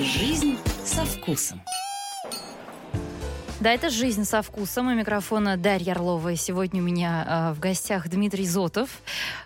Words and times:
Жизнь 0.00 0.58
со 0.84 1.04
вкусом. 1.04 1.62
Да, 3.62 3.70
это 3.70 3.90
«Жизнь 3.90 4.24
со 4.24 4.42
вкусом». 4.42 4.88
У 4.88 4.94
микрофона 4.94 5.56
Дарья 5.56 5.92
Орлова. 5.92 6.34
Сегодня 6.34 6.82
у 6.82 6.84
меня 6.84 7.52
э, 7.52 7.54
в 7.54 7.60
гостях 7.60 8.08
Дмитрий 8.08 8.44
Зотов. 8.44 8.88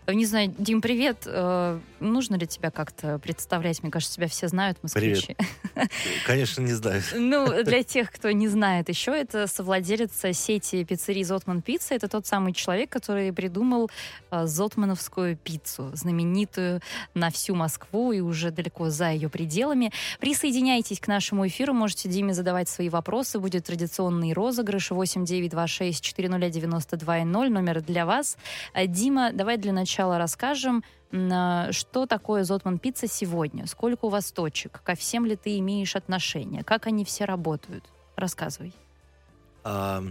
Не 0.08 0.24
знаю, 0.24 0.54
Дим, 0.56 0.80
привет. 0.80 1.24
Э, 1.26 1.80
нужно 1.98 2.36
ли 2.36 2.46
тебя 2.46 2.70
как-то 2.70 3.18
представлять? 3.18 3.82
Мне 3.82 3.90
кажется, 3.90 4.14
тебя 4.14 4.28
все 4.28 4.46
знают, 4.46 4.78
москвичи. 4.80 5.34
Привет. 5.36 5.90
Конечно, 6.26 6.60
не 6.62 6.74
знаю. 6.74 7.02
Ну, 7.16 7.64
для 7.64 7.82
тех, 7.84 8.12
кто 8.12 8.30
не 8.30 8.46
знает 8.46 8.88
еще, 8.88 9.10
это 9.10 9.48
совладелец 9.48 10.12
сети 10.32 10.84
пиццерий 10.84 11.24
«Зотман 11.24 11.60
Пицца». 11.60 11.94
Это 11.94 12.06
тот 12.06 12.24
самый 12.24 12.52
человек, 12.52 12.88
который 12.88 13.32
придумал 13.32 13.90
э, 14.30 14.46
зотмановскую 14.46 15.36
пиццу, 15.36 15.90
знаменитую 15.94 16.80
на 17.14 17.30
всю 17.30 17.56
Москву 17.56 18.12
и 18.12 18.20
уже 18.20 18.52
далеко 18.52 18.90
за 18.90 19.10
ее 19.10 19.28
пределами. 19.28 19.90
Присоединяйтесь 20.20 21.00
к 21.00 21.08
нашему 21.08 21.48
эфиру, 21.48 21.74
можете 21.74 22.08
Диме 22.08 22.32
задавать 22.32 22.68
свои 22.68 22.88
вопросы. 22.88 23.40
Будет 23.40 23.64
традиционный 23.64 24.32
розыгрыш 24.34 24.92
8926 24.92 26.00
400 26.00 26.48
92 26.48 27.24
0, 27.24 27.50
номер 27.50 27.82
для 27.82 28.06
вас. 28.06 28.36
Э, 28.72 28.86
Дима, 28.86 29.32
давай 29.32 29.56
для 29.56 29.72
начала 29.72 29.95
расскажем, 29.98 30.84
что 31.10 32.06
такое 32.06 32.44
Зотман 32.44 32.78
Пицца 32.78 33.06
сегодня? 33.06 33.66
Сколько 33.66 34.06
у 34.06 34.08
вас 34.08 34.32
точек? 34.32 34.80
Ко 34.82 34.94
всем 34.94 35.24
ли 35.24 35.36
ты 35.36 35.58
имеешь 35.58 35.96
отношение? 35.96 36.64
Как 36.64 36.86
они 36.86 37.04
все 37.04 37.24
работают? 37.24 37.84
Рассказывай. 38.16 38.72
А, 39.62 40.02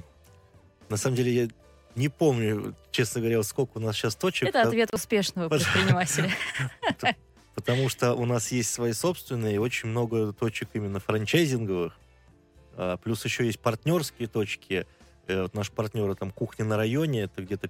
на 0.90 0.98
самом 0.98 1.16
деле 1.16 1.34
я 1.34 1.48
не 1.96 2.10
помню, 2.10 2.76
честно 2.92 3.22
говоря, 3.22 3.42
сколько 3.44 3.78
у 3.78 3.82
нас 3.82 3.96
сейчас 3.96 4.16
точек. 4.16 4.50
Это 4.50 4.64
ответ 4.64 4.94
успешного 4.94 5.50
предпринимателя. 5.50 6.30
Потому 7.56 7.88
что 7.88 8.14
у 8.14 8.26
нас 8.26 8.52
есть 8.52 8.72
свои 8.72 8.92
собственные, 8.92 9.62
очень 9.62 9.90
много 9.90 10.34
точек 10.34 10.70
именно 10.74 11.00
франчайзинговых. 11.00 11.98
А, 12.78 12.98
плюс 12.98 13.24
еще 13.24 13.46
есть 13.46 13.60
партнерские 13.60 14.28
точки. 14.28 14.86
Э, 15.28 15.44
вот 15.44 15.54
наш 15.54 15.72
партнер 15.72 16.14
там 16.16 16.32
кухня 16.32 16.66
на 16.66 16.78
районе, 16.78 17.24
это 17.24 17.42
где-то 17.42 17.70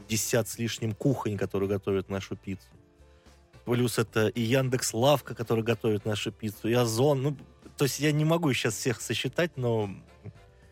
50 0.00 0.48
с 0.48 0.58
лишним 0.58 0.94
кухонь, 0.94 1.38
которые 1.38 1.68
готовят 1.68 2.10
нашу 2.10 2.36
пиццу. 2.36 2.68
Плюс 3.64 3.98
это 3.98 4.28
и 4.28 4.42
Яндекс 4.42 4.94
Лавка, 4.94 5.34
который 5.34 5.64
готовит 5.64 6.04
нашу 6.04 6.30
пиццу, 6.30 6.68
и 6.68 6.74
Озон. 6.74 7.22
Ну, 7.22 7.36
то 7.76 7.84
есть 7.84 7.98
я 8.00 8.12
не 8.12 8.24
могу 8.24 8.52
сейчас 8.52 8.74
всех 8.74 9.00
сосчитать, 9.00 9.56
но... 9.56 9.90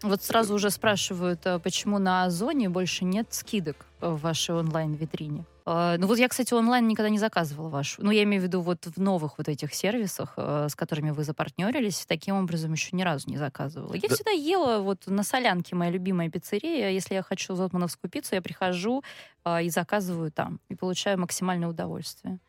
Вот 0.03 0.23
сразу 0.23 0.55
уже 0.55 0.71
спрашивают, 0.71 1.47
а 1.47 1.59
почему 1.59 1.99
на 1.99 2.25
Озоне 2.25 2.69
больше 2.69 3.05
нет 3.05 3.29
скидок 3.31 3.87
в 4.01 4.21
вашей 4.21 4.55
онлайн-витрине? 4.55 5.45
А, 5.67 5.97
ну 5.97 6.07
вот 6.07 6.19
я, 6.19 6.29
кстати, 6.29 6.53
онлайн 6.53 6.87
никогда 6.87 7.09
не 7.09 7.19
заказывала 7.19 7.69
вашу. 7.69 8.03
Ну, 8.03 8.11
я 8.11 8.25
имею 8.25 8.43
в 8.43 8.45
виду 8.45 8.61
вот 8.61 8.87
в 8.87 9.01
новых 9.01 9.39
вот 9.39 9.49
этих 9.49 9.75
сервисах, 9.75 10.35
э, 10.37 10.67
с 10.69 10.75
которыми 10.75 11.11
вы 11.11 11.25
запартнерились, 11.25 12.05
таким 12.07 12.37
образом 12.37 12.73
еще 12.73 12.91
ни 12.93 13.03
разу 13.03 13.31
не 13.31 13.39
заказывала. 13.39 13.95
Я 13.95 14.09
да. 14.09 14.15
всегда 14.15 14.31
ела 14.31 14.81
вот 14.81 15.07
на 15.07 15.23
солянке, 15.23 15.75
моя 15.75 15.91
любимая 15.91 16.29
пиццерия. 16.29 16.91
Если 16.91 17.15
я 17.15 17.23
хочу 17.23 17.55
зотмановскую 17.55 18.11
пиццу, 18.11 18.35
я 18.35 18.43
прихожу 18.43 19.03
а, 19.43 19.63
и 19.63 19.71
заказываю 19.71 20.31
там. 20.31 20.61
И 20.69 20.75
получаю 20.75 21.19
максимальное 21.19 21.69
удовольствие. 21.69 22.41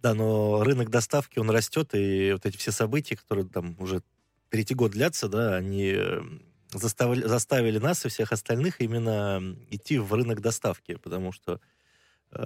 Да, 0.00 0.14
но 0.14 0.62
рынок 0.62 0.90
доставки, 0.90 1.38
он 1.40 1.50
растет, 1.50 1.90
и 1.94 2.32
вот 2.32 2.46
эти 2.46 2.56
все 2.56 2.70
события, 2.70 3.16
которые 3.16 3.46
там 3.46 3.74
уже 3.80 4.02
третий 4.50 4.74
год 4.74 4.92
длятся, 4.92 5.28
да, 5.28 5.56
они 5.56 5.92
э, 5.96 6.20
заставили, 6.72 7.26
заставили 7.26 7.78
нас 7.78 8.04
и 8.04 8.08
всех 8.10 8.30
остальных 8.30 8.80
именно 8.80 9.42
идти 9.70 9.98
в 9.98 10.12
рынок 10.12 10.40
доставки, 10.40 10.96
потому 10.96 11.32
что 11.32 11.58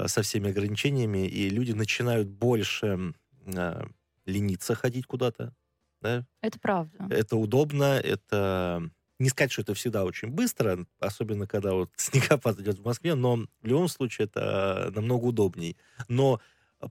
со 0.07 0.23
всеми 0.23 0.51
ограничениями, 0.51 1.27
и 1.27 1.49
люди 1.49 1.73
начинают 1.73 2.29
больше 2.29 3.15
э, 3.47 3.83
лениться 4.27 4.75
ходить 4.75 5.07
куда-то. 5.07 5.55
Да? 6.01 6.25
Это 6.41 6.59
правда. 6.59 7.07
Это 7.11 7.37
удобно, 7.37 7.99
это... 7.99 8.91
Не 9.19 9.31
сказать, 9.31 9.51
что 9.51 9.63
это 9.63 9.75
всегда 9.75 10.05
очень 10.05 10.29
быстро, 10.29 10.87
особенно 11.01 11.49
когда 11.49 11.73
вот 11.73 11.91
снегопад 11.97 12.61
идет 12.61 12.79
в 12.79 12.85
Москве, 12.85 13.17
но 13.17 13.47
в 13.63 13.67
любом 13.67 13.89
случае 13.89 14.27
это 14.27 14.93
намного 14.95 15.25
удобней. 15.25 15.77
Но 16.07 16.41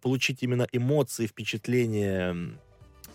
получить 0.02 0.44
именно 0.44 0.68
эмоции, 0.74 1.26
впечатления 1.26 2.36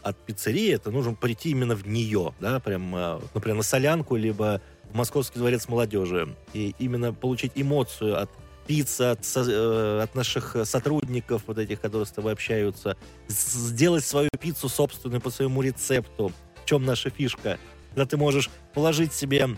от 0.02 0.16
пиццерии, 0.16 0.72
это 0.72 0.90
нужно 0.90 1.14
прийти 1.14 1.50
именно 1.50 1.76
в 1.76 1.86
нее, 1.86 2.34
да, 2.40 2.58
прям, 2.58 2.96
э, 2.96 3.20
например, 3.34 3.58
на 3.58 3.62
солянку, 3.62 4.16
либо 4.16 4.60
в 4.90 4.96
Московский 4.96 5.38
дворец 5.38 5.68
молодежи. 5.68 6.34
И 6.54 6.74
именно 6.78 7.12
получить 7.12 7.52
эмоцию 7.54 8.20
от 8.20 8.30
пицца 8.66 9.12
от, 9.12 9.20
э, 9.36 10.00
от 10.02 10.14
наших 10.14 10.56
сотрудников, 10.64 11.42
вот 11.46 11.58
этих, 11.58 11.80
которые 11.80 12.06
с 12.06 12.10
тобой 12.10 12.32
общаются, 12.32 12.96
сделать 13.28 14.04
свою 14.04 14.30
пиццу 14.40 14.68
собственную 14.68 15.20
по 15.20 15.30
своему 15.30 15.62
рецепту. 15.62 16.32
В 16.62 16.64
чем 16.66 16.84
наша 16.84 17.10
фишка? 17.10 17.58
Когда 17.90 18.06
ты 18.06 18.16
можешь 18.16 18.50
положить 18.74 19.12
себе 19.12 19.46
в 19.46 19.56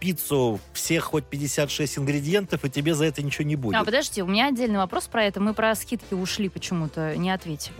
пиццу 0.00 0.60
всех 0.72 1.04
хоть 1.04 1.24
56 1.24 1.98
ингредиентов, 1.98 2.64
и 2.64 2.70
тебе 2.70 2.94
за 2.94 3.06
это 3.06 3.22
ничего 3.22 3.44
не 3.44 3.56
будет. 3.56 3.76
А, 3.76 3.84
подожди, 3.84 4.22
у 4.22 4.26
меня 4.26 4.48
отдельный 4.48 4.78
вопрос 4.78 5.06
про 5.08 5.24
это. 5.24 5.40
Мы 5.40 5.54
про 5.54 5.74
скидки 5.74 6.14
ушли 6.14 6.48
почему-то, 6.48 7.16
не 7.16 7.30
ответили. 7.30 7.76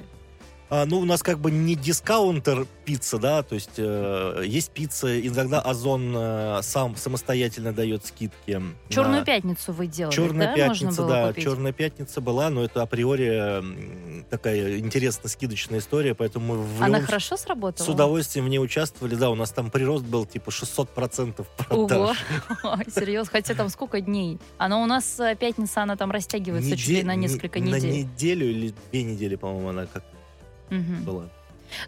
А, 0.70 0.86
ну, 0.86 0.98
у 0.98 1.04
нас 1.04 1.22
как 1.22 1.38
бы 1.38 1.50
не 1.50 1.74
дискаунтер 1.74 2.66
пицца, 2.84 3.18
да, 3.18 3.42
то 3.42 3.54
есть 3.54 3.74
э, 3.76 4.42
есть 4.46 4.70
пицца, 4.70 5.20
иногда 5.20 5.60
Озон 5.60 6.14
э, 6.16 6.60
сам 6.62 6.96
самостоятельно 6.96 7.72
дает 7.72 8.06
скидки. 8.06 8.62
Черную 8.88 9.20
на... 9.20 9.24
пятницу 9.24 9.72
вы 9.72 9.86
делали, 9.86 10.14
Черная 10.14 10.48
да? 10.48 10.54
пятница, 10.54 11.06
да, 11.06 11.28
купить? 11.28 11.44
черная 11.44 11.72
пятница 11.72 12.20
была, 12.20 12.50
но 12.50 12.64
это 12.64 12.82
априори 12.82 14.24
такая 14.30 14.78
интересная 14.78 15.28
скидочная 15.28 15.80
история, 15.80 16.14
поэтому 16.14 16.54
мы 16.54 16.62
в 16.62 16.82
Она 16.82 17.00
хорошо 17.00 17.36
сработала? 17.36 17.86
С 17.86 17.88
удовольствием 17.88 18.46
в 18.46 18.48
ней 18.48 18.58
участвовали, 18.58 19.14
да, 19.14 19.30
у 19.30 19.34
нас 19.34 19.50
там 19.50 19.70
прирост 19.70 20.04
был 20.04 20.24
типа 20.24 20.50
600% 20.50 21.46
продаж. 21.56 22.16
Ого, 22.62 22.78
серьезно, 22.94 23.30
хотя 23.32 23.54
там 23.54 23.68
сколько 23.68 24.00
дней? 24.00 24.38
Она 24.58 24.82
у 24.82 24.86
нас 24.86 25.20
э, 25.20 25.36
пятница, 25.36 25.82
она 25.82 25.96
там 25.96 26.10
растягивается 26.10 26.76
чуть 26.76 26.88
ли 26.88 27.02
на 27.02 27.14
несколько 27.14 27.60
недель. 27.60 27.82
На 27.82 27.92
неделю 27.92 28.50
или 28.50 28.74
две 28.90 29.02
недели, 29.02 29.36
по-моему, 29.36 29.68
она 29.68 29.86
как 29.86 30.02
угу. 30.70 31.04
была. 31.04 31.28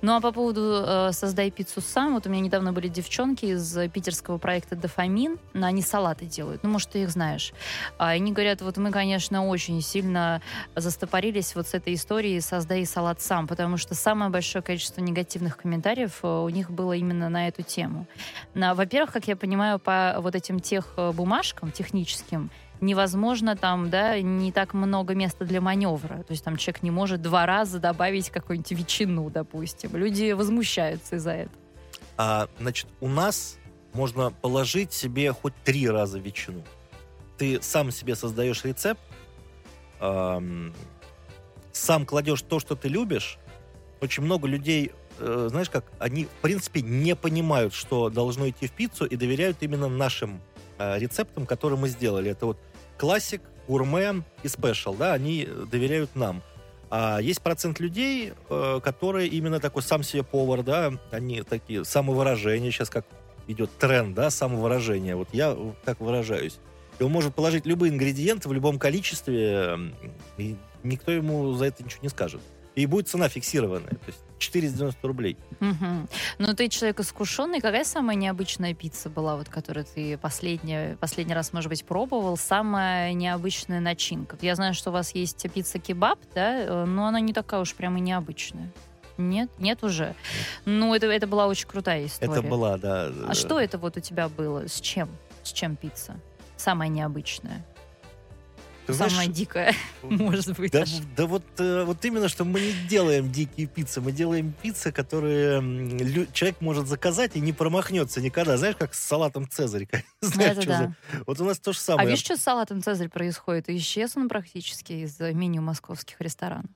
Ну 0.03 0.15
а 0.15 0.21
по 0.21 0.33
поводу 0.33 0.85
э, 0.87 1.13
«Создай 1.13 1.51
пиццу 1.51 1.81
сам», 1.81 2.15
вот 2.15 2.27
у 2.27 2.31
меня 2.31 2.43
недавно 2.43 2.73
были 2.73 2.89
девчонки 2.89 3.47
из 3.47 3.77
питерского 3.91 4.39
проекта 4.39 4.77
«Дофамин», 4.77 5.39
они 5.55 5.83
салаты 5.83 6.27
делают, 6.27 6.63
ну, 6.63 6.71
может, 6.71 6.91
ты 6.91 7.03
их 7.03 7.11
знаешь. 7.11 7.53
А 7.99 8.09
они 8.09 8.33
говорят, 8.33 8.63
вот 8.63 8.77
мы, 8.77 8.91
конечно, 8.91 9.47
очень 9.47 9.81
сильно 9.83 10.43
застопорились 10.75 11.55
вот 11.55 11.69
с 11.69 11.75
этой 11.75 11.95
историей 11.95 12.41
«Создай 12.41 12.85
салат 12.87 13.21
сам», 13.21 13.47
потому 13.47 13.77
что 13.77 13.95
самое 13.95 14.31
большое 14.31 14.63
количество 14.63 15.01
негативных 15.01 15.57
комментариев 15.57 16.21
э, 16.23 16.29
у 16.29 16.49
них 16.49 16.71
было 16.71 16.93
именно 16.93 17.29
на 17.29 17.49
эту 17.49 17.63
тему. 17.63 18.07
Во-первых, 18.55 19.13
как 19.13 19.29
я 19.29 19.37
понимаю, 19.37 19.79
по 19.79 20.17
вот 20.19 20.35
этим 20.35 20.61
тех 20.61 20.95
э, 20.97 21.13
бумажкам 21.13 21.71
техническим, 21.71 22.51
невозможно 22.81 23.57
там, 23.57 23.91
да, 23.91 24.21
не 24.21 24.53
так 24.53 24.75
много 24.75 25.15
места 25.15 25.45
для 25.45 25.61
маневра. 25.61 26.23
То 26.23 26.33
есть 26.33 26.45
там 26.45 26.57
человек 26.57 26.83
не 26.83 26.91
может 26.91 27.23
два 27.23 27.47
раза 27.47 27.79
добавить 27.79 28.31
какую-нибудь 28.31 28.71
ветчину, 28.73 29.31
допустим. 29.31 29.97
Люди 29.97 30.33
возмущаются 30.33 31.17
из-за 31.17 31.33
этого. 31.33 31.57
А, 32.17 32.49
значит, 32.59 32.89
у 33.01 33.09
нас 33.09 33.59
можно 33.93 34.31
положить 34.31 34.93
себе 34.93 35.33
хоть 35.33 35.55
три 35.65 35.89
раза 35.89 36.19
ветчину. 36.19 36.63
Ты 37.39 37.61
сам 37.63 37.91
себе 37.91 38.15
создаешь 38.15 38.65
рецепт, 38.65 39.01
эм, 40.01 40.75
сам 41.73 42.07
кладешь 42.07 42.43
то, 42.43 42.59
что 42.61 42.75
ты 42.77 42.89
любишь. 42.89 43.39
Очень 44.01 44.23
много 44.23 44.49
людей, 44.49 44.93
э, 45.19 45.49
знаешь 45.51 45.71
как, 45.71 45.85
они 45.99 46.25
в 46.25 46.43
принципе 46.43 46.81
не 46.83 47.15
понимают, 47.15 47.75
что 47.75 48.09
должно 48.09 48.49
идти 48.49 48.67
в 48.67 48.73
пиццу 48.73 49.07
и 49.07 49.17
доверяют 49.17 49.59
именно 49.61 49.89
нашим 49.89 50.41
рецептам, 50.79 51.47
которые 51.47 51.79
мы 51.79 51.89
сделали. 51.89 52.31
Это 52.31 52.47
вот 52.47 52.59
классик, 52.99 53.43
гурме 53.69 54.23
и 54.43 54.49
спешл, 54.49 54.95
да, 54.95 55.13
они 55.13 55.49
доверяют 55.71 56.15
нам. 56.15 56.43
А 56.89 57.19
есть 57.21 57.43
процент 57.43 57.81
людей, 57.81 58.33
э, 58.49 58.81
которые 58.83 59.29
именно 59.29 59.59
такой 59.59 59.83
сам 59.83 60.03
себе 60.03 60.23
повар, 60.23 60.63
да, 60.63 60.93
они 61.11 61.43
такие 61.43 61.85
самовыражения, 61.85 62.71
сейчас 62.71 62.91
как 62.91 63.05
идет 63.49 63.71
тренд, 63.79 64.15
да, 64.15 64.31
самовыражение. 64.31 65.17
Вот 65.17 65.29
я 65.33 65.57
так 65.85 66.01
выражаюсь. 66.01 66.59
И 66.99 67.03
он 67.03 67.11
может 67.11 67.35
положить 67.35 67.67
любые 67.67 67.93
ингредиенты 67.93 68.49
в 68.49 68.53
любом 68.53 68.79
количестве, 68.79 69.93
и 70.39 70.57
никто 70.83 71.13
ему 71.13 71.53
за 71.55 71.67
это 71.67 71.83
ничего 71.83 72.01
не 72.03 72.09
скажет. 72.09 72.41
И 72.77 72.87
будет 72.87 73.09
цена 73.09 73.29
фиксированная. 73.29 73.91
То 73.91 74.07
есть 74.07 74.21
490 74.39 75.09
рублей. 75.09 75.37
Угу. 75.61 76.09
Ну, 76.39 76.55
ты 76.55 76.69
человек 76.69 77.01
искушенный. 77.01 77.61
Какая 77.61 77.85
самая 77.85 78.17
необычная 78.17 78.75
пицца 78.75 79.09
была, 79.09 79.37
вот, 79.37 79.49
которую 79.49 79.87
ты 79.87 80.19
последний, 80.19 80.95
последний 80.97 81.35
раз, 81.35 81.55
может 81.55 81.71
быть, 81.71 81.85
пробовал? 81.85 82.37
Самая 82.37 83.15
необычная 83.15 83.81
начинка? 83.81 84.37
Я 84.43 84.55
знаю, 84.55 84.75
что 84.75 84.91
у 84.91 84.93
вас 84.93 85.15
есть 85.15 85.47
пицца-кебаб, 85.53 86.19
да, 86.35 86.61
э, 86.61 86.85
но 86.85 87.07
она 87.07 87.21
не 87.21 87.33
такая 87.33 87.61
уж 87.61 87.75
прямо 87.75 87.99
необычная. 87.99 88.71
Нет? 89.17 89.51
Нет 89.59 89.83
уже? 89.83 90.09
Нет. 90.09 90.17
Ну, 90.67 90.95
это, 90.95 91.07
это 91.07 91.27
была 91.27 91.47
очень 91.47 91.67
крутая 91.67 92.05
история. 92.05 92.33
Это 92.33 92.43
была, 92.43 92.77
да. 92.77 93.11
А 93.27 93.35
что 93.35 93.59
это 93.59 93.79
вот 93.79 93.97
у 93.97 94.01
тебя 94.01 94.29
было? 94.29 94.69
С 94.69 94.81
чем? 94.81 95.09
С 95.43 95.53
чем 95.53 95.77
пицца? 95.77 96.21
Самая 96.59 96.91
необычная? 96.91 97.65
Ты 98.87 98.93
знаешь, 98.93 99.13
Самая 99.13 99.29
дикая, 99.29 99.75
может 100.03 100.57
быть. 100.57 100.71
Да, 100.73 100.85
да 101.17 101.27
вот, 101.27 101.43
э, 101.59 101.85
вот 101.85 102.05
именно, 102.05 102.29
что 102.29 102.45
мы 102.45 102.61
не 102.61 102.73
делаем 102.89 103.31
дикие 103.33 103.67
пиццы, 103.67 104.01
мы 104.01 104.13
делаем 104.13 104.53
пиццы, 104.63 104.93
которые 104.93 106.27
человек 106.33 106.61
может 106.61 106.87
заказать 106.87 107.35
и 107.37 107.41
не 107.41 107.53
промахнется 107.53 108.21
никогда. 108.21 108.57
Знаешь, 108.57 108.77
как 108.79 108.95
с 108.95 109.01
салатом 109.01 109.49
Цезарь. 109.49 109.89
Знаешь, 110.21 110.57
что 110.59 110.67
да. 110.67 110.79
за- 110.79 111.23
Вот 111.27 111.41
у 111.41 111.45
нас 111.45 111.59
то 111.59 111.73
же 111.73 111.79
А 111.79 111.83
самое. 111.83 112.09
видишь, 112.09 112.25
что 112.25 112.37
с 112.37 112.41
салатом 112.41 112.83
Цезарь 112.83 113.09
происходит? 113.09 113.69
Исчез 113.71 114.17
он 114.17 114.29
практически 114.29 114.93
из 114.93 115.19
меню 115.19 115.63
московских 115.63 116.21
ресторанов. 116.21 116.71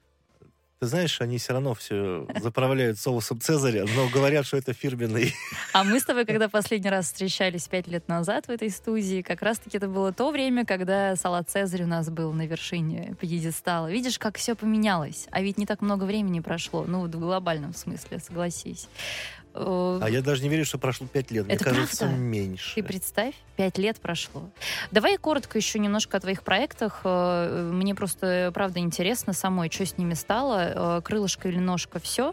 Ты 0.81 0.87
знаешь, 0.87 1.21
они 1.21 1.37
все 1.37 1.53
равно 1.53 1.75
все 1.75 2.27
заправляют 2.41 2.99
соусом 2.99 3.38
Цезаря, 3.38 3.85
но 3.94 4.09
говорят, 4.09 4.47
что 4.47 4.56
это 4.56 4.73
фирменный. 4.73 5.35
А 5.75 5.85
мы 5.85 6.00
с 6.00 6.05
тобой, 6.05 6.25
когда 6.25 6.49
последний 6.49 6.88
раз 6.88 7.05
встречались 7.05 7.69
пять 7.69 7.87
лет 7.87 8.09
назад 8.09 8.47
в 8.47 8.50
этой 8.50 8.71
студии, 8.71 9.21
как 9.21 9.43
раз-таки 9.43 9.77
это 9.77 9.88
было 9.88 10.11
то 10.11 10.31
время, 10.31 10.65
когда 10.65 11.17
салат 11.17 11.50
Цезарь 11.50 11.82
у 11.82 11.87
нас 11.87 12.09
был 12.09 12.32
на 12.32 12.47
вершине 12.47 13.15
пьедестала. 13.21 13.93
Видишь, 13.93 14.19
как 14.19 14.38
все 14.38 14.55
поменялось. 14.55 15.27
А 15.31 15.43
ведь 15.43 15.59
не 15.59 15.67
так 15.67 15.82
много 15.82 16.05
времени 16.05 16.41
прошло. 16.41 16.87
Ну, 16.88 17.00
вот 17.00 17.15
в 17.15 17.21
глобальном 17.21 17.75
смысле, 17.75 18.19
согласись. 18.19 18.88
Э, 19.55 19.99
А 20.02 20.08
я 20.08 20.23
даже 20.23 20.43
не 20.43 20.49
верю, 20.49 20.64
что 20.64 20.79
прошло 20.79 21.06
пять 21.06 21.31
лет. 21.31 21.47
Мне 21.47 21.55
Это 21.55 21.64
кажется, 21.64 22.05
правда? 22.05 22.17
меньше. 22.17 22.75
Ты 22.76 22.82
представь, 22.82 23.35
пять 23.56 23.79
лет 23.79 23.99
прошло. 24.00 24.49
Давай 24.91 25.17
коротко 25.19 25.58
еще 25.58 25.79
немножко 25.79 26.17
о 26.17 26.20
твоих 26.20 26.43
проектах. 26.43 27.00
Э, 27.05 27.70
Мне 27.73 27.94
просто, 27.94 28.50
правда, 28.55 28.79
интересно 28.81 29.32
самой, 29.32 29.70
что 29.70 29.85
с 29.87 29.99
ними 29.99 30.14
стало. 30.14 30.99
Э, 30.99 31.02
Крылышко 31.02 31.49
или 31.49 31.58
ножка, 31.58 31.99
все? 31.99 32.32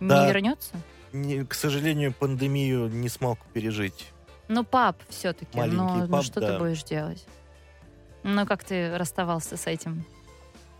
Да. 0.00 0.22
Не 0.26 0.32
вернется? 0.32 0.72
Не- 1.12 1.44
к 1.44 1.54
сожалению, 1.54 2.12
пандемию 2.12 2.88
не 2.88 3.08
смог 3.08 3.38
пережить. 3.52 4.06
Ну, 4.48 4.64
пап 4.64 4.98
все-таки. 5.08 5.56
Маленький 5.56 5.76
Ну, 5.78 5.94
ну, 5.96 6.08
пап, 6.08 6.24
что 6.24 6.40
да. 6.40 6.52
ты 6.52 6.58
будешь 6.58 6.82
делать? 6.84 7.24
Ну, 8.22 8.46
как 8.46 8.64
ты 8.64 8.96
расставался 8.98 9.56
с 9.56 9.66
этим 9.66 10.04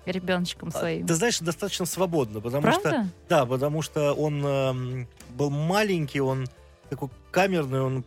ребеночком 0.06 0.69
А, 0.75 0.78
своим? 0.78 1.06
Ты 1.06 1.14
знаешь, 1.14 1.38
достаточно 1.38 1.87
свободно, 1.87 2.40
потому 2.40 2.70
что 2.72 2.81
Правда? 2.81 3.08
Да, 3.28 3.46
потому 3.46 3.82
что 3.82 4.12
он 4.14 4.44
эм, 4.44 5.08
был 5.31 5.50
маленький, 5.50 6.20
он 6.20 6.46
такой 6.90 7.08
камерный, 7.31 7.81
он 7.81 8.04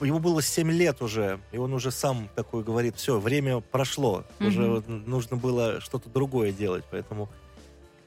ему 0.00 0.18
было 0.18 0.42
7 0.42 0.70
лет 0.70 1.00
уже, 1.02 1.40
и 1.52 1.58
он 1.58 1.72
уже 1.72 1.90
сам 1.90 2.28
такой 2.34 2.62
говорит, 2.62 2.96
все, 2.96 3.18
время 3.18 3.60
прошло, 3.60 4.24
уже 4.40 4.62
Мгм. 4.62 4.70
вот 4.74 4.88
нужно 4.88 5.36
было 5.36 5.80
что-то 5.80 6.08
другое 6.08 6.52
делать, 6.52 6.84
поэтому 6.90 7.28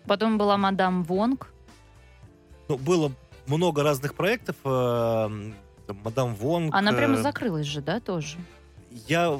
Потом 0.06 0.38
была 0.38 0.58
мадам 0.58 1.04
Вонг. 1.04 1.48
ну, 2.68 2.78
было 2.78 3.12
много 3.48 3.84
разных 3.84 4.16
проектов, 4.16 4.56
там, 4.64 5.54
мадам 6.04 6.36
Вонг. 6.36 6.74
Она 6.74 6.94
прямо 6.94 7.16
э, 7.16 7.22
закрылась 7.22 7.66
же, 7.68 7.82
да, 7.82 8.00
тоже? 8.00 8.38
Я 9.08 9.40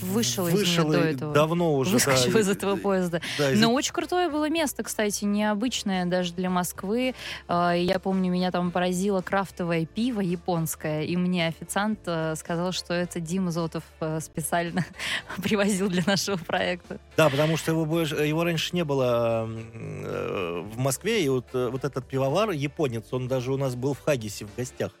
Вышел 0.00 0.46
из 0.48 0.54
неё 0.54 0.60
вышел 0.60 0.88
до 0.90 0.98
этого. 0.98 1.34
давно 1.34 1.74
уже. 1.74 1.92
Выскочила 1.92 2.32
да, 2.34 2.40
из 2.40 2.48
этого 2.48 2.76
поезда. 2.76 3.20
да, 3.38 3.52
из 3.52 3.60
Но 3.60 3.72
очень 3.72 3.92
крутое 3.92 4.28
было 4.28 4.48
место, 4.48 4.82
кстати, 4.82 5.24
необычное 5.24 6.06
даже 6.06 6.32
для 6.32 6.50
Москвы. 6.50 7.14
А, 7.48 7.72
Я 7.72 7.98
помню, 7.98 8.30
меня 8.30 8.50
там 8.50 8.70
поразило 8.70 9.20
крафтовое 9.20 9.86
пиво 9.86 10.20
японское, 10.20 11.02
и 11.04 11.16
мне 11.16 11.46
официант 11.48 12.00
э, 12.06 12.34
сказал, 12.36 12.72
что 12.72 12.94
это 12.94 13.20
Дима 13.20 13.50
Зотов 13.50 13.82
э, 14.00 14.20
специально 14.20 14.84
привозил 15.42 15.88
для 15.88 16.02
нашего 16.06 16.36
проекта. 16.36 16.98
Да, 17.16 17.28
потому 17.28 17.56
что 17.56 17.72
его, 17.72 17.84
больше- 17.84 18.16
его 18.16 18.44
раньше 18.44 18.74
не 18.74 18.84
было 18.84 19.48
э, 19.48 20.62
в 20.72 20.78
Москве, 20.78 21.24
и 21.24 21.28
вот, 21.28 21.46
вот 21.52 21.84
этот 21.84 22.06
пивовар, 22.06 22.50
японец, 22.50 23.04
он 23.12 23.28
даже 23.28 23.52
у 23.52 23.56
нас 23.56 23.74
был 23.74 23.94
в 23.94 24.00
Хагисе 24.00 24.46
в 24.46 24.54
гостях. 24.56 24.92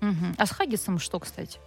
Мгм. 0.00 0.34
А 0.38 0.46
с 0.46 0.50
Хаггисом 0.50 0.98
что, 0.98 1.18
кстати? 1.20 1.58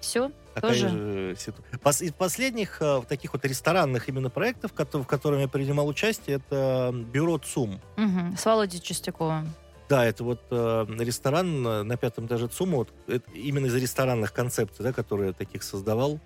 Все? 0.00 0.30
Такая 0.54 0.72
Тоже? 0.72 0.88
же 0.88 1.36
ситуация. 1.38 1.78
Пос- 1.78 2.04
из 2.04 2.12
последних 2.12 2.80
э, 2.80 3.02
таких 3.08 3.32
вот 3.32 3.44
ресторанных 3.44 4.08
именно 4.08 4.30
проектов, 4.30 4.72
в 4.74 5.04
котором 5.04 5.38
я 5.38 5.48
принимал 5.48 5.86
участие, 5.86 6.36
это 6.36 6.92
бюро 6.92 7.38
ЦУМ. 7.38 7.80
С 8.36 8.44
Володей 8.44 8.80
Чистяковым. 8.80 9.52
Да, 9.88 10.04
это 10.04 10.22
вот 10.22 10.40
э, 10.50 10.86
ресторан 10.98 11.66
э, 11.66 11.82
на 11.82 11.96
пятом 11.96 12.26
этаже 12.26 12.48
ЦУМа, 12.48 12.76
вот, 12.76 12.88
это 13.06 13.30
именно 13.32 13.66
из 13.66 13.74
ресторанных 13.74 14.34
концепций, 14.34 14.84
да, 14.84 14.92
которые 14.92 15.28
я 15.28 15.32
таких 15.32 15.62
создавал, 15.62 16.20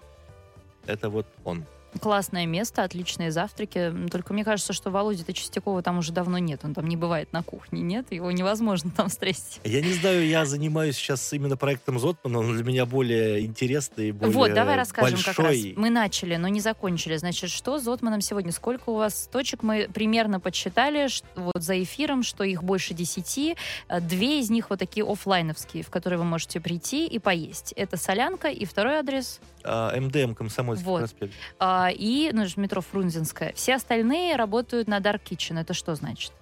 это 0.87 1.11
вот 1.11 1.27
он. 1.45 1.65
Классное 2.01 2.47
место, 2.47 2.83
отличные 2.85 3.31
завтраки. 3.31 3.93
Только 4.11 4.33
мне 4.33 4.45
кажется, 4.45 4.73
что 4.73 4.91
Володя-то 4.91 5.33
Чистякова 5.33 5.83
там 5.83 5.99
уже 5.99 6.13
давно 6.13 6.39
нет. 6.39 6.61
Он 6.65 6.75
там 6.75 6.89
не 6.89 6.97
бывает 6.97 7.33
на 7.33 7.43
кухне, 7.43 7.83
нет? 7.83 8.07
Его 8.11 8.31
невозможно 8.33 8.91
там 8.97 9.09
встретить. 9.09 9.61
Я 9.65 9.81
не 9.83 9.93
знаю, 9.93 10.27
я 10.27 10.45
занимаюсь 10.47 10.97
сейчас 10.97 11.33
именно 11.33 11.57
проектом 11.57 11.99
Зотмана, 11.99 12.39
он 12.39 12.55
для 12.55 12.65
меня 12.65 12.87
более 12.87 13.45
интересный, 13.45 14.13
более 14.13 14.35
вот, 14.35 14.55
давай 14.55 14.77
расскажем 14.77 15.19
как 15.19 15.27
раз. 15.39 15.47
большой. 15.49 15.75
Мы 15.77 15.91
начали, 15.91 16.37
но 16.37 16.49
не 16.49 16.61
закончили. 16.61 17.17
Значит, 17.17 17.51
что 17.51 17.79
с 17.79 17.83
Зотманом 17.83 18.21
сегодня? 18.21 18.53
Сколько 18.53 18.91
у 18.91 18.95
вас 18.97 19.29
точек? 19.31 19.63
Мы 19.63 19.89
примерно 19.93 20.41
подсчитали 20.41 21.09
ш- 21.09 21.25
вот 21.37 21.63
за 21.63 21.83
эфиром, 21.83 22.23
что 22.23 22.43
их 22.45 22.63
больше 22.63 22.95
десяти. 22.95 23.57
Э, 23.89 24.01
Две 24.01 24.41
из 24.41 24.51
них 24.51 24.71
вот 24.71 24.79
такие 24.79 25.05
оффлайновские, 25.07 25.83
в 25.85 25.91
которые 25.91 26.19
вы 26.19 26.25
можете 26.25 26.61
прийти 26.61 27.07
и 27.07 27.19
поесть. 27.19 27.73
Это 27.77 27.97
Солянка 27.97 28.49
и 28.49 28.65
второй 28.65 28.97
адрес 28.97 29.41
А, 29.65 29.95
МДМ 29.99 30.35
Комсомольский 30.35 30.87
Вот. 30.87 30.99
проспект. 31.01 31.35
а, 31.59 31.82
и 31.91 32.31
ну, 32.33 32.47
же 32.47 32.55
метро 32.57 32.81
Фрунзенская. 32.81 33.53
Все 33.55 33.75
остальные 33.75 34.37
работают 34.37 34.89
на 34.89 34.99
Dark 34.99 35.23
Kitchen. 35.25 35.61
Это 35.61 35.75
что 35.75 35.95
значит? 35.95 36.33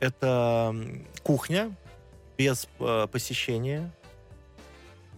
Это 0.00 0.74
кухня 1.22 1.76
без 2.36 2.68
э, 2.78 3.06
посещения. 3.10 3.92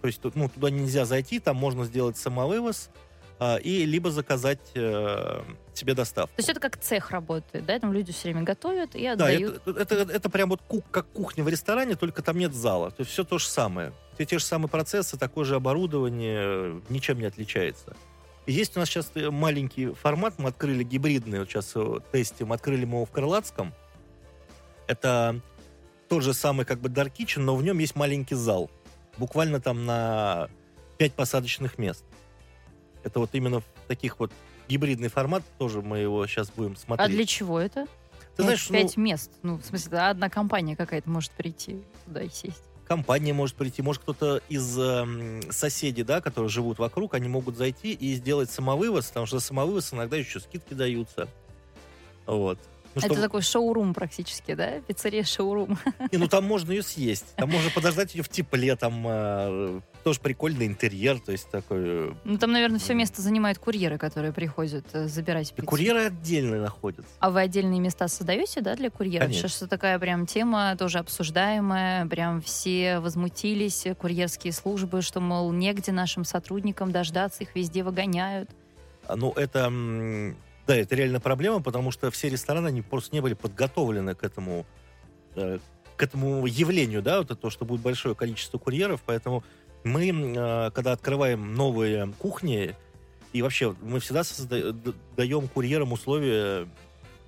То 0.00 0.06
есть 0.06 0.20
ну, 0.34 0.48
туда 0.48 0.70
нельзя 0.70 1.04
зайти, 1.04 1.38
там 1.40 1.56
можно 1.56 1.84
сделать 1.84 2.16
самовывоз 2.16 2.90
а, 3.40 3.56
и 3.56 3.86
либо 3.86 4.10
заказать 4.10 4.60
э, 4.74 5.42
себе 5.72 5.94
доставку. 5.94 6.34
То 6.36 6.40
есть 6.40 6.50
это 6.50 6.60
как 6.60 6.76
цех 6.78 7.10
работает, 7.10 7.64
да? 7.64 7.78
Там 7.78 7.92
люди 7.92 8.12
все 8.12 8.28
время 8.28 8.42
готовят 8.42 8.94
и 8.94 9.04
да, 9.04 9.12
отдают. 9.12 9.62
это, 9.66 9.94
это, 9.94 10.12
это 10.12 10.30
прям 10.30 10.50
вот 10.50 10.60
ку- 10.60 10.84
как 10.90 11.06
кухня 11.08 11.42
в 11.42 11.48
ресторане, 11.48 11.96
только 11.96 12.22
там 12.22 12.38
нет 12.38 12.54
зала. 12.54 12.90
То 12.90 13.00
есть 13.00 13.10
все 13.10 13.24
то 13.24 13.38
же 13.38 13.46
самое. 13.46 13.92
Все 14.14 14.26
те 14.26 14.38
же 14.38 14.44
самые 14.44 14.68
процессы, 14.68 15.16
такое 15.16 15.46
же 15.46 15.56
оборудование, 15.56 16.40
э, 16.42 16.80
ничем 16.90 17.18
не 17.18 17.24
отличается. 17.24 17.96
Есть 18.50 18.76
у 18.76 18.80
нас 18.80 18.88
сейчас 18.88 19.12
э, 19.14 19.30
маленький 19.30 19.92
формат, 19.94 20.38
мы 20.38 20.48
открыли 20.48 20.82
гибридный, 20.82 21.38
вот 21.38 21.48
сейчас 21.48 21.72
э, 21.76 21.98
тестим, 22.10 22.52
открыли 22.52 22.84
мы 22.84 22.96
его 22.96 23.04
в 23.04 23.10
Крылатском. 23.10 23.72
Это 24.88 25.40
тот 26.08 26.24
же 26.24 26.34
самый 26.34 26.66
как 26.66 26.80
бы 26.80 26.88
Dark 26.88 27.12
Kitchen, 27.16 27.42
но 27.42 27.54
в 27.54 27.62
нем 27.62 27.78
есть 27.78 27.94
маленький 27.94 28.34
зал. 28.34 28.68
Буквально 29.18 29.60
там 29.60 29.86
на 29.86 30.48
5 30.98 31.14
посадочных 31.14 31.78
мест. 31.78 32.04
Это 33.04 33.20
вот 33.20 33.30
именно 33.34 33.60
в 33.60 33.64
таких 33.86 34.18
вот 34.18 34.32
гибридный 34.68 35.08
формат, 35.08 35.44
тоже 35.56 35.80
мы 35.80 35.98
его 35.98 36.26
сейчас 36.26 36.50
будем 36.50 36.74
смотреть. 36.74 37.08
А 37.08 37.10
для 37.10 37.26
чего 37.26 37.60
это? 37.60 37.86
Ты 38.36 38.42
знаешь, 38.42 38.68
ну, 38.68 38.74
пять 38.74 38.96
мест. 38.96 39.30
Ну, 39.42 39.58
в 39.58 39.64
смысле, 39.64 39.98
одна 39.98 40.28
компания 40.28 40.74
какая-то 40.74 41.08
может 41.08 41.30
прийти 41.32 41.84
туда 42.04 42.22
и 42.22 42.28
сесть. 42.28 42.64
Компания 42.90 43.32
может 43.32 43.54
прийти, 43.54 43.82
может 43.82 44.02
кто-то 44.02 44.42
из 44.48 44.76
эм, 44.76 45.40
соседей, 45.52 46.02
да, 46.02 46.20
которые 46.20 46.48
живут 46.48 46.80
вокруг, 46.80 47.14
они 47.14 47.28
могут 47.28 47.56
зайти 47.56 47.92
и 47.92 48.14
сделать 48.16 48.50
самовывоз, 48.50 49.06
потому 49.06 49.26
что 49.26 49.38
самовывоз 49.38 49.94
иногда 49.94 50.16
еще 50.16 50.40
скидки 50.40 50.74
даются. 50.74 51.28
Вот. 52.26 52.58
Ну, 52.94 53.02
это 53.02 53.20
такой 53.20 53.42
шоурум 53.42 53.94
практически, 53.94 54.54
да? 54.54 54.80
Пиццерия 54.80 55.22
шоурум. 55.24 55.78
Не, 56.10 56.18
ну 56.18 56.26
там 56.28 56.44
можно 56.44 56.72
ее 56.72 56.82
съесть. 56.82 57.34
Там 57.36 57.50
можно 57.50 57.70
подождать 57.70 58.14
ее 58.14 58.22
в 58.22 58.28
тепле, 58.28 58.74
там 58.74 59.04
э, 59.06 59.80
тоже 60.02 60.20
прикольный 60.20 60.66
интерьер, 60.66 61.20
то 61.20 61.30
есть 61.32 61.48
такой... 61.50 61.78
э, 61.80 62.12
Ну, 62.24 62.38
там, 62.38 62.50
наверное, 62.52 62.80
все 62.80 62.94
место 62.94 63.22
занимают 63.22 63.58
курьеры, 63.58 63.96
которые 63.98 64.32
приходят 64.32 64.84
э, 64.92 65.06
забирать 65.06 65.52
пиццу. 65.52 65.68
Курьеры 65.68 66.06
отдельно 66.06 66.60
находятся. 66.60 67.10
А 67.20 67.30
вы 67.30 67.40
отдельные 67.42 67.78
места 67.80 68.08
создаете, 68.08 68.60
да, 68.60 68.74
для 68.74 68.90
курьеров? 68.90 69.26
Конечно. 69.28 69.48
Сейчас 69.48 69.68
такая 69.68 69.98
прям 69.98 70.26
тема 70.26 70.74
тоже 70.76 70.98
обсуждаемая, 70.98 72.06
прям 72.06 72.40
все 72.42 72.98
возмутились, 72.98 73.86
курьерские 73.98 74.52
службы, 74.52 75.02
что, 75.02 75.20
мол, 75.20 75.52
негде 75.52 75.92
нашим 75.92 76.24
сотрудникам 76.24 76.90
дождаться, 76.90 77.44
их 77.44 77.54
везде 77.54 77.84
выгоняют. 77.84 78.50
А, 79.06 79.14
Ну, 79.16 79.30
это... 79.32 79.70
Да, 80.70 80.76
это 80.76 80.94
реально 80.94 81.18
проблема, 81.18 81.60
потому 81.60 81.90
что 81.90 82.12
все 82.12 82.28
рестораны, 82.28 82.68
они 82.68 82.80
просто 82.80 83.12
не 83.12 83.20
были 83.20 83.34
подготовлены 83.34 84.14
к 84.14 84.22
этому, 84.22 84.64
э, 85.34 85.58
к 85.96 86.00
этому 86.04 86.46
явлению, 86.46 87.02
да, 87.02 87.18
вот 87.18 87.32
это 87.32 87.34
то, 87.34 87.50
что 87.50 87.64
будет 87.64 87.80
большое 87.80 88.14
количество 88.14 88.56
курьеров, 88.58 89.02
поэтому 89.04 89.42
мы, 89.82 90.10
э, 90.10 90.70
когда 90.70 90.92
открываем 90.92 91.56
новые 91.56 92.12
кухни, 92.20 92.76
и 93.32 93.42
вообще 93.42 93.74
мы 93.82 93.98
всегда 93.98 94.20
созда- 94.20 94.70
д- 94.70 94.92
даем 95.16 95.48
курьерам 95.48 95.90
условия 95.90 96.68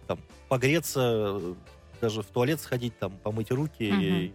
там, 0.06 0.20
погреться, 0.48 1.00
э, 1.40 1.54
даже 2.00 2.22
в 2.22 2.26
туалет 2.26 2.60
сходить, 2.60 2.96
там, 3.00 3.10
помыть 3.24 3.50
руки. 3.50 3.82
И- 3.82 4.32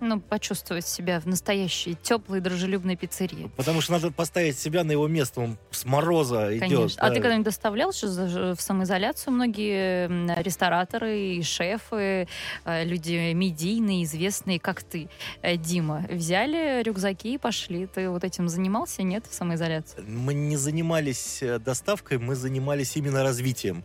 Ну, 0.00 0.20
почувствовать 0.20 0.86
себя 0.86 1.20
в 1.20 1.26
настоящей 1.26 1.94
теплой, 1.94 2.40
дружелюбной 2.40 2.96
пиццерии. 2.96 3.50
Потому 3.56 3.80
что 3.80 3.92
надо 3.92 4.10
поставить 4.10 4.58
себя 4.58 4.82
на 4.82 4.92
его 4.92 5.06
место, 5.08 5.40
он 5.40 5.58
с 5.70 5.84
мороза 5.84 6.56
идет. 6.56 6.60
Конечно. 6.60 7.02
А 7.02 7.08
да. 7.08 7.14
ты 7.14 7.20
когда-нибудь 7.20 7.44
доставлял 7.44 7.92
что 7.92 8.08
за- 8.08 8.54
в 8.54 8.60
самоизоляцию 8.60 9.34
многие 9.34 10.40
рестораторы 10.42 11.18
и 11.18 11.42
шефы, 11.42 12.26
э, 12.64 12.84
люди 12.84 13.32
медийные, 13.32 14.04
известные, 14.04 14.58
как 14.58 14.82
ты, 14.82 15.08
э, 15.42 15.56
Дима, 15.56 16.06
взяли 16.10 16.82
рюкзаки 16.82 17.34
и 17.34 17.38
пошли? 17.38 17.86
Ты 17.86 18.08
вот 18.08 18.24
этим 18.24 18.48
занимался, 18.48 19.02
нет, 19.02 19.24
в 19.28 19.34
самоизоляции? 19.34 20.02
Мы 20.06 20.34
не 20.34 20.56
занимались 20.56 21.42
э, 21.42 21.58
доставкой, 21.58 22.18
мы 22.18 22.34
занимались 22.34 22.96
именно 22.96 23.22
развитием. 23.22 23.84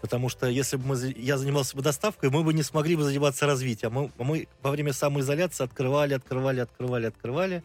Потому 0.00 0.28
что 0.28 0.46
если 0.46 0.76
бы 0.76 0.86
мы, 0.86 1.14
я 1.16 1.38
занимался 1.38 1.76
бы 1.76 1.82
доставкой, 1.82 2.30
мы 2.30 2.44
бы 2.44 2.54
не 2.54 2.62
смогли 2.62 2.96
бы 2.96 3.02
заниматься 3.02 3.46
развитием. 3.46 3.92
Мы, 3.92 4.12
мы 4.18 4.48
во 4.62 4.70
время 4.70 4.92
самоизоляции 4.92 5.64
открывали, 5.64 6.14
открывали, 6.14 6.60
открывали, 6.60 7.06
открывали. 7.06 7.64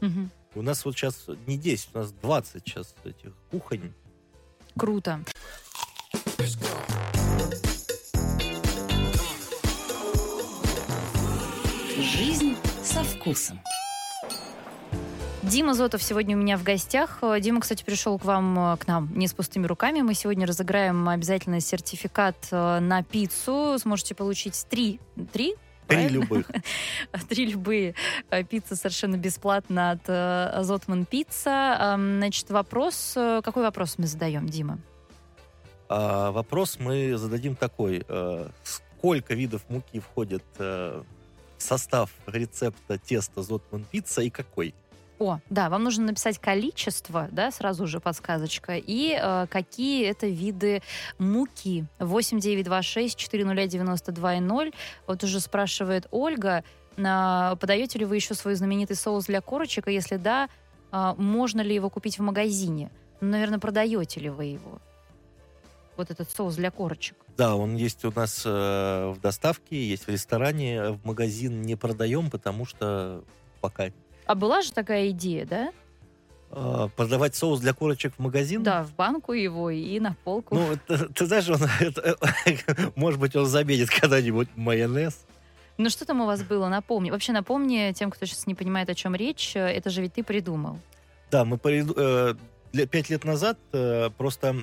Мгм. 0.00 0.30
У 0.54 0.62
нас 0.62 0.84
вот 0.84 0.96
сейчас 0.96 1.26
не 1.46 1.56
10, 1.56 1.90
у 1.94 1.98
нас 1.98 2.12
20 2.12 2.62
сейчас 2.66 2.94
этих 3.04 3.32
кухонь. 3.50 3.92
Круто. 4.76 5.20
Жизнь 11.96 12.56
со 12.82 13.04
вкусом. 13.04 13.60
Дима 15.48 15.72
Зотов 15.72 16.02
сегодня 16.02 16.36
у 16.36 16.40
меня 16.40 16.58
в 16.58 16.62
гостях. 16.62 17.20
Э, 17.22 17.40
Дима, 17.40 17.60
кстати, 17.60 17.82
пришел 17.82 18.18
к 18.18 18.24
вам, 18.26 18.74
э, 18.74 18.76
к 18.76 18.86
нам 18.86 19.08
не 19.14 19.26
с 19.26 19.32
пустыми 19.32 19.66
руками. 19.66 20.02
Мы 20.02 20.12
сегодня 20.12 20.46
разыграем 20.46 21.08
обязательно 21.08 21.60
сертификат 21.60 22.36
э, 22.50 22.80
на 22.80 23.02
пиццу. 23.02 23.78
Сможете 23.78 24.14
получить 24.14 24.66
три, 24.68 25.00
три 25.32 25.54
Три 25.86 26.08
любых. 26.08 26.50
Три 27.30 27.46
любые 27.46 27.94
пиццы 28.50 28.76
совершенно 28.76 29.16
бесплатно 29.16 29.92
от 29.92 30.66
Зотман 30.66 31.06
Пицца. 31.06 31.78
Эм, 31.80 32.18
Значит, 32.18 32.50
вопрос... 32.50 33.12
Какой 33.14 33.62
вопрос 33.62 33.94
мы 33.96 34.06
задаем, 34.06 34.46
Дима? 34.50 34.78
А 35.88 36.30
вопрос 36.30 36.78
мы 36.78 37.16
зададим 37.16 37.56
такой. 37.56 38.04
Сколько 38.64 39.32
видов 39.32 39.62
муки 39.70 39.98
входит 39.98 40.44
в 40.58 41.06
состав 41.56 42.10
рецепта 42.26 42.98
теста 42.98 43.40
Зотман 43.40 43.86
пицца 43.90 44.20
и 44.20 44.28
какой? 44.28 44.74
О, 45.18 45.40
да, 45.50 45.68
вам 45.68 45.84
нужно 45.84 46.06
написать 46.06 46.38
количество, 46.38 47.28
да, 47.32 47.50
сразу 47.50 47.86
же 47.86 47.98
подсказочка, 47.98 48.76
и 48.76 49.18
э, 49.20 49.46
какие 49.50 50.06
это 50.06 50.28
виды 50.28 50.80
муки. 51.18 51.86
8926-401-92-0. 51.98 54.74
Вот 55.06 55.24
уже 55.24 55.40
спрашивает 55.40 56.06
Ольга, 56.12 56.62
а, 57.04 57.56
подаете 57.56 57.98
ли 57.98 58.04
вы 58.04 58.14
еще 58.16 58.34
свой 58.34 58.54
знаменитый 58.54 58.94
соус 58.96 59.26
для 59.26 59.40
корочек, 59.40 59.88
и 59.88 59.92
если 59.92 60.16
да, 60.16 60.48
а, 60.90 61.14
можно 61.14 61.60
ли 61.60 61.72
его 61.74 61.90
купить 61.90 62.18
в 62.18 62.22
магазине? 62.22 62.90
Ну, 63.20 63.30
наверное, 63.30 63.58
продаете 63.58 64.20
ли 64.20 64.30
вы 64.30 64.44
его? 64.46 64.80
Вот 65.96 66.10
этот 66.10 66.30
соус 66.30 66.56
для 66.56 66.70
корочек. 66.70 67.16
Да, 67.36 67.56
он 67.56 67.76
есть 67.76 68.04
у 68.04 68.12
нас 68.12 68.42
э, 68.44 69.12
в 69.14 69.20
доставке, 69.20 69.84
есть 69.84 70.06
в 70.06 70.08
ресторане, 70.08 70.92
в 70.92 71.04
магазин 71.04 71.62
не 71.62 71.76
продаем, 71.76 72.30
потому 72.30 72.64
что 72.66 73.24
пока 73.60 73.90
А 74.28 74.34
была 74.34 74.60
же 74.60 74.72
такая 74.72 75.08
идея, 75.08 75.46
да? 75.46 75.72
э, 76.50 76.88
продавать 76.96 77.34
соус 77.34 77.60
для 77.60 77.72
курочек 77.72 78.12
в 78.16 78.18
магазин. 78.18 78.62
Да, 78.62 78.84
в 78.84 78.94
банку 78.94 79.32
его 79.32 79.70
и 79.70 79.98
на 80.00 80.14
полку. 80.24 80.54
Ну, 80.54 80.72
это- 80.72 81.08
ты 81.12 81.26
знаешь, 81.26 81.48
он, 81.48 81.60
это, 81.80 82.16
может 82.94 83.18
быть, 83.18 83.34
он 83.36 83.46
заметит 83.46 83.88
когда-нибудь 83.90 84.48
майонез. 84.54 85.24
Ну 85.78 85.88
что 85.90 86.04
там 86.04 86.20
у 86.20 86.26
вас 86.26 86.42
было? 86.42 86.68
Напомни. 86.68 87.10
Вообще 87.10 87.32
напомни 87.32 87.92
тем, 87.94 88.10
кто 88.10 88.26
сейчас 88.26 88.46
не 88.46 88.54
понимает, 88.54 88.90
о 88.90 88.94
чем 88.94 89.14
речь. 89.14 89.56
Это 89.56 89.88
же 89.90 90.02
ведь 90.02 90.14
ты 90.14 90.22
придумал. 90.22 90.78
Да, 91.30 91.46
мы 91.46 91.58
э, 91.64 92.34
пять 92.90 93.08
лет 93.08 93.24
назад 93.24 93.58
э, 93.72 94.10
просто 94.18 94.56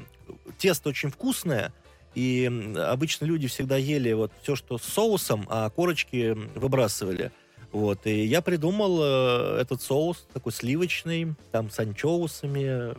тесто 0.59 0.89
очень 0.89 1.09
вкусное, 1.09 1.73
и 2.13 2.51
обычно 2.77 3.25
люди 3.25 3.47
всегда 3.47 3.77
ели 3.77 4.13
вот 4.13 4.31
все, 4.43 4.55
что 4.55 4.77
с 4.77 4.83
соусом, 4.83 5.47
а 5.49 5.69
корочки 5.71 6.37
выбрасывали. 6.55 7.31
Вот, 7.71 8.05
и 8.05 8.25
я 8.25 8.41
придумал 8.41 8.99
э, 9.01 9.61
этот 9.61 9.81
соус 9.81 10.25
такой 10.33 10.51
сливочный, 10.51 11.35
там 11.51 11.69
с 11.69 11.79
анчоусами, 11.79 12.95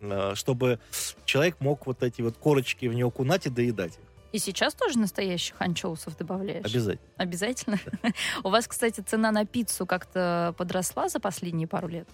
э, 0.00 0.34
чтобы 0.34 0.78
человек 1.24 1.56
мог 1.60 1.86
вот 1.86 2.02
эти 2.02 2.22
вот 2.22 2.36
корочки 2.36 2.86
в 2.86 2.94
него 2.94 3.10
кунать 3.10 3.46
и 3.46 3.50
доедать 3.50 3.92
их. 3.92 4.06
И 4.32 4.38
сейчас 4.38 4.74
тоже 4.74 4.98
настоящих 4.98 5.54
анчоусов 5.60 6.16
добавляешь? 6.18 6.66
Обязательно. 6.66 7.08
Обязательно? 7.16 7.80
У 8.44 8.50
вас, 8.50 8.66
кстати, 8.66 9.00
цена 9.00 9.30
на 9.30 9.46
пиццу 9.46 9.86
как-то 9.86 10.54
подросла 10.58 11.08
за 11.08 11.20
последние 11.20 11.66
пару 11.66 11.88
лет? 11.88 12.08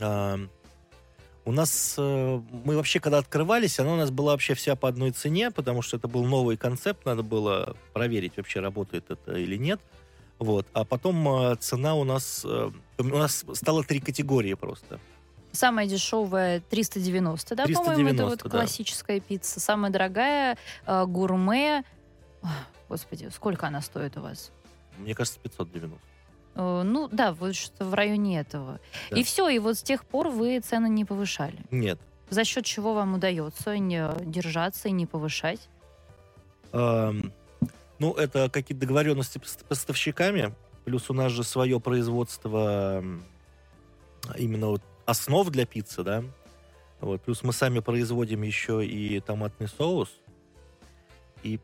А, 0.00 0.38
У 1.44 1.52
нас, 1.52 1.94
э, 1.98 2.40
мы 2.64 2.76
вообще, 2.76 2.98
когда 3.00 3.18
открывались, 3.18 3.78
она 3.78 3.92
у 3.92 3.96
нас 3.96 4.10
была 4.10 4.32
вообще 4.32 4.54
вся 4.54 4.74
по 4.74 4.88
одной 4.88 5.10
цене, 5.10 5.50
потому 5.50 5.82
что 5.82 5.98
это 5.98 6.08
был 6.08 6.24
новый 6.24 6.56
концепт, 6.56 7.04
надо 7.04 7.22
было 7.22 7.76
проверить, 7.92 8.36
вообще 8.36 8.60
работает 8.60 9.10
это 9.10 9.36
или 9.36 9.56
нет. 9.56 9.80
Вот. 10.38 10.66
А 10.72 10.84
потом 10.84 11.28
э, 11.28 11.56
цена 11.56 11.94
у 11.94 12.04
нас... 12.04 12.44
э, 12.44 12.70
У 12.98 13.04
нас 13.04 13.44
стало 13.54 13.84
три 13.84 14.00
категории 14.00 14.54
просто. 14.54 14.98
Самая 15.52 15.86
дешевая 15.86 16.60
390, 16.60 17.54
да, 17.54 17.64
по-моему, 17.64 18.08
это 18.08 18.24
вот 18.24 18.40
390, 18.40 18.44
да. 18.44 18.50
классическая 18.50 19.20
пицца. 19.20 19.60
Самая 19.60 19.92
дорогая 19.92 20.56
э, 20.86 21.04
гурме. 21.06 21.84
Ох, 22.42 22.50
Господи, 22.88 23.30
сколько 23.32 23.66
она 23.68 23.80
стоит 23.80 24.16
у 24.16 24.20
вас? 24.20 24.50
Мне 24.98 25.14
кажется, 25.14 25.38
590. 25.40 25.98
Э, 26.56 26.82
Ну 26.84 27.08
да, 27.10 27.32
вот 27.32 27.54
что 27.54 27.84
в 27.84 27.94
районе 27.94 28.40
этого. 28.40 28.80
Да. 29.10 29.16
И 29.16 29.22
все, 29.22 29.48
и 29.48 29.58
вот 29.60 29.78
с 29.78 29.82
тех 29.82 30.04
пор 30.04 30.28
вы 30.28 30.58
цены 30.60 30.88
не 30.88 31.04
повышали. 31.04 31.58
Нет. 31.70 32.00
За 32.30 32.42
счет 32.42 32.64
чего 32.64 32.94
вам 32.94 33.14
удается 33.14 33.78
не 33.78 34.10
держаться 34.24 34.88
и 34.88 34.92
не 34.92 35.06
повышать? 35.06 35.68
Эм, 36.72 37.32
Ну, 38.04 38.12
это 38.12 38.50
какие-то 38.50 38.82
договоренности 38.82 39.40
с 39.42 39.56
поставщиками, 39.66 40.54
плюс 40.84 41.08
у 41.08 41.14
нас 41.14 41.32
же 41.32 41.42
свое 41.42 41.80
производство 41.80 43.02
именно 44.36 44.66
вот 44.66 44.82
основ 45.06 45.48
для 45.48 45.64
пиццы, 45.64 46.02
да. 46.02 46.22
Вот, 47.00 47.22
плюс 47.22 47.42
мы 47.42 47.54
сами 47.54 47.78
производим 47.78 48.42
еще 48.42 48.84
и 48.84 49.20
томатный 49.20 49.68
соус. 49.68 50.10
И 51.42 51.60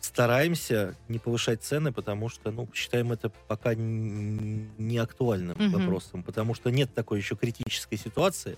стараемся 0.00 0.96
не 1.08 1.18
повышать 1.18 1.62
цены, 1.62 1.92
потому 1.92 2.30
что, 2.30 2.50
ну, 2.50 2.66
считаем 2.72 3.12
это 3.12 3.30
пока 3.46 3.74
не 3.74 4.96
актуальным 4.96 5.58
Мгм. 5.58 5.72
вопросом, 5.72 6.22
потому 6.22 6.54
что 6.54 6.70
нет 6.70 6.94
такой 6.94 7.18
еще 7.18 7.36
критической 7.36 7.98
ситуации, 7.98 8.56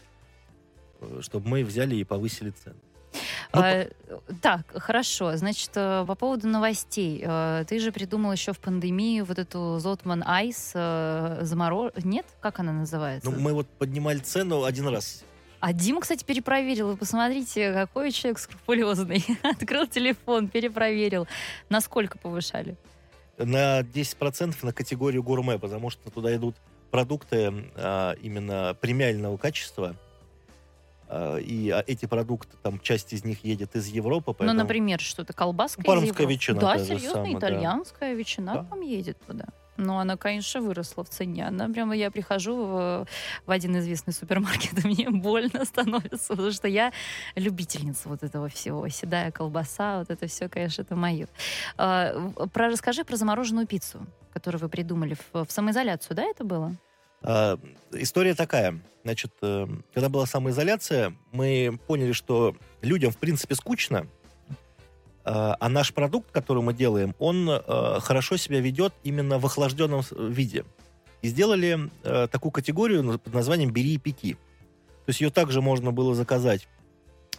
э, 1.00 1.18
чтобы 1.20 1.48
мы 1.48 1.64
взяли 1.64 1.96
и 1.96 2.04
повысили 2.04 2.50
цены. 2.50 2.76
Ну, 3.52 3.60
А, 3.60 3.86
так, 4.42 4.62
хорошо. 4.74 5.36
Значит, 5.36 5.70
э, 5.74 6.04
по 6.06 6.14
поводу 6.14 6.48
новостей. 6.48 7.22
Э, 7.24 7.64
Ты 7.68 7.78
же 7.80 7.92
придумал 7.92 8.32
еще 8.32 8.52
в 8.52 8.58
пандемии 8.58 9.20
вот 9.20 9.38
эту 9.38 9.78
Зотман 9.78 10.22
Айс 10.26 10.72
замороз... 10.72 11.92
Нет? 12.02 12.26
Как 12.40 12.60
она 12.60 12.72
называется? 12.72 13.30
Ну, 13.30 13.38
мы 13.38 13.52
вот 13.52 13.68
поднимали 13.68 14.18
цену 14.18 14.64
один 14.64 14.88
раз 14.88 15.24
А 15.60 15.72
Дима, 15.72 16.00
кстати, 16.00 16.24
перепроверил. 16.24 16.88
Вы 16.88 16.96
посмотрите, 16.96 17.72
какой 17.72 18.10
человек 18.12 18.38
скрупулезный. 18.38 19.24
Открыл 19.42 19.86
телефон, 19.86 20.48
перепроверил. 20.48 21.26
Насколько 21.68 22.18
повышали? 22.18 22.76
на 23.38 23.80
10% 23.80 24.54
на 24.62 24.72
категорию 24.72 25.22
гурме, 25.22 25.58
потому 25.58 25.90
что 25.90 26.10
туда 26.10 26.34
идут 26.34 26.56
продукты 26.90 27.52
а, 27.74 28.12
именно 28.22 28.76
премиального 28.80 29.36
качества. 29.36 29.96
А, 31.08 31.36
и 31.36 31.70
а, 31.70 31.84
эти 31.86 32.06
продукты, 32.06 32.56
там, 32.62 32.80
часть 32.80 33.12
из 33.12 33.24
них 33.24 33.44
едет 33.44 33.76
из 33.76 33.86
Европы. 33.88 34.24
Ну, 34.28 34.34
поэтому- 34.34 34.58
например, 34.58 35.00
что-то 35.00 35.32
колбаска 35.32 35.82
из 35.82 35.86
Пармская 35.86 36.08
Европы? 36.12 36.32
ветчина 36.32 36.60
Да, 36.60 36.78
серьезно, 36.78 37.24
да. 37.24 37.32
итальянская 37.38 38.14
ветчина 38.14 38.54
Да. 38.54 38.64
там 38.64 38.80
едет 38.80 39.18
туда. 39.26 39.46
Но 39.76 39.98
она, 39.98 40.16
конечно, 40.16 40.60
выросла 40.60 41.02
в 41.02 41.08
цене. 41.08 41.48
Она 41.48 41.68
прямо, 41.68 41.96
я 41.96 42.10
прихожу 42.12 42.64
в, 42.64 43.06
в 43.44 43.50
один 43.50 43.76
известный 43.78 44.12
супермаркет, 44.12 44.84
и 44.84 44.86
мне 44.86 45.10
больно 45.10 45.64
становится, 45.64 46.28
потому 46.28 46.52
что 46.52 46.68
я 46.68 46.92
любительница 47.34 48.08
вот 48.08 48.22
этого 48.22 48.48
всего. 48.48 48.88
Седая 48.88 49.32
колбаса, 49.32 49.98
вот 49.98 50.10
это 50.10 50.28
все, 50.28 50.48
конечно, 50.48 50.82
это 50.82 50.94
мое. 50.94 51.26
А, 51.76 52.30
про, 52.52 52.68
расскажи 52.68 53.04
про 53.04 53.16
замороженную 53.16 53.66
пиццу, 53.66 54.06
которую 54.32 54.60
вы 54.62 54.68
придумали 54.68 55.16
в, 55.32 55.44
в 55.44 55.50
самоизоляцию, 55.50 56.16
да, 56.16 56.22
это 56.22 56.44
было? 56.44 56.76
А, 57.24 57.58
история 57.92 58.34
такая. 58.34 58.78
Значит, 59.02 59.32
э, 59.42 59.66
когда 59.92 60.08
была 60.08 60.26
самоизоляция, 60.26 61.16
мы 61.32 61.78
поняли, 61.86 62.12
что 62.12 62.54
людям, 62.82 63.10
в 63.10 63.18
принципе, 63.18 63.54
скучно, 63.54 64.06
а 65.24 65.56
а 65.58 65.68
наш 65.70 65.94
продукт, 65.94 66.30
который 66.30 66.62
мы 66.62 66.74
делаем, 66.74 67.14
он 67.18 67.48
э, 67.48 67.98
хорошо 68.00 68.36
себя 68.36 68.60
ведет 68.60 68.92
именно 69.02 69.38
в 69.38 69.46
охлажденном 69.46 70.02
виде. 70.10 70.64
И 71.22 71.28
сделали 71.28 71.90
э, 72.02 72.28
такую 72.30 72.52
категорию 72.52 73.18
под 73.18 73.32
названием 73.32 73.70
«Бери 73.70 73.94
и 73.94 73.98
пеки». 73.98 74.34
То 74.34 75.08
есть 75.08 75.22
ее 75.22 75.30
также 75.30 75.62
можно 75.62 75.92
было 75.92 76.14
заказать 76.14 76.68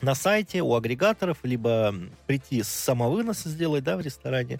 на 0.01 0.15
сайте, 0.15 0.61
у 0.61 0.75
агрегаторов, 0.75 1.37
либо 1.43 1.93
прийти 2.25 2.63
с 2.63 2.67
самовыноса 2.67 3.49
сделать, 3.49 3.83
да, 3.83 3.97
в 3.97 4.01
ресторане. 4.01 4.59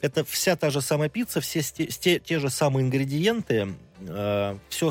это 0.00 0.24
вся 0.24 0.56
та 0.56 0.70
же 0.70 0.80
самая 0.80 1.08
пицца, 1.08 1.40
все 1.40 1.60
сте- 1.60 2.20
те 2.20 2.38
же 2.38 2.50
самые 2.50 2.84
ингредиенты, 2.84 3.74
все 4.68 4.90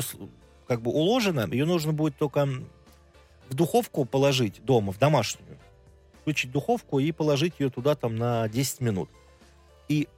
как 0.66 0.82
бы 0.82 0.90
уложено, 0.90 1.48
ее 1.50 1.64
нужно 1.64 1.92
будет 1.92 2.16
только 2.16 2.46
в 3.48 3.54
духовку 3.54 4.04
положить 4.04 4.62
дома, 4.64 4.92
в 4.92 4.98
домашнюю. 4.98 5.58
Включить 6.20 6.50
духовку 6.52 6.98
и 6.98 7.10
положить 7.12 7.54
ее 7.58 7.70
туда 7.70 7.94
там 7.94 8.16
на 8.16 8.48
10 8.48 8.80
минут. 8.80 9.08
И 9.88 10.08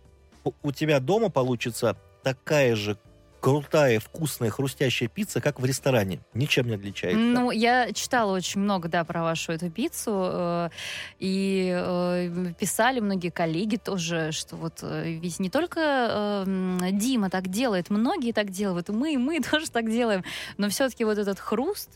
у 0.62 0.73
тебя 0.73 0.99
дома 0.99 1.28
получится 1.30 1.97
такая 2.23 2.75
же 2.75 2.99
крутая, 3.40 3.99
вкусная, 4.00 4.50
хрустящая 4.50 5.09
пицца, 5.09 5.40
как 5.40 5.59
в 5.61 5.64
ресторане. 5.64 6.20
Ничем 6.35 6.66
не 6.68 6.75
отличается. 6.75 7.18
Ну, 7.18 7.50
я 7.50 7.92
читала 7.92 8.32
очень 8.37 8.61
много, 8.61 8.88
да, 8.88 9.04
про 9.04 9.23
вашу 9.23 9.52
эту 9.52 9.70
пиццу, 9.70 10.11
э, 10.32 10.70
и 11.18 11.73
э, 11.75 12.52
писали 12.59 13.00
многие 13.00 13.30
коллеги 13.30 13.76
тоже, 13.76 14.32
что 14.32 14.56
вот 14.56 14.80
э, 14.82 15.18
ведь 15.20 15.40
не 15.40 15.50
только 15.50 15.80
э, 15.80 16.42
м, 16.47 16.99
Дима 16.99 17.30
так 17.30 17.49
делает, 17.49 17.90
многие 17.90 18.32
так 18.32 18.50
делают, 18.50 18.88
и 18.88 18.92
мы, 18.92 19.14
и 19.14 19.16
мы 19.16 19.40
тоже 19.50 19.70
так 19.70 19.90
делаем, 19.90 20.23
но 20.59 20.68
все-таки 20.68 21.04
вот 21.04 21.18
этот 21.18 21.40
хруст, 21.40 21.90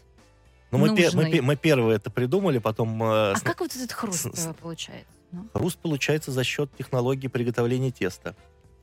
Но 0.71 0.79
мы, 0.79 0.97
пе- 0.97 1.11
мы, 1.13 1.41
мы 1.43 1.57
первые 1.57 1.97
это 1.97 2.11
придумали, 2.11 2.59
потом 2.59 3.03
а 3.03 3.35
с- 3.37 3.43
как 3.43 3.61
вот 3.61 3.75
этот 3.77 3.93
хруст 3.93 4.37
с- 4.37 4.55
получается? 4.61 5.07
Ну, 5.33 5.49
хруст 5.53 5.79
получается 5.79 6.31
за 6.31 6.45
счет 6.45 6.71
технологии 6.79 7.27
приготовления 7.29 7.91
теста. 7.91 8.35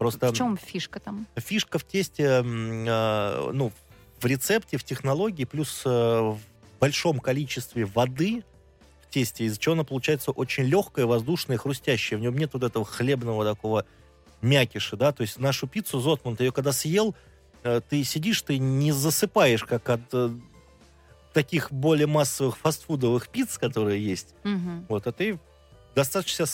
Просто 0.02 0.32
в 0.32 0.34
чем 0.34 0.58
фишка 0.58 1.00
там? 1.00 1.28
фишка 1.36 1.78
в 1.78 1.84
тесте, 1.84 2.24
э, 2.24 3.52
ну, 3.54 3.72
в 4.20 4.26
рецепте, 4.26 4.78
в 4.78 4.84
технологии, 4.84 5.46
плюс 5.46 5.84
э, 5.86 5.90
в 5.90 6.40
большом 6.80 7.20
количестве 7.20 7.86
воды 7.86 8.44
в 9.04 9.14
тесте, 9.14 9.46
из-за 9.46 9.60
чего 9.60 9.74
оно 9.74 9.84
получается 9.84 10.32
очень 10.32 10.64
легкое, 10.64 11.06
воздушное, 11.06 11.58
хрустящее. 11.58 12.18
В 12.18 12.22
нем 12.24 12.36
нет 12.36 12.50
вот 12.54 12.64
этого 12.64 12.84
хлебного 12.84 13.46
такого 13.46 13.86
мякиша, 14.42 14.98
да, 14.98 15.12
то 15.12 15.22
есть 15.22 15.38
нашу 15.38 15.68
пиццу 15.68 16.00
Зотман, 16.00 16.36
ты 16.36 16.46
ее 16.46 16.52
когда 16.52 16.72
съел, 16.72 17.14
э, 17.62 17.80
ты 17.88 18.04
сидишь, 18.04 18.42
ты 18.42 18.58
не 18.58 18.92
засыпаешь, 18.92 19.66
как 19.66 19.88
от 19.88 20.02
э, 20.14 20.32
таких 21.32 21.72
более 21.72 22.08
массовых 22.08 22.58
фастфудовых 22.58 23.30
пиц, 23.30 23.60
которые 23.60 24.04
есть. 24.04 24.34
Мгм. 24.44 24.88
Вот, 24.90 25.06
а 25.06 25.12
ты 25.12 25.40
достаточно, 25.96 26.46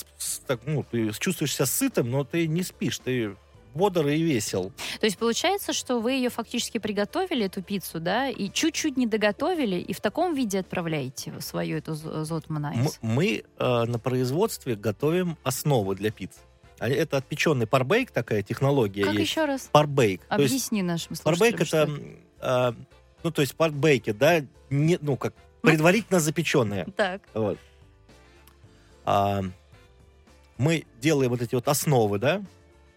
так, 0.47 0.61
ну, 0.65 0.83
ты 0.89 1.11
чувствуешь 1.19 1.55
себя 1.55 1.65
сытым, 1.65 2.09
но 2.11 2.23
ты 2.23 2.47
не 2.47 2.63
спишь, 2.63 2.99
ты 2.99 3.35
бодр 3.73 4.07
и 4.07 4.21
весел. 4.23 4.71
То 4.99 5.05
есть 5.05 5.17
получается, 5.19 5.71
что 5.71 5.99
вы 5.99 6.13
ее 6.13 6.29
фактически 6.29 6.79
приготовили, 6.79 7.45
эту 7.45 7.61
пиццу, 7.61 7.99
да, 7.99 8.27
и 8.29 8.49
чуть-чуть 8.51 8.97
не 8.97 9.05
доготовили, 9.05 9.75
и 9.75 9.93
в 9.93 10.01
таком 10.01 10.33
виде 10.33 10.59
отправляете 10.59 11.33
свою 11.41 11.77
эту 11.77 11.93
з- 11.93 12.25
Зотман 12.25 12.65
М- 12.65 12.79
Айс? 12.81 12.97
Мы 13.03 13.43
э, 13.59 13.83
на 13.83 13.99
производстве 13.99 14.75
готовим 14.75 15.37
основы 15.43 15.95
для 15.95 16.09
пиц. 16.11 16.31
А 16.79 16.89
Это 16.89 17.17
отпеченный 17.17 17.67
парбейк, 17.67 18.09
такая 18.11 18.41
технология 18.43 19.03
Как 19.03 19.13
есть. 19.13 19.29
еще 19.29 19.45
раз? 19.45 19.69
Парбейк. 19.71 20.21
То 20.27 20.41
есть 20.41 20.53
Объясни 20.53 20.81
нашим 20.83 21.15
парбейк 21.23 21.57
слушателям. 21.57 21.83
это, 21.93 21.95
что 21.95 22.01
м, 22.03 22.17
а, 22.39 22.75
ну 23.23 23.31
то 23.31 23.41
есть 23.41 23.55
парбейки, 23.55 24.11
да, 24.11 24.41
не, 24.71 24.97
ну 25.01 25.17
как 25.17 25.33
предварительно 25.61 26.19
запеченные. 26.19 26.85
Так. 26.95 27.21
Вот. 27.35 27.57
А, 29.07 29.41
мы 30.57 30.83
делаем 30.99 31.31
вот 31.31 31.41
эти 31.41 31.55
вот 31.55 31.69
основы, 31.69 32.19
да, 32.19 32.43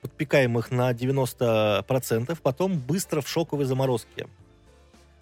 подпекаем 0.03 0.59
их 0.59 0.73
на 0.73 0.91
90%, 0.91 2.37
потом 2.43 2.79
быстро 2.81 3.21
в 3.21 3.29
шоковой 3.29 3.65
заморозке. 3.65 4.27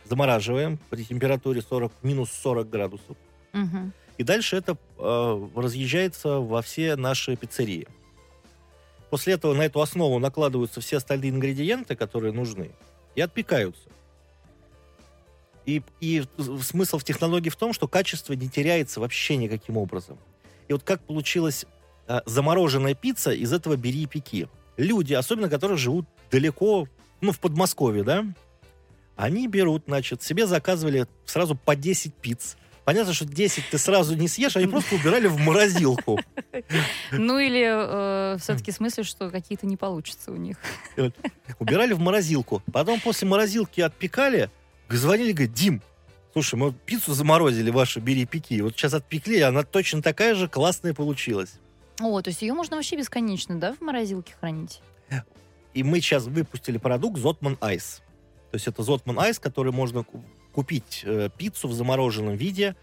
Замораживаем 0.07 0.79
при 0.89 1.05
температуре 1.05 1.61
40, 1.61 1.93
минус 2.03 2.31
40 2.33 2.71
градусов. 2.71 3.19
Мгм. 3.53 3.93
И 4.17 4.23
дальше 4.23 4.57
это 4.57 4.79
э, 4.97 5.49
разъезжается 5.55 6.39
во 6.39 6.63
все 6.63 6.97
наши 6.97 7.37
пиццерии. 7.37 7.87
После 9.11 9.35
этого 9.35 9.53
на 9.53 9.67
эту 9.67 9.83
основу 9.83 10.19
накладываются 10.19 10.81
все 10.81 10.97
остальные 10.97 11.33
ингредиенты, 11.33 11.97
которые 11.97 12.33
нужны, 12.33 12.71
и 13.15 13.21
отпекаются. 13.21 13.91
И, 15.67 15.83
и 16.01 16.25
смысл 16.63 16.97
в 16.97 17.05
технологии 17.05 17.51
в 17.51 17.57
том, 17.57 17.75
что 17.75 17.89
качество 17.89 18.33
не 18.33 18.49
теряется 18.49 19.01
вообще 19.01 19.37
никаким 19.37 19.77
образом. 19.77 20.19
И 20.69 20.73
вот 20.73 20.83
как 20.83 21.01
получилась 21.01 21.65
э, 22.07 22.21
замороженная 22.27 22.95
пицца, 22.95 23.33
из 23.33 23.53
этого 23.53 23.77
бери 23.77 24.03
и 24.03 24.07
пеки. 24.07 24.49
Люди, 24.77 25.15
особенно 25.15 25.49
которые 25.49 25.79
живут 25.79 26.07
далеко, 26.31 26.87
ну, 27.21 27.33
в 27.33 27.41
Подмосковье, 27.41 28.05
да, 28.05 28.25
они 29.17 29.49
берут, 29.49 29.85
значит, 29.87 30.23
себе 30.23 30.47
заказывали 30.47 31.07
сразу 31.25 31.57
по 31.57 31.75
10 31.75 32.15
пиц. 32.15 32.57
Понятно, 32.85 33.13
что 33.13 33.27
10 33.27 33.65
ты 33.71 33.77
сразу 33.77 34.15
не 34.15 34.29
съешь, 34.29 34.57
они 34.57 34.67
просто 34.67 34.95
убирали 34.95 35.27
в 35.27 35.37
морозилку. 35.39 36.21
Ну 37.11 37.39
или 37.39 38.39
все-таки 38.39 38.71
в 38.71 38.75
смысле, 38.75 39.05
что 39.05 39.29
какие-то 39.29 39.67
не 39.67 39.77
получится 39.77 40.31
у 40.33 40.37
них. 40.37 40.57
Убирали 41.59 41.93
в 41.93 41.99
морозилку. 41.99 42.63
Потом 42.73 43.01
после 43.01 43.29
морозилки 43.29 43.81
отпекали, 43.81 44.49
звонили, 44.89 45.33
говорят, 45.33 45.53
Дим, 45.53 45.83
слушай, 46.43 46.55
мы 46.55 46.73
пиццу 46.73 47.15
заморозили 47.15 47.71
вашу, 47.71 48.01
бери 48.01 48.25
пеки. 48.25 48.61
Вот 48.61 48.75
сейчас 48.75 48.95
отпекли, 48.95 49.39
и 49.39 49.41
она 49.41 49.65
точно 49.65 50.03
такая 50.03 50.35
же 50.37 50.49
классная 50.49 50.95
получилась. 50.95 51.55
О, 52.01 52.21
то 52.23 52.31
есть 52.31 52.43
ее 52.43 52.53
можно 52.53 52.77
вообще 52.77 52.97
бесконечно, 52.97 53.59
да, 53.59 53.73
в 53.75 53.81
морозилке 53.81 54.35
хранить? 54.39 54.81
И 55.75 55.83
мы 55.83 56.01
сейчас 56.01 56.27
выпустили 56.27 56.79
продукт 56.79 57.19
Зотман 57.19 57.59
Айс. 57.61 58.03
То 58.51 58.55
есть 58.55 58.69
это 58.69 58.83
Зотман 58.85 59.19
Айс, 59.19 59.39
который 59.41 59.73
можно 59.73 60.05
ку- 60.05 60.23
купить 60.53 61.03
э, 61.05 61.29
пиццу 61.37 61.67
в 61.69 61.73
замороженном 61.73 62.37
виде 62.37 62.77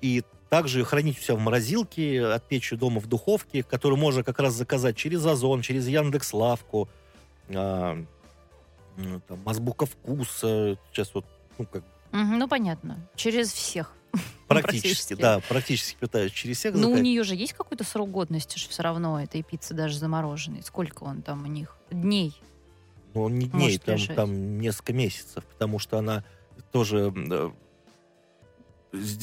и 0.00 0.22
также 0.48 0.80
ее 0.80 0.84
хранить 0.84 1.18
у 1.18 1.22
себя 1.22 1.36
в 1.36 1.40
морозилке, 1.40 2.26
отпечь 2.26 2.72
ее 2.72 2.78
дома 2.78 3.00
в 3.00 3.06
духовке, 3.06 3.62
которую 3.62 3.98
можно 4.00 4.24
как 4.24 4.40
раз 4.40 4.54
заказать 4.54 4.96
через 4.96 5.24
Озон, 5.24 5.62
через 5.62 5.86
Яндекс 5.86 6.32
Лавку, 6.32 6.88
а, 7.50 8.02
м, 8.96 9.22
там, 9.28 9.48
Азбука 9.48 9.86
Вкуса, 9.86 10.76
сейчас 10.92 11.14
вот, 11.14 11.24
ну, 11.56 11.66
как 11.66 11.84
Ну 12.12 12.48
понятно. 12.48 12.98
Через 13.16 13.52
всех. 13.52 13.92
практически, 14.48 14.88
практически. 14.88 15.14
да, 15.14 15.40
практически 15.48 15.96
пытаюсь 16.00 16.32
через 16.32 16.58
всех 16.58 16.74
Но 16.74 16.88
Ну, 16.88 16.92
у 16.92 16.98
нее 16.98 17.22
же 17.22 17.34
есть 17.36 17.52
какой-то 17.52 17.84
срок 17.84 18.10
годности 18.10 18.58
же 18.58 18.68
все 18.68 18.82
равно 18.82 19.20
этой 19.20 19.42
пиццы 19.42 19.74
даже 19.74 19.98
замороженной. 19.98 20.62
Сколько 20.62 21.04
он 21.04 21.22
там 21.22 21.44
у 21.44 21.46
них? 21.46 21.76
Дней. 21.90 22.34
Но 23.14 23.28
не 23.28 23.46
дней, 23.46 23.78
там, 23.78 23.96
лежать. 23.96 24.16
там 24.16 24.60
несколько 24.60 24.92
месяцев, 24.92 25.44
потому 25.44 25.78
что 25.78 25.98
она 25.98 26.24
тоже 26.72 27.12
э, 27.16 27.50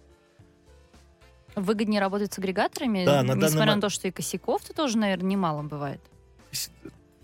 Выгоднее 1.56 2.00
работать 2.00 2.34
с 2.34 2.39
агрегаторами, 2.39 3.06
Да, 3.06 3.21
на 3.21 3.30
данный 3.30 3.45
несмотря 3.47 3.71
мо- 3.71 3.76
на 3.76 3.82
то, 3.82 3.89
что 3.89 4.08
и 4.08 4.12
косяков-то 4.12 4.74
тоже, 4.74 4.97
наверное, 4.97 5.30
немало 5.30 5.62
бывает. 5.63 6.02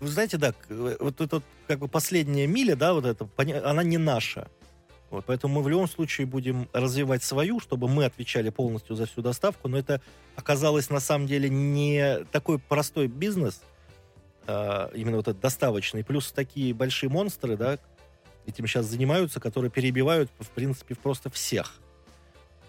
Вы 0.00 0.08
знаете, 0.08 0.36
да, 0.36 0.54
э, 0.68 0.96
вот 1.00 1.20
эта 1.20 1.42
как 1.66 1.80
бы 1.80 1.88
последняя 1.88 2.46
миля, 2.46 2.76
да, 2.76 2.94
вот 2.94 3.04
поня- 3.36 3.62
она 3.64 3.82
не 3.82 3.98
наша. 3.98 4.48
Вот, 5.10 5.24
поэтому 5.24 5.54
мы 5.54 5.62
в 5.62 5.68
любом 5.68 5.88
случае 5.88 6.26
будем 6.26 6.68
развивать 6.72 7.22
свою, 7.22 7.60
чтобы 7.60 7.88
мы 7.88 8.04
отвечали 8.04 8.50
полностью 8.50 8.94
за 8.94 9.06
всю 9.06 9.22
доставку, 9.22 9.68
но 9.68 9.78
это 9.78 10.02
оказалось 10.36 10.90
на 10.90 11.00
самом 11.00 11.26
деле 11.26 11.48
не 11.48 12.24
такой 12.30 12.58
простой 12.58 13.06
бизнес, 13.06 13.62
а, 14.46 14.90
именно 14.94 15.16
вот 15.16 15.26
этот 15.26 15.40
доставочный, 15.40 16.04
плюс 16.04 16.30
такие 16.30 16.74
большие 16.74 17.08
монстры, 17.08 17.56
да, 17.56 17.78
этим 18.46 18.66
сейчас 18.66 18.86
занимаются, 18.86 19.40
которые 19.40 19.70
перебивают, 19.70 20.30
в 20.38 20.48
принципе, 20.50 20.94
просто 20.94 21.30
всех. 21.30 21.74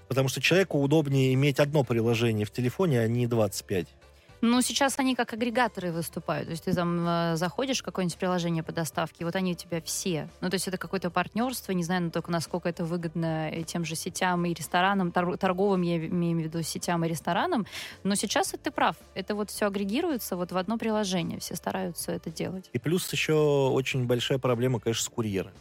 Потому 0.07 0.29
что 0.29 0.41
человеку 0.41 0.79
удобнее 0.79 1.33
иметь 1.33 1.59
одно 1.59 1.83
приложение 1.83 2.45
в 2.45 2.51
телефоне, 2.51 3.01
а 3.01 3.07
не 3.07 3.27
25. 3.27 3.87
Ну, 4.41 4.61
сейчас 4.61 4.97
они 4.99 5.15
как 5.15 5.33
агрегаторы 5.33 5.91
выступают. 5.91 6.45
То 6.47 6.51
есть 6.51 6.63
ты 6.63 6.73
там 6.73 7.05
э, 7.05 7.35
заходишь 7.35 7.79
в 7.79 7.83
какое-нибудь 7.83 8.17
приложение 8.17 8.63
по 8.63 8.71
доставке, 8.71 9.25
вот 9.25 9.35
они 9.35 9.51
у 9.51 9.55
тебя 9.55 9.81
все. 9.81 10.29
Ну, 10.39 10.49
то 10.49 10.55
есть 10.55 10.67
это 10.67 10.77
какое-то 10.77 11.09
партнерство, 11.09 11.73
не 11.73 11.83
знаю, 11.83 12.03
ну, 12.03 12.11
только 12.11 12.31
насколько 12.31 12.69
это 12.69 12.85
выгодно 12.85 13.49
и 13.49 13.63
тем 13.63 13.83
же 13.83 13.95
сетям 13.95 14.45
и 14.45 14.53
ресторанам, 14.53 15.11
тор- 15.11 15.37
торговым, 15.37 15.81
я 15.81 15.97
имею 15.97 16.37
в 16.37 16.41
виду 16.41 16.63
сетям 16.63 17.03
и 17.03 17.09
ресторанам. 17.09 17.65
Но 18.03 18.15
сейчас 18.15 18.53
ты 18.63 18.71
прав. 18.71 18.95
Это 19.13 19.35
вот 19.35 19.49
все 19.49 19.67
агрегируется 19.67 20.35
вот 20.37 20.51
в 20.53 20.57
одно 20.57 20.77
приложение. 20.77 21.39
Все 21.39 21.55
стараются 21.55 22.11
это 22.13 22.29
делать. 22.29 22.69
И 22.71 22.79
плюс 22.79 23.11
еще 23.11 23.33
очень 23.33 24.05
большая 24.05 24.37
проблема, 24.37 24.79
конечно, 24.79 25.03
с 25.03 25.09
курьерами. 25.09 25.55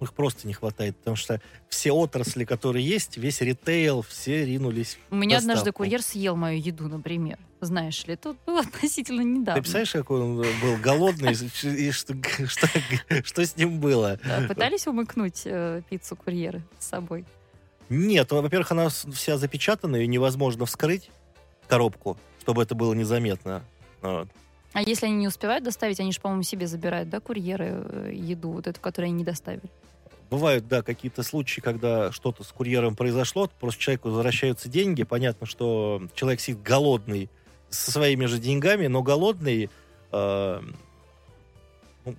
Их 0.00 0.14
просто 0.14 0.48
не 0.48 0.54
хватает, 0.54 0.96
потому 0.96 1.16
что 1.16 1.40
все 1.68 1.92
отрасли, 1.92 2.44
которые 2.44 2.84
есть, 2.84 3.18
весь 3.18 3.40
ритейл, 3.42 4.00
все 4.02 4.46
ринулись 4.46 4.98
У 5.10 5.14
меня 5.14 5.36
доставку. 5.36 5.50
однажды 5.52 5.72
курьер 5.72 6.02
съел 6.02 6.36
мою 6.36 6.58
еду, 6.58 6.88
например. 6.88 7.38
Знаешь 7.60 8.06
ли, 8.06 8.16
тут 8.16 8.38
было 8.46 8.60
относительно 8.66 9.20
недавно. 9.20 9.54
Ты 9.54 9.60
представляешь, 9.60 9.92
какой 9.92 10.20
он 10.20 10.36
был 10.36 10.76
голодный, 10.82 11.32
и 11.62 11.90
что, 11.90 12.14
что, 12.46 12.68
что 13.24 13.44
с 13.44 13.56
ним 13.56 13.80
было? 13.80 14.18
Да, 14.24 14.46
пытались 14.48 14.86
умыкнуть 14.86 15.42
э, 15.44 15.82
пиццу 15.88 16.16
курьеры 16.16 16.62
с 16.78 16.86
собой? 16.86 17.24
Нет, 17.88 18.30
во-первых, 18.30 18.70
она 18.70 18.88
вся 18.88 19.36
запечатана, 19.36 19.96
ее 19.96 20.06
невозможно 20.06 20.64
вскрыть, 20.64 21.10
коробку, 21.68 22.16
чтобы 22.40 22.62
это 22.62 22.74
было 22.74 22.94
незаметно. 22.94 23.62
Вот. 24.00 24.28
А 24.72 24.82
если 24.82 25.06
они 25.06 25.16
не 25.16 25.28
успевают 25.28 25.64
доставить, 25.64 25.98
они 25.98 26.12
же, 26.12 26.20
по-моему, 26.20 26.44
себе 26.44 26.66
забирают, 26.68 27.08
да, 27.08 27.18
курьеры, 27.20 27.84
э, 27.84 28.12
еду, 28.14 28.52
вот 28.52 28.68
эту, 28.68 28.80
которую 28.80 29.08
они 29.08 29.18
не 29.18 29.24
доставили. 29.24 29.64
Бывают, 30.30 30.68
да, 30.68 30.82
какие-то 30.82 31.24
случаи, 31.24 31.60
когда 31.60 32.12
что-то 32.12 32.44
с 32.44 32.48
курьером 32.48 32.94
произошло, 32.94 33.50
просто 33.58 33.80
человеку 33.80 34.10
возвращаются 34.10 34.68
деньги, 34.68 35.02
понятно, 35.02 35.44
что 35.44 36.00
человек 36.14 36.40
сидит 36.40 36.62
голодный, 36.62 37.28
со 37.70 37.90
своими 37.92 38.26
же 38.26 38.38
деньгами, 38.38 38.86
но 38.86 39.02
голодный. 39.02 39.70
э, 40.12 40.60
ну, 42.04 42.16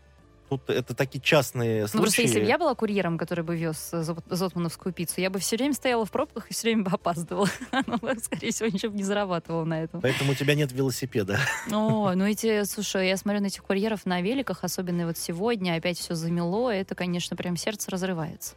тут 0.49 0.69
это 0.69 0.95
такие 0.95 1.21
частные 1.21 1.87
случаи. 1.87 1.97
Ну, 1.97 2.01
просто 2.03 2.21
если 2.21 2.39
бы 2.39 2.45
я 2.45 2.57
была 2.57 2.73
курьером, 2.73 3.17
который 3.17 3.43
бы 3.43 3.55
вез 3.55 3.89
э, 3.93 4.01
зот- 4.01 4.23
зотмановскую 4.29 4.93
пиццу, 4.93 5.21
я 5.21 5.29
бы 5.29 5.39
все 5.39 5.57
время 5.57 5.73
стояла 5.73 6.05
в 6.05 6.11
пробках 6.11 6.49
и 6.49 6.53
все 6.53 6.67
время 6.67 6.83
бы 6.83 6.91
опаздывала. 6.91 7.47
Ну, 7.87 7.99
скорее 8.23 8.51
всего, 8.51 8.69
ничего 8.69 8.91
бы 8.91 8.97
не 8.97 9.03
зарабатывала 9.03 9.65
на 9.65 9.83
этом. 9.83 10.01
Поэтому 10.01 10.31
у 10.31 10.35
тебя 10.35 10.55
нет 10.55 10.71
велосипеда. 10.71 11.39
О, 11.71 12.13
ну 12.13 12.25
эти, 12.25 12.63
слушай, 12.63 13.09
я 13.09 13.17
смотрю 13.17 13.41
на 13.41 13.47
этих 13.47 13.63
курьеров 13.63 14.05
на 14.05 14.21
великах, 14.21 14.63
особенно 14.63 15.05
вот 15.05 15.17
сегодня, 15.17 15.75
опять 15.75 15.97
все 15.97 16.15
замело, 16.15 16.71
это, 16.71 16.95
конечно, 16.95 17.35
прям 17.35 17.57
сердце 17.57 17.91
разрывается. 17.91 18.55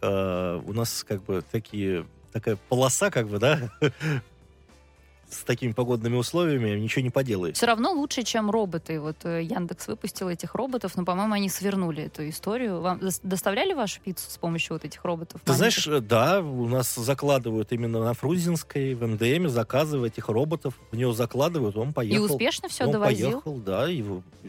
Э, 0.00 0.60
у 0.64 0.72
нас 0.72 1.04
как 1.04 1.24
бы 1.24 1.42
такие 1.50 2.06
такая 2.32 2.56
полоса, 2.68 3.10
как 3.10 3.28
бы, 3.28 3.38
да, 3.38 3.70
с 5.30 5.44
такими 5.44 5.72
погодными 5.72 6.16
условиями, 6.16 6.78
ничего 6.78 7.02
не 7.02 7.10
поделаешь. 7.10 7.56
Все 7.56 7.66
равно 7.66 7.92
лучше, 7.92 8.22
чем 8.22 8.50
роботы. 8.50 8.98
Вот 9.00 9.16
э, 9.24 9.42
Яндекс 9.42 9.86
выпустил 9.88 10.28
этих 10.28 10.54
роботов, 10.54 10.92
но, 10.96 11.04
по-моему, 11.04 11.34
они 11.34 11.48
свернули 11.48 12.04
эту 12.04 12.28
историю. 12.28 12.80
Вам 12.80 12.98
дос- 12.98 13.20
доставляли 13.22 13.74
вашу 13.74 14.00
пиццу 14.00 14.30
с 14.30 14.38
помощью 14.38 14.74
вот 14.74 14.84
этих 14.84 15.04
роботов? 15.04 15.40
Ты 15.44 15.52
маленьких? 15.52 15.82
знаешь, 15.82 16.00
э, 16.02 16.04
да, 16.04 16.40
у 16.40 16.66
нас 16.68 16.94
закладывают 16.94 17.72
именно 17.72 18.00
на 18.02 18.14
Фрузинской, 18.14 18.94
в 18.94 19.06
МДМ, 19.06 19.48
заказывают 19.48 20.14
этих 20.14 20.28
роботов, 20.28 20.74
в 20.90 20.96
него 20.96 21.12
закладывают, 21.12 21.76
он 21.76 21.90
И 21.90 21.92
поехал. 21.92 22.24
успешно 22.24 22.68
все 22.68 22.84
он 22.86 22.92
довозил? 22.92 23.32
поехал, 23.32 23.56
да, 23.58 23.90
и 23.90 24.02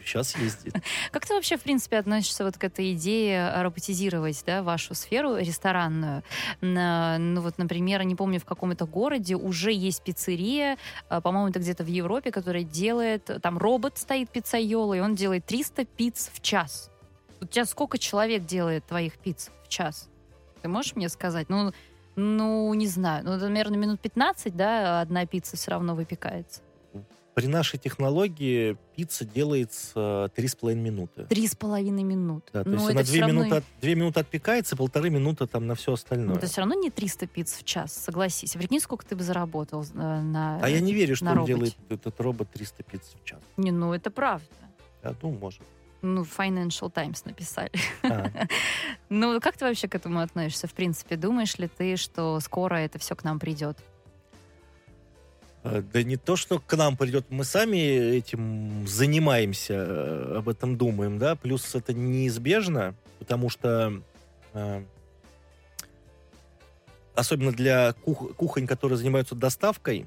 сейчас 0.06 0.36
ездит. 0.38 0.74
Как 1.12 1.26
ты 1.26 1.34
вообще, 1.34 1.58
в 1.58 1.62
принципе, 1.62 1.98
относишься 1.98 2.44
вот 2.46 2.58
к 2.58 2.64
этой 2.64 2.94
идее 2.94 3.52
э, 3.54 3.62
роботизировать 3.64 4.42
да, 4.46 4.64
вашу 4.64 4.94
сферу 4.96 5.36
ресторанную? 5.38 6.24
Ну 6.62 7.42
вот, 7.42 7.58
например, 7.58 8.04
не 8.04 8.16
помню, 8.16 8.40
в 8.40 8.46
каком 8.46 8.72
это 8.72 8.86
городе 8.86 9.36
уже 9.36 9.72
есть 9.72 10.04
пиццерия, 10.04 10.69
э, 11.10 11.22
по-моему, 11.22 11.50
это 11.50 11.60
где-то 11.60 11.84
в 11.84 11.88
Европе, 11.88 12.32
которая 12.32 12.64
делает, 12.64 13.30
там 13.42 13.58
робот 13.58 13.98
стоит 13.98 14.30
пиццайола, 14.30 14.94
и 14.96 15.00
он 15.00 15.16
делает 15.16 15.46
300 15.46 15.86
пиц 15.86 16.30
в 16.34 16.42
час. 16.42 16.92
У 17.42 17.46
тебя 17.46 17.66
сколько 17.66 17.98
человек 17.98 18.46
делает 18.46 18.86
твоих 18.86 19.18
пиц 19.18 19.50
в 19.64 19.70
час? 19.70 20.10
Ты 20.62 20.68
можешь 20.68 20.96
мне 20.96 21.10
сказать? 21.10 21.50
Ну, 21.50 21.72
ну 22.16 22.74
не 22.74 22.88
знаю. 22.88 23.24
Ну, 23.24 23.38
наверное, 23.38 23.78
минут 23.78 24.02
15, 24.02 24.56
да, 24.56 25.02
одна 25.02 25.26
пицца 25.26 25.56
все 25.56 25.72
равно 25.72 25.96
выпекается. 25.96 26.62
При 27.40 27.48
нашей 27.48 27.80
технологии 27.80 28.78
пицца 28.96 29.24
делается 29.26 30.32
3,5 30.36 30.76
минуты. 30.76 31.24
Три 31.26 31.48
с 31.48 31.56
половиной 31.56 32.04
минуты. 32.04 32.50
Да, 32.54 32.64
то 32.64 32.70
Ну, 32.70 32.76
есть 32.78 32.90
она 32.92 33.04
всё 33.04 33.14
2 33.18 33.22
равно 33.28 33.42
минуты, 33.42 33.56
от- 33.58 33.64
две 33.82 33.96
минуты 33.96 34.20
отпекается, 34.20 34.76
полторы 34.76 35.10
минуты 35.10 35.48
там 35.48 35.68
на 35.68 35.76
все 35.76 35.94
остальное. 35.94 36.36
это 36.38 36.48
все 36.48 36.62
равно 36.62 36.76
не 36.76 36.90
300 36.90 37.28
пиц 37.28 37.58
в 37.58 37.64
час, 37.64 37.94
согласись. 37.94 38.54
Прикинь, 38.54 38.80
сколько 38.80 39.06
ты 39.06 39.16
бы 39.16 39.24
заработал 39.24 39.84
э, 39.84 39.86
на... 40.22 40.60
А 40.62 40.70
я 40.70 40.80
не 40.82 40.94
верю, 40.94 41.16
что 41.16 41.26
он 41.28 41.34
роботе. 41.38 41.54
делает 41.54 41.76
этот 41.90 42.20
робот 42.20 42.50
300 42.52 42.84
пиц 42.84 43.02
в 43.22 43.24
час. 43.26 43.40
Не, 43.58 43.72
ну 43.72 43.94
это 43.94 44.12
правда. 44.12 44.46
Я 45.04 45.12
думаю, 45.14 45.40
может. 45.40 45.62
Ну, 46.02 46.24
Financial 46.24 46.90
Times 46.92 47.26
написали. 47.26 47.72
А, 48.04 48.30
Ну, 49.10 49.40
как 49.42 49.58
ты 49.58 49.66
вообще 49.66 49.88
к 49.88 49.96
этому 49.96 50.20
относишься? 50.22 50.68
В 50.68 50.74
принципе, 50.74 51.16
думаешь 51.18 51.58
ли 51.58 51.68
ты, 51.68 51.96
что 51.98 52.40
скоро 52.40 52.76
это 52.76 53.00
все 53.00 53.16
к 53.16 53.24
нам 53.24 53.40
придет? 53.40 53.78
Э, 55.72 55.82
Да 55.94 56.04
не 56.04 56.18
то, 56.18 56.36
что 56.36 56.60
к 56.60 56.76
нам 56.76 56.98
придет, 56.98 57.26
мы 57.30 57.44
сами 57.44 57.78
этим 57.78 58.88
занимаемся, 58.88 59.74
э, 59.74 60.36
об 60.38 60.50
этом 60.50 60.78
думаем, 60.78 61.18
да, 61.18 61.36
плюс 61.36 61.76
это 61.76 61.94
неизбежно, 61.94 62.96
потому 63.20 63.50
что 63.50 64.02
э, 64.54 64.84
особенно 67.16 67.52
для 67.52 67.94
кух- 67.94 68.36
кухонь, 68.36 68.68
которые 68.68 68.98
занимаются 68.98 69.36
доставкой, 69.36 70.06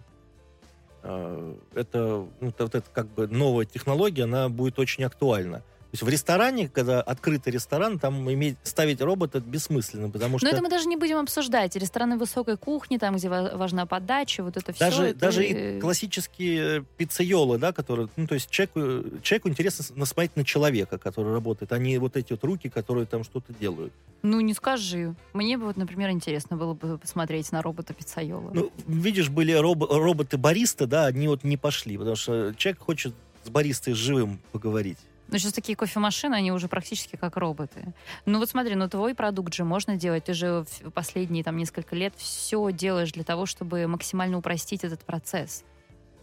это, 1.03 2.29
ну, 2.41 2.49
это 2.49 2.63
вот 2.63 2.75
эта 2.77 2.89
как 2.93 3.09
бы 3.09 3.27
новая 3.27 3.65
технология, 3.65 4.23
она 4.23 4.49
будет 4.49 4.79
очень 4.79 5.03
актуальна. 5.03 5.65
Есть 5.93 6.03
в 6.03 6.09
ресторане, 6.09 6.71
когда 6.71 7.03
открытый 7.03 7.53
ресторан, 7.53 7.99
там 7.99 8.31
иметь, 8.33 8.57
ставить 8.63 9.03
робота 9.03 9.41
бессмысленно, 9.41 10.09
потому 10.09 10.39
что... 10.39 10.47
Но 10.47 10.53
это 10.53 10.63
мы 10.63 10.71
даже 10.71 10.89
не 10.89 10.97
будем 10.97 11.19
обсуждать. 11.19 11.77
Рестораны 11.77 12.17
высокой 12.17 12.57
кухни, 12.57 12.97
там, 12.97 13.17
где 13.17 13.29
ва- 13.29 13.53
важна 13.57 13.85
подача, 13.85 14.43
вот 14.43 14.57
это 14.57 14.73
все. 14.73 14.81
Даже, 14.87 15.13
даже 15.13 15.45
и 15.45 15.81
классические 15.81 16.79
э, 16.79 16.83
пиццейолы, 16.97 17.59
да, 17.59 17.73
которые, 17.73 18.09
ну, 18.17 18.27
то 18.27 18.35
есть 18.35 18.49
человеку, 18.49 19.21
человеку 19.21 19.51
интересно 19.51 19.85
насмотреть 19.95 20.35
на 20.35 20.45
человека, 20.47 20.97
который 20.97 21.35
работает, 21.35 21.71
а 21.73 21.79
не 21.79 21.99
вот 21.99 22.17
эти 22.17 22.33
вот 22.33 22.43
руки, 22.43 22.71
которые 22.71 23.05
там 23.05 23.23
что-то 23.23 23.53
делают. 23.53 23.93
Ну, 24.23 24.41
не 24.41 24.55
скажи. 24.55 25.15
Мне 25.35 25.59
бы, 25.59 25.67
вот, 25.67 25.77
например, 25.77 26.09
интересно 26.09 26.57
было 26.57 26.73
бы 26.73 26.97
посмотреть 26.97 27.53
на 27.53 27.61
робота 27.61 27.93
пиццайола. 27.93 28.51
Ну, 28.55 28.73
видишь, 28.87 29.29
были 29.29 29.53
роб- 29.53 29.91
роботы-баристы, 29.91 30.87
да, 30.87 31.05
они 31.05 31.29
вот 31.29 31.45
не 31.45 31.59
пошли, 31.59 31.99
потому 31.99 32.17
что 32.17 32.55
человек 32.57 32.81
хочет 32.81 33.15
с 33.45 33.51
баристой 33.51 33.93
живым 33.93 34.41
поговорить. 34.53 34.97
Ну, 35.33 35.39
сейчас 35.39 35.55
такие 35.55 35.77
кофемашины, 35.77 36.35
они 36.35 36.53
уже 36.53 36.69
практически 36.69 37.17
как 37.17 37.39
роботы. 37.39 37.95
Ну, 38.27 38.39
вот 38.39 38.51
смотри, 38.51 38.75
ну, 38.75 38.87
твой 38.89 39.15
продукт 39.15 39.55
же 39.55 39.65
можно 39.65 39.97
делать. 39.97 40.25
Ты 40.25 40.35
же 40.35 40.67
в 40.83 40.91
последние 40.91 41.43
там 41.43 41.57
несколько 41.57 41.97
лет 41.97 42.13
все 42.19 42.71
делаешь 42.71 43.13
для 43.13 43.25
того, 43.25 43.47
чтобы 43.47 43.87
максимально 43.87 44.37
упростить 44.37 44.85
этот 44.85 45.01
процесс, 45.05 45.65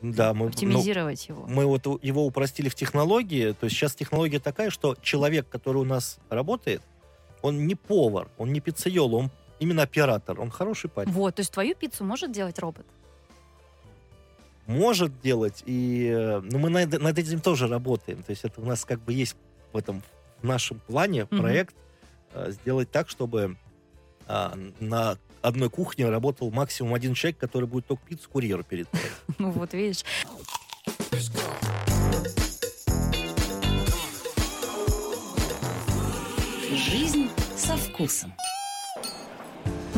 Да, 0.04 0.36
мы, 0.36 0.46
ну, 0.46 0.50
оптимизировать 0.50 1.28
его. 1.28 1.48
мы 1.48 1.66
вот 1.66 1.88
его 2.04 2.24
упростили 2.24 2.70
в 2.70 2.76
технологии, 2.76 3.54
то 3.54 3.66
есть 3.66 3.76
сейчас 3.76 3.96
технология 3.96 4.40
такая, 4.40 4.70
что 4.70 4.96
человек, 5.02 5.50
который 5.50 5.78
у 5.78 5.86
нас 5.86 6.20
работает, 6.30 6.84
он 7.42 7.66
не 7.66 7.74
повар, 7.74 8.30
он 8.38 8.54
не 8.54 8.60
пиццейол, 8.60 9.16
он 9.16 9.32
именно 9.60 9.82
оператор, 9.82 10.40
он 10.40 10.52
хороший 10.52 10.90
парень. 10.90 11.12
Вот, 11.12 11.36
то 11.36 11.40
есть 11.40 11.52
твою 11.52 11.74
пиццу 11.74 12.06
может 12.06 12.32
делать 12.32 12.60
робот? 12.60 12.86
Может 14.70 15.20
делать, 15.22 15.64
и 15.66 16.14
э, 16.16 16.42
ну, 16.44 16.60
мы 16.60 16.70
над, 16.70 17.02
над 17.02 17.18
этим 17.18 17.42
тоже 17.42 17.68
работаем. 17.68 18.22
То 18.22 18.30
есть 18.30 18.46
это 18.46 18.62
у 18.62 18.66
нас 18.66 18.86
как 18.86 19.02
бы 19.02 19.12
есть 19.14 19.36
в 19.74 19.78
этом 19.78 20.04
в 20.42 20.46
нашем 20.46 20.80
плане 20.80 21.28
Мгм. 21.32 21.42
проект 21.42 21.76
э, 22.34 22.52
сделать 22.52 22.92
так, 22.92 23.10
чтобы 23.10 23.58
а, 24.28 24.56
на 24.80 25.18
одной 25.42 25.72
кухне 25.72 26.08
работал 26.08 26.52
максимум 26.52 26.94
один 26.94 27.16
человек, 27.16 27.40
который 27.40 27.68
будет 27.68 27.88
только 27.88 28.06
пиццу 28.06 28.30
курьеру 28.30 28.64
передавать. 28.64 29.02
Ну, 29.40 29.50
вот 29.50 29.74
видишь. 29.74 30.04
Жизнь 36.72 37.28
со 37.56 37.76
вкусом. 37.76 38.34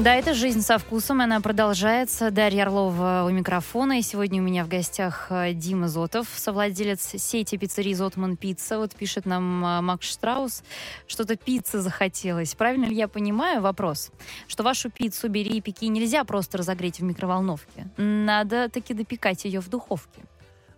Да, 0.04 0.16
это 0.16 0.34
«Жизнь 0.34 0.62
со 0.62 0.80
вкусом», 0.80 1.22
она 1.22 1.42
продолжается. 1.42 2.32
Дарья 2.32 2.64
Орлова 2.64 3.24
у 3.28 3.30
микрофона, 3.30 4.00
и 4.00 4.02
сегодня 4.02 4.42
у 4.42 4.44
меня 4.44 4.66
в 4.66 4.68
гостях 4.68 5.28
э, 5.30 5.54
Дима 5.54 5.90
Зотов, 5.90 6.28
совладелец 6.36 7.14
сети 7.20 7.56
пиццерий 7.56 7.94
«Зотман 7.94 8.36
Пицца». 8.36 8.80
Вот 8.80 8.96
пишет 8.96 9.28
нам 9.28 9.64
э, 9.64 9.82
Макс 9.82 10.10
Штраус, 10.10 10.64
что-то 11.06 11.36
пиццы 11.36 11.82
захотелось. 11.82 12.56
Правильно 12.56 12.86
ли 12.86 12.96
я 12.96 13.08
понимаю 13.08 13.62
вопрос, 13.62 14.12
что 14.48 14.64
вашу 14.64 14.90
пиццу 14.90 15.30
«Бери 15.30 15.58
и 15.58 15.62
пеки» 15.62 15.88
нельзя 15.88 16.24
просто 16.24 16.58
разогреть 16.58 17.00
в 17.00 17.04
микроволновке? 17.04 17.88
Надо 17.98 18.70
таки 18.70 18.96
допекать 18.96 19.46
ее 19.46 19.60
в 19.60 19.70
духовке. 19.70 20.24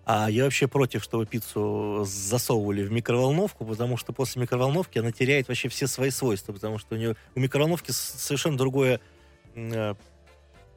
А 0.06 0.30
я 0.30 0.44
вообще 0.44 0.68
против, 0.68 1.02
чтобы 1.02 1.26
пиццу 1.26 2.04
засовывали 2.06 2.84
в 2.84 2.92
микроволновку, 2.92 3.64
потому 3.64 3.96
что 3.96 4.12
после 4.12 4.42
микроволновки 4.42 5.00
она 5.00 5.14
теряет 5.14 5.48
вообще 5.48 5.70
все 5.70 5.88
свои 5.88 6.10
свойства, 6.10 6.52
потому 6.52 6.78
что 6.78 6.96
у 6.96 6.98
нее 6.98 7.16
у 7.36 7.40
микроволновки 7.40 7.92
совершенно 7.92 8.58
другое 8.58 9.00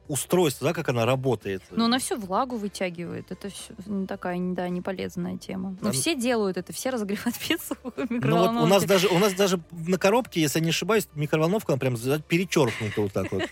устройство, 0.07 0.69
да, 0.69 0.73
как 0.73 0.87
она 0.89 1.05
работает. 1.05 1.61
Но 1.69 1.85
она 1.85 1.99
всю 1.99 2.17
влагу 2.17 2.55
вытягивает. 2.55 3.31
Это 3.31 3.49
все 3.49 3.73
такая, 4.07 4.39
да, 4.53 4.69
не 4.69 4.81
полезная 4.81 5.37
тема. 5.37 5.71
Но 5.81 5.87
Там- 5.87 5.91
все 5.91 6.15
делают 6.15 6.55
это, 6.57 6.71
все 6.71 6.89
разогревают 6.91 7.37
пиццу 7.47 7.75
в 7.83 7.85
Ну 7.85 7.91
вот 7.97 8.09
микроволновке. 8.09 8.63
у 8.63 8.67
нас 8.67 8.83
даже 8.85 9.07
у 9.09 9.19
нас 9.19 9.33
даже 9.33 9.59
на 9.71 9.97
коробке, 9.97 10.41
если 10.41 10.59
я 10.59 10.63
не 10.65 10.69
ошибаюсь, 10.71 11.07
микроволновка 11.13 11.73
она 11.73 11.79
прям 11.79 11.95
перечеркнута 12.21 13.01
вот 13.01 13.11
так 13.13 13.31
вот. 13.31 13.43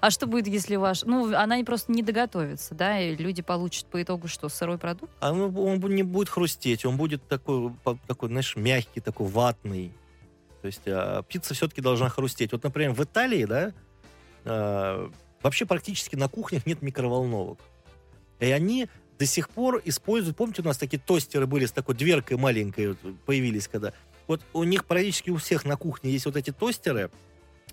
А 0.00 0.10
что 0.10 0.26
будет, 0.26 0.48
если 0.48 0.76
ваш... 0.76 1.02
Ну, 1.04 1.34
она 1.34 1.62
просто 1.64 1.92
не 1.92 2.02
доготовится, 2.02 2.74
да, 2.74 3.00
и 3.00 3.14
люди 3.16 3.40
получат 3.40 3.86
по 3.86 4.02
итогу 4.02 4.26
что, 4.28 4.48
сырой 4.48 4.76
продукт? 4.76 5.12
А 5.20 5.32
ну, 5.32 5.44
он 5.64 5.78
бу- 5.78 5.92
не 5.92 6.02
будет 6.02 6.28
хрустеть, 6.28 6.84
он 6.84 6.96
будет 6.96 7.26
такой, 7.28 7.72
такой, 8.08 8.28
знаешь, 8.28 8.54
мягкий, 8.56 9.00
такой 9.00 9.28
ватный. 9.28 9.92
То 10.60 10.66
есть 10.66 10.82
а, 10.86 11.22
пицца 11.22 11.54
все-таки 11.54 11.80
должна 11.80 12.08
хрустеть. 12.08 12.52
Вот, 12.52 12.64
например, 12.64 12.92
в 12.92 13.02
Италии, 13.02 13.44
да, 13.44 13.72
а, 14.44 15.10
вообще 15.42 15.66
практически 15.66 16.16
на 16.16 16.28
кухнях 16.28 16.66
нет 16.66 16.82
микроволновок. 16.82 17.58
И 18.40 18.46
они 18.50 18.88
до 19.18 19.26
сих 19.26 19.48
пор 19.50 19.80
используют, 19.84 20.36
помните, 20.36 20.62
у 20.62 20.64
нас 20.64 20.78
такие 20.78 20.98
тостеры 20.98 21.46
были 21.46 21.66
с 21.66 21.72
такой 21.72 21.94
дверкой 21.94 22.36
маленькой, 22.36 22.94
появились 23.26 23.68
когда. 23.68 23.92
Вот 24.26 24.40
у 24.52 24.64
них 24.64 24.84
практически 24.84 25.30
у 25.30 25.36
всех 25.36 25.64
на 25.64 25.76
кухне 25.76 26.10
есть 26.10 26.26
вот 26.26 26.36
эти 26.36 26.50
тостеры, 26.50 27.10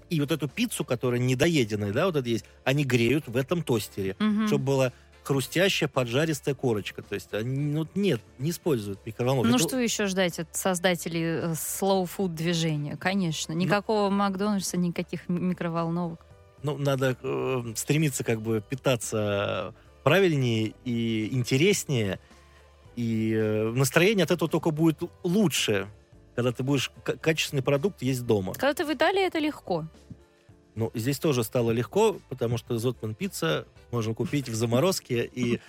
и 0.09 0.19
вот 0.19 0.31
эту 0.31 0.47
пиццу, 0.47 0.83
которая 0.85 1.19
недоеденная, 1.19 1.91
да, 1.93 2.07
вот 2.07 2.15
это 2.15 2.27
есть, 2.27 2.45
они 2.63 2.83
греют 2.83 3.27
в 3.27 3.37
этом 3.37 3.61
тостере 3.63 4.15
Мгм. 4.19 4.47
чтобы 4.47 4.63
была 4.63 4.93
хрустящая 5.23 5.87
поджаристая 5.87 6.55
корочка. 6.55 7.03
То 7.03 7.13
есть 7.13 7.31
они, 7.33 7.55
ну, 7.73 7.87
нет, 7.93 8.19
не 8.39 8.49
используют 8.49 9.05
микроволновку. 9.05 9.49
Ну 9.49 9.55
Это- 9.57 9.67
что 9.67 9.77
еще 9.79 10.07
ждать 10.07 10.39
от 10.39 10.55
создателей 10.55 11.23
э, 11.23 11.51
slow 11.53 12.09
food 12.17 12.29
движения? 12.29 12.97
Конечно. 12.97 13.53
Никакого 13.53 14.09
Макдональдса, 14.09 14.77
никаких 14.77 15.29
микроволновок. 15.29 16.25
Ну, 16.63 16.77
надо 16.77 17.17
э, 17.21 17.63
стремиться 17.75 18.23
как 18.23 18.41
бы 18.41 18.61
питаться 18.61 19.73
правильнее 20.03 20.73
и 20.85 21.29
интереснее. 21.31 22.19
И 22.95 23.33
э, 23.33 23.71
настроение 23.71 24.23
от 24.23 24.31
этого 24.31 24.49
только 24.49 24.71
будет 24.71 25.01
лучше, 25.23 25.87
когда 26.35 26.51
ты 26.51 26.63
будешь 26.63 26.91
качественный 27.03 27.63
продукт 27.63 28.01
есть 28.01 28.25
дома. 28.25 28.53
Когда 28.53 28.73
ты 28.73 28.85
в 28.85 28.93
Италии, 28.93 29.25
это 29.25 29.39
легко. 29.39 29.85
Ну, 30.79 30.91
здесь 30.93 31.19
тоже 31.19 31.43
стало 31.43 31.71
легко, 31.71 32.15
потому 32.29 32.57
что 32.57 32.77
Зотман 32.79 33.13
пицца 33.13 33.67
можно 33.91 34.13
купить 34.13 34.47
в 34.47 34.55
заморозке 34.55 35.25
и 35.25 35.59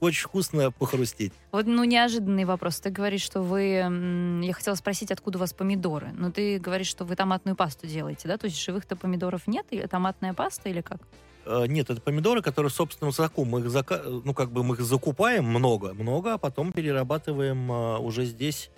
очень 0.00 0.24
вкусно 0.24 0.70
похрустеть. 0.70 1.32
Вот, 1.52 1.64
ну, 1.64 1.84
неожиданный 1.84 2.44
вопрос. 2.44 2.78
Ты 2.78 2.90
говоришь, 2.90 3.22
что 3.22 3.40
вы... 3.40 4.42
Я 4.44 4.52
хотела 4.52 4.74
спросить, 4.74 5.10
откуда 5.10 5.38
у 5.38 5.40
вас 5.40 5.54
помидоры. 5.54 6.10
Но 6.12 6.30
ты 6.30 6.58
говоришь, 6.58 6.88
что 6.88 7.06
вы 7.06 7.16
томатную 7.16 7.56
пасту 7.56 7.86
делаете, 7.86 8.28
да? 8.28 8.36
То 8.36 8.44
есть 8.44 8.62
живых-то 8.62 8.94
помидоров 8.94 9.46
нет? 9.46 9.64
Или 9.70 9.86
томатная 9.86 10.34
паста 10.34 10.68
или 10.68 10.82
как? 10.82 11.00
Э, 11.46 11.64
Нет, 11.66 11.88
это 11.88 12.02
помидоры, 12.02 12.42
которые 12.42 12.68
в 12.68 12.74
собственном 12.74 13.14
соку. 13.14 13.46
Мы 13.46 13.60
их, 13.60 13.66
зака- 13.66 14.02
ну, 14.22 14.34
как 14.34 14.50
бы 14.50 14.62
мы 14.62 14.74
их 14.74 14.82
закупаем 14.82 15.46
много, 15.46 15.94
много, 15.94 16.34
а 16.34 16.38
потом 16.38 16.72
перерабатываем 16.72 17.72
а, 17.72 17.98
уже 18.00 18.26
здесь, 18.26 18.70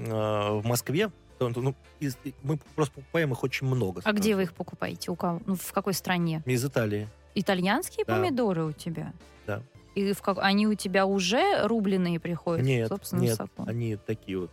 а, 0.00 0.58
в 0.58 0.66
Москве. 0.66 1.12
Ну, 1.40 1.74
из- 2.00 2.16
мы 2.42 2.58
просто 2.74 2.94
покупаем 2.94 3.32
их 3.32 3.42
очень 3.42 3.66
много. 3.66 4.00
А 4.04 4.12
где 4.12 4.36
вы 4.36 4.44
их 4.44 4.52
покупаете? 4.54 5.10
У 5.10 5.16
кого? 5.16 5.40
Ну, 5.46 5.56
в 5.56 5.72
какой 5.72 5.94
стране? 5.94 6.42
Из 6.46 6.64
Италии. 6.64 7.08
Итальянские 7.34 8.04
Да. 8.06 8.14
помидоры 8.16 8.64
у 8.64 8.72
тебя? 8.72 9.12
Да. 9.46 9.62
И 9.94 10.12
в 10.12 10.22
как... 10.22 10.38
они 10.40 10.66
у 10.66 10.74
тебя 10.74 11.06
уже 11.06 11.66
рубленые 11.66 12.18
приходят? 12.20 12.64
Нет, 12.64 12.90
нет, 13.12 13.36
соку? 13.36 13.64
они 13.66 13.96
такие 13.96 14.38
вот 14.40 14.50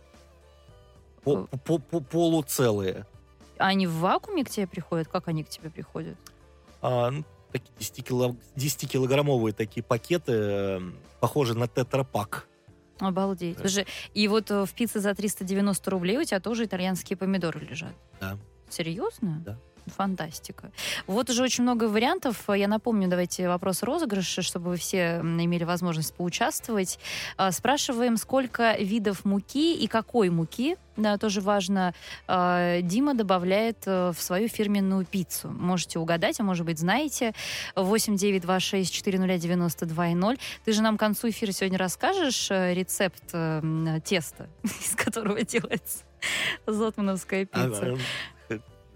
по- 1.24 1.46
по- 1.58 1.78
по- 1.78 2.00
полуцелые. 2.00 3.06
А 3.58 3.66
Они 3.68 3.86
в 3.86 3.94
вакууме 3.98 4.44
к 4.44 4.50
тебе 4.50 4.66
приходят? 4.66 5.08
Как 5.08 5.28
они 5.28 5.44
к 5.44 5.48
тебе 5.48 5.70
приходят? 5.70 6.16
А, 6.80 7.10
ну, 7.10 7.24
такие 7.52 7.70
10 7.78 8.36
10-килограммовые 8.56 9.52
такие 9.52 9.82
пакеты, 9.84 10.32
э, 10.32 10.80
похожие 11.20 11.56
на 11.56 11.68
тетрапак. 11.68 12.48
Обалдеть. 12.98 13.56
Да. 13.56 13.62
Слушай, 13.62 13.86
и 14.14 14.28
вот 14.28 14.50
э, 14.50 14.64
в 14.64 14.72
пицце 14.74 15.00
за 15.00 15.14
390 15.14 15.90
рублей 15.90 16.18
у 16.18 16.24
тебя 16.24 16.40
тоже 16.40 16.64
итальянские 16.64 17.16
помидоры 17.16 17.60
лежат? 17.60 17.94
Да. 18.20 18.38
Серьезно? 18.68 19.42
Да. 19.44 19.58
Фантастика. 19.86 20.70
Вот 21.06 21.30
уже 21.30 21.42
очень 21.42 21.62
много 21.62 21.84
вариантов. 21.84 22.36
Я 22.48 22.68
напомню, 22.68 23.08
давайте 23.08 23.48
вопрос 23.48 23.82
розыгрыша, 23.82 24.42
чтобы 24.42 24.70
вы 24.70 24.76
все 24.76 25.20
имели 25.20 25.64
возможность 25.64 26.14
поучаствовать. 26.14 26.98
А, 27.36 27.52
Спрашиваем, 27.52 28.16
сколько 28.16 28.76
видов 28.78 29.24
муки 29.24 29.74
и 29.74 29.86
какой 29.86 30.30
муки, 30.30 30.76
да, 30.96 31.16
тоже 31.16 31.40
важно, 31.40 31.94
а, 32.28 32.80
Дима 32.82 33.14
добавляет 33.14 33.78
э, 33.86 34.12
в 34.14 34.20
свою 34.20 34.48
фирменную 34.48 35.06
пиццу. 35.06 35.48
Можете 35.48 35.98
угадать, 35.98 36.38
а 36.38 36.42
может 36.42 36.66
быть 36.66 36.78
знаете. 36.78 37.32
8926-409-92-0. 37.76 40.38
Ты 40.64 40.72
же 40.72 40.82
нам 40.82 40.96
к 40.96 41.00
концу 41.00 41.30
эфира 41.30 41.52
сегодня 41.52 41.78
расскажешь 41.78 42.50
э, 42.50 42.74
рецепт 42.74 43.22
э, 43.32 44.00
теста, 44.04 44.48
из 44.62 44.94
которого 44.94 45.40
делается 45.42 46.04
зотмановская 46.66 47.48
А, 47.52 47.68
пицца. 47.68 47.96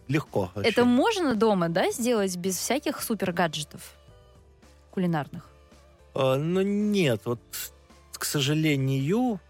Легко. 0.09 0.51
Это 0.55 0.83
очень. 0.83 0.91
можно 0.91 1.35
дома, 1.35 1.69
да, 1.69 1.91
сделать 1.91 2.37
без 2.37 2.57
всяких 2.57 3.03
супер 3.03 3.33
гаджетов 3.33 3.95
кулинарных? 4.91 5.49
А, 6.15 6.37
ну, 6.37 6.63
нет, 6.63 7.23
вот, 7.25 7.41
к 8.13 8.25
сожалению, 8.25 9.41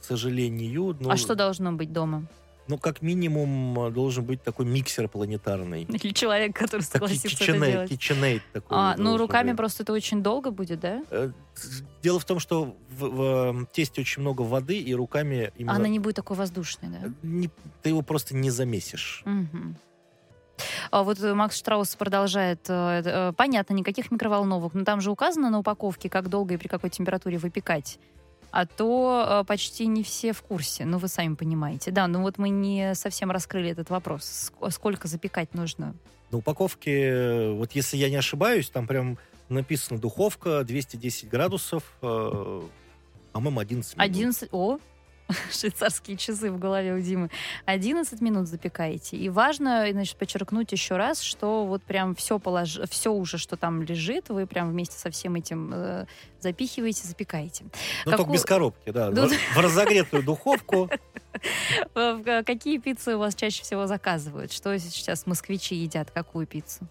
к 0.00 0.04
сожалению, 0.04 0.96
ну, 1.00 1.10
а 1.10 1.16
что 1.16 1.34
должно 1.34 1.72
быть 1.72 1.92
дома? 1.92 2.26
ну, 2.70 2.78
как 2.78 3.02
минимум, 3.02 3.78
а, 3.80 3.90
должен 3.90 4.24
быть 4.24 4.42
такой 4.42 4.64
миксер 4.64 5.08
планетарный. 5.08 5.82
Или 5.88 6.12
человек, 6.12 6.56
который 6.56 6.82
согласится 6.82 7.28
это 7.28 7.52
KitchenAid, 7.52 7.72
делать? 7.72 7.90
KitchenAid 7.90 8.40
такой. 8.52 8.78
А, 8.78 8.94
ну, 8.96 9.16
руками 9.16 9.48
быть. 9.48 9.56
просто 9.56 9.82
это 9.82 9.92
очень 9.92 10.22
долго 10.22 10.52
будет, 10.52 10.80
да? 10.80 11.02
Э, 11.10 11.32
Дело 12.02 12.20
в 12.20 12.24
том, 12.24 12.38
что 12.38 12.76
в, 12.88 13.08
в, 13.08 13.62
э, 13.62 13.66
тесте 13.72 14.00
очень 14.00 14.22
много 14.22 14.42
воды, 14.42 14.78
и 14.78 14.94
руками 14.94 15.52
именно... 15.56 15.74
она 15.74 15.88
не 15.88 15.98
будет 15.98 16.16
такой 16.16 16.36
воздушной, 16.36 16.90
да? 16.90 17.12
не- 17.22 17.50
ты 17.82 17.88
его 17.90 18.02
просто 18.02 18.36
не 18.36 18.50
замесишь. 18.50 19.22
Мгм. 19.24 19.76
А 20.90 21.02
вот 21.04 21.20
э, 21.20 21.34
Макс 21.34 21.56
Штраус 21.56 21.94
продолжает. 21.96 22.60
э, 22.68 23.02
э, 23.04 23.32
Понятно, 23.36 23.74
никаких 23.74 24.10
микроволновок, 24.10 24.74
но 24.74 24.84
там 24.84 25.00
же 25.00 25.10
указано 25.10 25.50
на 25.50 25.58
упаковке, 25.60 26.08
как 26.08 26.28
долго 26.28 26.54
и 26.54 26.56
при 26.56 26.68
какой 26.68 26.90
температуре 26.90 27.38
выпекать. 27.38 27.98
А 28.52 28.66
то 28.66 29.44
почти 29.46 29.86
не 29.86 30.02
все 30.02 30.32
в 30.32 30.42
курсе. 30.42 30.84
Ну, 30.84 30.98
вы 30.98 31.06
сами 31.06 31.34
понимаете. 31.34 31.92
Да, 31.92 32.08
ну 32.08 32.22
вот 32.22 32.36
мы 32.36 32.48
не 32.48 32.96
совсем 32.96 33.30
раскрыли 33.30 33.70
этот 33.70 33.90
вопрос. 33.90 34.50
Ск- 34.58 34.70
Сколько 34.72 35.06
запекать 35.06 35.54
нужно? 35.54 35.94
На 36.32 36.38
упаковке, 36.38 37.50
вот 37.52 37.72
если 37.72 37.96
я 37.96 38.10
не 38.10 38.16
ошибаюсь, 38.16 38.68
там 38.68 38.88
прям 38.88 39.18
написано 39.48 40.00
духовка 40.00 40.64
210 40.64 41.28
градусов, 41.28 41.84
э, 42.02 42.60
по-моему, 43.32 43.60
11 43.60 43.96
минут. 43.96 44.04
11... 44.10 44.48
О, 44.50 44.78
швейцарские 45.50 46.16
часы 46.16 46.50
в 46.50 46.58
голове 46.58 46.94
у 46.94 47.00
Димы. 47.00 47.30
11 47.66 48.20
минут 48.20 48.48
запекаете. 48.48 49.16
И 49.16 49.28
важно, 49.28 49.86
значит, 49.90 50.16
подчеркнуть 50.16 50.72
еще 50.72 50.96
раз, 50.96 51.20
что 51.20 51.66
вот 51.66 51.82
прям 51.82 52.14
все, 52.14 52.38
полож... 52.38 52.78
все 52.88 53.12
уже, 53.12 53.38
что 53.38 53.56
там 53.56 53.82
лежит, 53.82 54.28
вы 54.28 54.46
прям 54.46 54.70
вместе 54.70 54.98
со 54.98 55.10
всем 55.10 55.34
этим 55.34 55.72
э, 55.74 56.06
запихиваете, 56.40 57.06
запекаете. 57.06 57.64
Ну, 57.64 57.70
только 58.04 58.18
какую- 58.18 58.34
без 58.34 58.44
коробки, 58.44 58.90
да. 58.90 59.10
Ну, 59.20 59.28
в, 59.28 59.58
разогретую 59.58 60.22
духовку. 60.22 60.88
Э, 61.94 62.42
Какие 62.44 62.78
пиццы 62.78 63.16
у 63.16 63.18
вас 63.18 63.34
чаще 63.34 63.62
всего 63.62 63.86
заказывают? 63.86 64.52
Что 64.52 64.76
сейчас 64.78 65.26
москвичи 65.26 65.74
едят? 65.74 66.10
Какую 66.10 66.46
пиццу? 66.46 66.86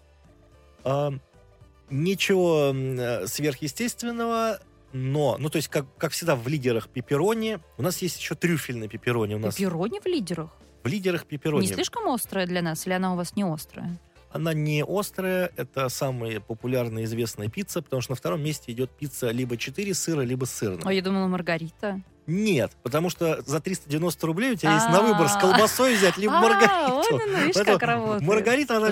Ничего 1.90 2.72
э, 2.72 3.26
сверхъестественного, 3.26 4.60
но, 4.92 5.36
ну, 5.38 5.48
то 5.50 5.56
есть, 5.56 5.68
как, 5.68 5.86
как 5.96 6.12
всегда, 6.12 6.34
в 6.36 6.46
лидерах 6.48 6.88
пепперони. 6.88 7.58
У 7.78 7.82
нас 7.82 7.98
есть 7.98 8.18
еще 8.18 8.34
трюфельный 8.34 8.88
пепперони. 8.88 9.34
У 9.34 9.38
нас 9.38 9.54
Пепперони 9.54 10.00
в 10.00 10.06
лидерах? 10.06 10.50
в 10.82 10.86
лидерах 10.88 11.26
пепперони. 11.26 11.66
Не 11.66 11.72
слишком 11.72 12.08
острая 12.08 12.46
для 12.46 12.62
нас? 12.62 12.86
Или 12.86 12.94
она 12.94 13.12
у 13.12 13.16
вас 13.16 13.36
не 13.36 13.42
острая? 13.44 13.98
Она 14.32 14.54
не 14.54 14.84
острая, 14.86 15.50
это 15.56 15.88
самая 15.88 16.40
популярная 16.40 17.04
известная 17.04 17.48
пицца, 17.48 17.82
потому 17.82 18.00
что 18.00 18.12
на 18.12 18.16
втором 18.16 18.42
месте 18.42 18.70
идет 18.72 18.90
пицца 18.90 19.30
либо 19.30 19.56
4 19.56 19.92
сыра, 19.92 20.20
либо 20.22 20.44
сырная. 20.44 20.82
А 20.84 20.92
я 20.92 21.02
думала, 21.02 21.26
Маргарита. 21.26 22.00
Нет, 22.26 22.70
потому 22.84 23.10
что 23.10 23.42
за 23.44 23.60
390 23.60 24.26
рублей 24.26 24.52
у 24.52 24.54
тебя 24.54 24.74
есть 24.74 24.88
на 24.88 25.02
выбор 25.02 25.28
с 25.28 25.34
А. 25.34 25.40
колбасой 25.40 25.96
взять, 25.96 26.16
либо 26.16 26.38
А, 26.38 26.40
маргариту. 26.40 28.24
Маргарита, 28.24 28.76
она, 28.76 28.90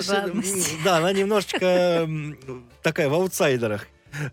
да, 0.83 0.97
она 0.97 1.13
немножечко 1.13 2.07
такая 2.83 3.07
в 3.07 3.13
аутсайдерах. 3.13 3.87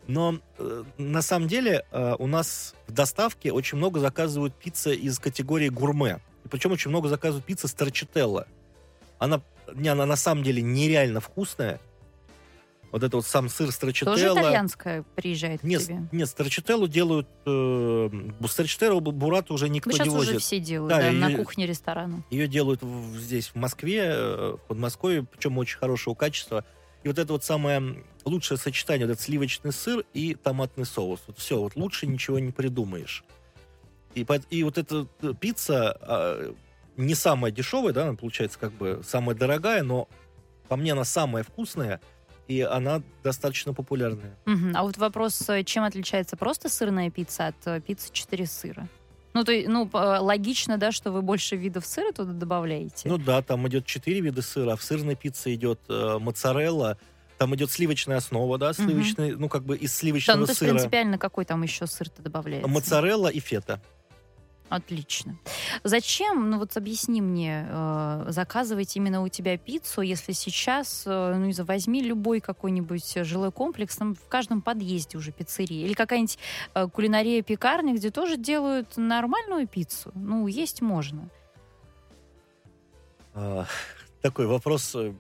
Но 0.06 0.38
э, 0.58 0.84
на 0.98 1.22
самом 1.22 1.48
деле 1.48 1.84
э, 1.90 2.14
у 2.18 2.26
нас 2.26 2.74
в 2.86 2.92
доставке 2.92 3.52
очень 3.52 3.78
много 3.78 4.00
заказывают 4.00 4.54
пиццы 4.54 4.94
из 4.94 5.18
категории 5.18 5.68
гурме. 5.68 6.20
И 6.44 6.48
причем 6.48 6.72
очень 6.72 6.90
много 6.90 7.08
заказывают 7.08 7.44
пиццы 7.44 7.68
старчителла. 7.68 8.46
Она, 9.18 9.40
не, 9.74 9.88
она 9.88 10.06
на 10.06 10.16
самом 10.16 10.42
деле 10.44 10.62
нереально 10.62 11.20
вкусная. 11.20 11.80
Вот 12.92 13.02
это 13.02 13.16
вот 13.16 13.26
сам 13.26 13.48
сыр 13.48 13.66
Тоже 13.66 13.72
старчителла. 13.76 14.16
итальянская 14.40 15.04
приезжает 15.16 15.62
Нет, 15.62 15.82
к 15.82 15.86
тебе? 15.86 16.08
нет, 16.12 16.28
старчителлу 16.28 16.86
делают... 16.88 17.28
Э, 17.44 18.08
старчителлу 18.48 19.00
бурату 19.00 19.54
уже 19.54 19.68
никто 19.68 19.90
Ну, 19.90 19.96
сейчас 19.96 20.06
не 20.06 20.14
уже 20.14 20.26
возит. 20.28 20.40
все 20.42 20.60
делают, 20.60 20.90
Да, 20.90 21.00
да, 21.02 21.12
на 21.12 21.28
её- 21.28 21.38
кухне 21.38 21.66
ресторана. 21.66 22.22
Ее 22.30 22.46
делают 22.48 22.82
в- 22.82 23.18
здесь, 23.18 23.48
в 23.48 23.56
Москве, 23.56 24.02
э, 24.06 24.52
в 24.56 24.68
Подмосковье, 24.68 25.24
причем 25.24 25.58
очень 25.58 25.76
хорошего 25.78 26.14
качества. 26.14 26.64
И 27.06 27.08
вот 27.08 27.20
это 27.20 27.34
вот 27.34 27.44
самое 27.44 28.02
лучшее 28.24 28.58
сочетание, 28.58 29.06
вот 29.06 29.12
этот 29.12 29.22
сливочный 29.22 29.70
сыр 29.70 30.04
и 30.12 30.34
томатный 30.34 30.84
соус. 30.84 31.20
Вот 31.28 31.38
все, 31.38 31.56
вот 31.56 31.76
лучше 31.76 32.08
ничего 32.08 32.40
не 32.40 32.50
придумаешь. 32.50 33.22
И, 34.16 34.26
и 34.50 34.64
вот 34.64 34.76
эта 34.76 35.06
пицца 35.38 35.96
а, 36.00 36.54
не 36.96 37.14
самая 37.14 37.52
дешевая, 37.52 37.92
да, 37.92 38.08
она 38.08 38.14
получается 38.16 38.58
как 38.58 38.72
бы 38.72 39.02
самая 39.06 39.36
дорогая, 39.36 39.84
но 39.84 40.08
по 40.66 40.74
мне 40.74 40.94
она 40.94 41.04
самая 41.04 41.44
вкусная, 41.44 42.00
и 42.48 42.60
она 42.62 43.04
достаточно 43.22 43.72
популярная. 43.72 44.36
Мгм. 44.44 44.72
А 44.74 44.82
вот 44.82 44.96
вопрос, 44.96 45.48
э, 45.48 45.62
чем 45.62 45.84
отличается 45.84 46.36
просто 46.36 46.68
сырная 46.68 47.08
пицца 47.12 47.46
от 47.46 47.66
э, 47.66 47.80
пиццы 47.80 48.12
4 48.12 48.46
сыра? 48.46 48.88
Ну, 49.36 49.44
то 49.44 49.52
есть, 49.52 49.68
ну, 49.68 49.86
э, 49.92 50.18
логично, 50.18 50.78
да, 50.78 50.92
что 50.92 51.12
вы 51.12 51.20
больше 51.20 51.56
видов 51.56 51.84
сыра 51.84 52.10
туда 52.10 52.32
добавляете. 52.32 53.06
Ну 53.06 53.18
да, 53.18 53.42
там 53.42 53.68
идет 53.68 53.84
четыре 53.84 54.20
вида 54.22 54.40
сыра, 54.40 54.72
а 54.72 54.76
в 54.76 54.82
сырной 54.82 55.14
пицце 55.14 55.52
идет 55.52 55.78
э, 55.90 56.16
моцарелла, 56.18 56.96
там 57.36 57.54
идет 57.54 57.70
сливочная 57.70 58.16
основа, 58.16 58.56
да, 58.56 58.72
сливочный, 58.72 59.36
ну 59.36 59.50
как 59.50 59.64
бы 59.64 59.76
из 59.76 59.90
да, 59.90 59.96
сливочного 59.98 60.38
ну, 60.38 60.46
то 60.46 60.52
есть 60.52 60.58
сыра. 60.58 60.70
принципиально 60.70 61.18
какой 61.18 61.44
там 61.44 61.62
еще 61.62 61.86
сыр-то 61.86 62.22
добавляется? 62.22 62.66
Моцарелла 62.66 63.28
и 63.28 63.40
фета. 63.40 63.82
Отлично. 64.68 65.36
Зачем, 65.84 66.50
ну 66.50 66.58
вот 66.58 66.76
объясни 66.76 67.20
мне, 67.20 67.66
э, 67.68 68.26
заказывать 68.28 68.96
именно 68.96 69.22
у 69.22 69.28
тебя 69.28 69.56
пиццу, 69.56 70.00
если 70.00 70.32
сейчас, 70.32 71.04
э, 71.06 71.34
ну, 71.36 71.64
возьми 71.64 72.02
любой 72.02 72.40
какой-нибудь 72.40 73.24
жилой 73.24 73.52
комплекс, 73.52 73.96
там 73.96 74.14
в 74.14 74.26
каждом 74.28 74.62
подъезде 74.62 75.18
уже 75.18 75.30
пиццерия, 75.30 75.86
или 75.86 75.94
какая-нибудь 75.94 76.38
э, 76.74 76.88
кулинария-пекарня, 76.88 77.94
где 77.94 78.10
тоже 78.10 78.36
делают 78.36 78.96
нормальную 78.96 79.68
пиццу. 79.68 80.10
Ну, 80.14 80.48
есть 80.48 80.82
можно. 80.82 81.28
А, 83.34 83.66
такой 84.20 84.46
вопрос. 84.46 84.96
э, 84.96 85.12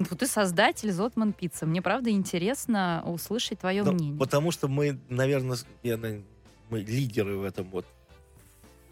Ну, 0.00 0.06
ты 0.16 0.26
создатель 0.26 0.90
Зотман 0.90 1.32
Пицца. 1.32 1.64
Мне, 1.64 1.80
правда, 1.80 2.10
интересно 2.10 3.04
услышать 3.06 3.60
твое 3.60 3.84
ну, 3.84 3.92
мнение. 3.92 4.18
Потому 4.18 4.50
что 4.50 4.66
мы, 4.66 4.98
наверное, 5.08 5.58
я, 5.84 5.96
мы 5.96 6.80
лидеры 6.80 7.36
в 7.36 7.44
этом 7.44 7.68
вот 7.70 7.84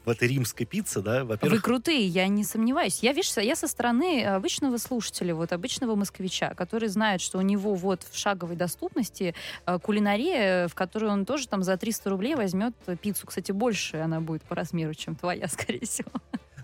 в 0.05 0.11
этой 0.11 0.29
римской 0.29 0.65
пицце, 0.65 1.01
да, 1.01 1.21
Вы 1.21 1.31
во-первых, 1.31 1.63
крутые, 1.63 2.07
я 2.07 2.29
не 2.29 2.45
сомневаюсь. 2.45 3.01
Я, 3.03 3.13
видишь, 3.13 3.37
я 3.37 3.55
со 3.57 3.69
стороны 3.69 4.25
обычного 4.25 4.79
слушателя, 4.79 5.35
вот 5.35 5.53
обычного 5.53 5.95
москвича, 5.97 6.55
который 6.55 6.89
знает, 6.89 7.21
что 7.21 7.39
у 7.39 7.43
него 7.43 7.75
вот 7.75 8.05
в 8.11 8.17
шаговой 8.17 8.57
доступности 8.57 9.35
э, 9.67 9.79
кулинария, 9.79 10.69
в 10.69 10.75
которой 10.75 11.11
он 11.11 11.27
тоже 11.27 11.49
там 11.49 11.63
за 11.63 11.77
300 11.77 12.11
рублей 12.11 12.35
возьмет 12.35 12.75
пиццу. 13.01 13.27
Кстати, 13.27 13.53
больше 13.53 13.99
она 13.99 14.21
будет 14.21 14.43
по 14.43 14.55
размеру, 14.55 14.95
чем 14.95 15.15
твоя, 15.15 15.47
скорее 15.49 15.85
всего. 15.85 16.11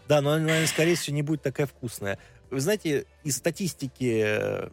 да, 0.09 0.20
но 0.20 0.33
она, 0.33 0.66
скорее 0.66 0.94
всего, 0.94 1.14
не 1.14 1.23
будет 1.23 1.42
такая 1.42 1.66
вкусная. 1.66 2.18
Вы 2.51 2.61
знаете, 2.61 3.07
из 3.25 3.37
статистики 3.37 4.23
э, 4.25 4.68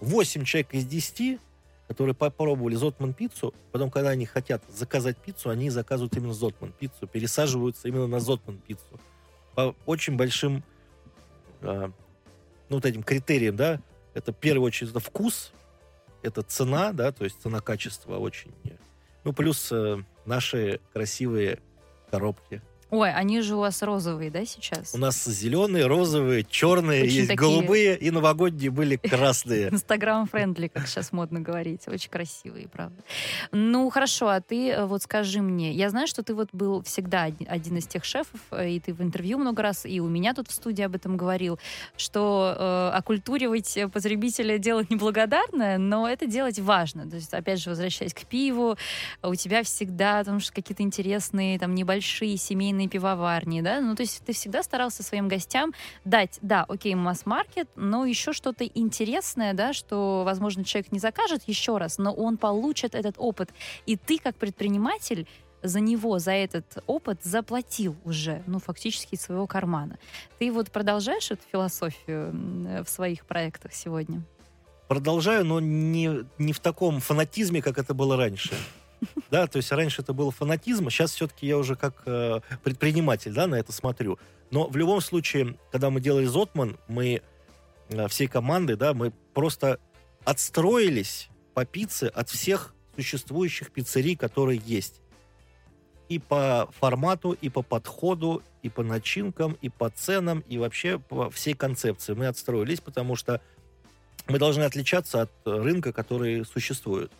8 0.00 0.44
человек 0.44 0.74
из 0.74 0.84
10, 0.84 1.40
которые 1.92 2.14
попробовали 2.14 2.74
Зотман 2.74 3.12
пиццу, 3.12 3.52
потом, 3.70 3.90
когда 3.90 4.08
они 4.08 4.24
хотят 4.24 4.62
заказать 4.70 5.18
пиццу, 5.18 5.50
они 5.50 5.68
заказывают 5.68 6.16
именно 6.16 6.32
Зотман 6.32 6.72
пиццу, 6.72 7.06
пересаживаются 7.06 7.86
именно 7.86 8.06
на 8.06 8.18
Зотман 8.18 8.56
пиццу. 8.56 8.98
По 9.54 9.74
очень 9.84 10.16
большим, 10.16 10.64
э, 11.60 11.90
ну, 12.70 12.76
вот 12.76 12.86
этим 12.86 13.02
критериям, 13.02 13.56
да, 13.56 13.78
это 14.14 14.32
в 14.32 14.36
первую 14.36 14.68
очередь 14.68 14.92
это 14.92 15.00
вкус, 15.00 15.52
это 16.22 16.40
цена, 16.42 16.94
да, 16.94 17.12
то 17.12 17.24
есть 17.24 17.42
цена-качество 17.42 18.16
очень. 18.16 18.52
э, 18.64 18.70
Ну, 19.24 19.34
плюс 19.34 19.70
э, 19.70 20.02
наши 20.24 20.80
красивые 20.94 21.60
коробки. 22.10 22.62
Ой, 22.92 23.10
они 23.10 23.40
же 23.40 23.56
у 23.56 23.60
вас 23.60 23.82
розовые, 23.82 24.30
да, 24.30 24.44
сейчас? 24.44 24.94
У 24.94 24.98
нас 24.98 25.24
зеленые, 25.24 25.86
розовые, 25.86 26.44
черные, 26.44 27.04
Очень 27.04 27.12
есть 27.14 27.28
такие- 27.28 27.38
голубые, 27.40 27.96
и 27.96 28.10
новогодние 28.10 28.70
были 28.70 28.96
красные. 28.96 29.70
Instagram-friendly, 29.70 30.68
как 30.68 30.86
сейчас 30.86 31.10
модно 31.10 31.40
говорить. 31.40 31.88
Очень 31.88 32.10
красивые, 32.10 32.68
правда. 32.68 33.02
Ну, 33.50 33.88
хорошо, 33.88 34.28
а 34.28 34.42
ты 34.42 34.68
э, 34.68 34.84
вот 34.84 35.02
скажи 35.02 35.40
мне, 35.40 35.72
я 35.72 35.88
знаю, 35.88 36.06
что 36.06 36.22
ты 36.22 36.34
вот 36.34 36.50
был 36.52 36.82
всегда 36.82 37.22
оди- 37.24 37.46
один 37.46 37.78
из 37.78 37.86
тех 37.86 38.04
шефов, 38.04 38.38
э, 38.50 38.68
и 38.72 38.78
ты 38.78 38.92
в 38.92 39.00
интервью 39.00 39.38
много 39.38 39.62
раз, 39.62 39.86
и 39.86 39.98
у 39.98 40.08
меня 40.08 40.34
тут 40.34 40.48
в 40.48 40.52
студии 40.52 40.82
об 40.82 40.94
этом 40.94 41.16
говорил, 41.16 41.58
что 41.96 42.54
э, 42.58 42.90
оккультуривать 42.98 43.74
э, 43.78 43.88
потребителя 43.88 44.58
делать 44.58 44.90
неблагодарное, 44.90 45.78
но 45.78 46.06
это 46.06 46.26
делать 46.26 46.58
важно. 46.58 47.08
То 47.08 47.16
есть, 47.16 47.32
опять 47.32 47.58
же, 47.58 47.70
возвращаясь 47.70 48.12
к 48.12 48.26
пиву, 48.26 48.76
у 49.22 49.34
тебя 49.34 49.62
всегда 49.62 50.22
там 50.24 50.40
какие-то 50.54 50.82
интересные, 50.82 51.58
там, 51.58 51.74
небольшие 51.74 52.36
семейные 52.36 52.81
пивоварни, 52.88 53.60
да? 53.60 53.80
Ну, 53.80 53.94
то 53.94 54.02
есть 54.02 54.24
ты 54.24 54.32
всегда 54.32 54.62
старался 54.62 55.02
своим 55.02 55.28
гостям 55.28 55.72
дать, 56.04 56.38
да, 56.42 56.64
окей, 56.68 56.94
масс-маркет, 56.94 57.68
но 57.76 58.04
еще 58.04 58.32
что-то 58.32 58.64
интересное, 58.64 59.54
да, 59.54 59.72
что, 59.72 60.22
возможно, 60.24 60.64
человек 60.64 60.92
не 60.92 60.98
закажет 60.98 61.42
еще 61.46 61.78
раз, 61.78 61.98
но 61.98 62.12
он 62.12 62.36
получит 62.36 62.94
этот 62.94 63.14
опыт. 63.18 63.50
И 63.86 63.96
ты, 63.96 64.18
как 64.18 64.36
предприниматель, 64.36 65.26
за 65.62 65.80
него, 65.80 66.18
за 66.18 66.32
этот 66.32 66.82
опыт 66.86 67.20
заплатил 67.22 67.96
уже, 68.04 68.42
ну, 68.46 68.58
фактически 68.58 69.14
из 69.14 69.20
своего 69.20 69.46
кармана. 69.46 69.98
Ты 70.38 70.50
вот 70.52 70.70
продолжаешь 70.70 71.30
эту 71.30 71.42
философию 71.50 72.84
в 72.84 72.88
своих 72.88 73.24
проектах 73.26 73.72
сегодня? 73.72 74.22
Продолжаю, 74.88 75.44
но 75.44 75.60
не, 75.60 76.26
не 76.38 76.52
в 76.52 76.60
таком 76.60 77.00
фанатизме, 77.00 77.62
как 77.62 77.78
это 77.78 77.94
было 77.94 78.16
раньше. 78.16 78.54
Да, 79.30 79.46
то 79.46 79.56
есть 79.56 79.72
раньше 79.72 80.02
это 80.02 80.12
был 80.12 80.30
фанатизм, 80.30 80.86
а 80.86 80.90
сейчас 80.90 81.12
все-таки 81.12 81.46
я 81.46 81.58
уже 81.58 81.76
как 81.76 82.02
э, 82.06 82.40
предприниматель, 82.62 83.32
да, 83.32 83.46
на 83.46 83.56
это 83.56 83.72
смотрю. 83.72 84.18
Но 84.50 84.68
в 84.68 84.76
любом 84.76 85.00
случае, 85.00 85.56
когда 85.70 85.90
мы 85.90 86.00
делали 86.00 86.26
Зотман, 86.26 86.78
мы 86.88 87.22
э, 87.88 88.08
всей 88.08 88.26
командой, 88.26 88.76
да, 88.76 88.94
мы 88.94 89.12
просто 89.34 89.78
отстроились 90.24 91.28
по 91.54 91.64
пицце 91.64 92.04
от 92.04 92.28
всех 92.28 92.74
существующих 92.96 93.72
пиццерий, 93.72 94.16
которые 94.16 94.60
есть. 94.64 95.00
И 96.08 96.18
по 96.18 96.68
формату, 96.78 97.32
и 97.32 97.48
по 97.48 97.62
подходу, 97.62 98.42
и 98.62 98.68
по 98.68 98.82
начинкам, 98.82 99.56
и 99.62 99.70
по 99.70 99.88
ценам, 99.88 100.40
и 100.40 100.58
вообще 100.58 100.98
по 100.98 101.30
всей 101.30 101.54
концепции. 101.54 102.12
Мы 102.12 102.26
отстроились, 102.26 102.80
потому 102.80 103.16
что 103.16 103.40
мы 104.28 104.38
должны 104.38 104.62
отличаться 104.62 105.22
от 105.22 105.30
э, 105.46 105.50
рынка, 105.50 105.92
который 105.92 106.44
существует. 106.44 107.10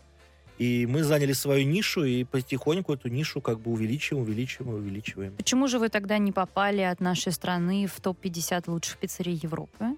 И 0.63 0.87
мы 0.87 1.03
заняли 1.03 1.33
свою 1.33 1.67
нишу, 1.67 2.05
и 2.05 2.23
потихоньку 2.23 2.93
эту 2.93 3.09
нишу 3.09 3.41
как 3.41 3.59
бы 3.59 3.73
увеличиваем, 3.73 4.23
увеличиваем, 4.23 4.75
увеличиваем. 4.77 5.35
Почему 5.37 5.67
же 5.67 5.81
вы 5.81 5.89
тогда 5.89 6.19
не 6.19 6.31
попали 6.31 6.83
от 6.83 7.01
нашей 7.01 7.33
страны 7.33 7.89
в 7.89 8.01
топ-50 8.01 8.71
лучших 8.71 8.99
пиццерий 8.99 9.41
Европы? 9.43 9.97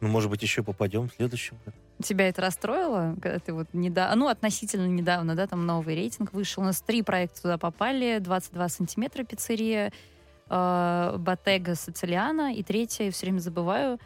Ну, 0.00 0.08
может 0.08 0.30
быть, 0.30 0.42
еще 0.42 0.62
попадем 0.62 1.08
в 1.08 1.14
следующем 1.14 1.56
году. 1.64 1.76
Тебя 2.04 2.28
это 2.28 2.40
расстроило, 2.40 3.16
когда 3.20 3.40
ты 3.40 3.52
вот 3.52 3.66
недавно, 3.72 4.14
ну, 4.14 4.28
относительно 4.28 4.86
недавно, 4.86 5.34
да, 5.34 5.48
там 5.48 5.66
новый 5.66 5.96
рейтинг 5.96 6.32
вышел. 6.34 6.62
У 6.62 6.66
нас 6.66 6.80
три 6.80 7.02
проекта 7.02 7.42
туда 7.42 7.58
попали. 7.58 8.20
22 8.20 8.68
сантиметра 8.68 9.24
пиццерия, 9.24 9.92
э, 10.48 11.16
Bottega 11.18 11.74
Сицилиана 11.74 12.54
и 12.54 12.62
третья, 12.62 13.06
я 13.06 13.10
все 13.10 13.26
время 13.26 13.40
забываю, 13.40 13.98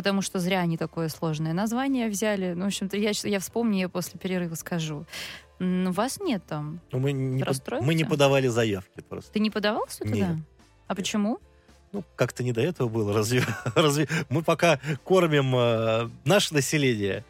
потому 0.00 0.22
что 0.22 0.38
зря 0.38 0.60
они 0.60 0.76
такое 0.78 1.08
сложное 1.10 1.52
название 1.52 2.08
взяли. 2.08 2.54
Ну, 2.54 2.64
в 2.64 2.68
общем-то, 2.68 2.96
я, 2.96 3.12
я 3.24 3.38
вспомню, 3.38 3.78
я 3.80 3.88
после 3.90 4.18
перерыва 4.18 4.54
скажу. 4.54 5.04
М, 5.58 5.92
Вас 5.92 6.18
нет 6.20 6.42
там. 6.48 6.80
Но 6.90 6.98
мы 6.98 7.12
не, 7.12 7.44
под- 7.44 7.82
мы 7.82 7.94
не 7.94 8.04
подавали 8.04 8.48
заявки 8.48 9.00
просто. 9.08 9.30
Ты 9.32 9.40
не 9.40 9.50
подавался 9.50 9.98
туда? 10.04 10.14
Нет. 10.16 10.36
А 10.86 10.94
почему? 10.94 11.38
Ну, 11.92 12.02
как-то 12.16 12.42
не 12.42 12.52
до 12.52 12.62
этого 12.62 12.88
было. 12.88 13.12
Разве, 13.12 13.42
разве 13.74 14.08
мы 14.30 14.42
пока 14.42 14.80
кормим 15.04 15.54
э, 15.54 16.08
наше 16.24 16.54
население? 16.54 17.24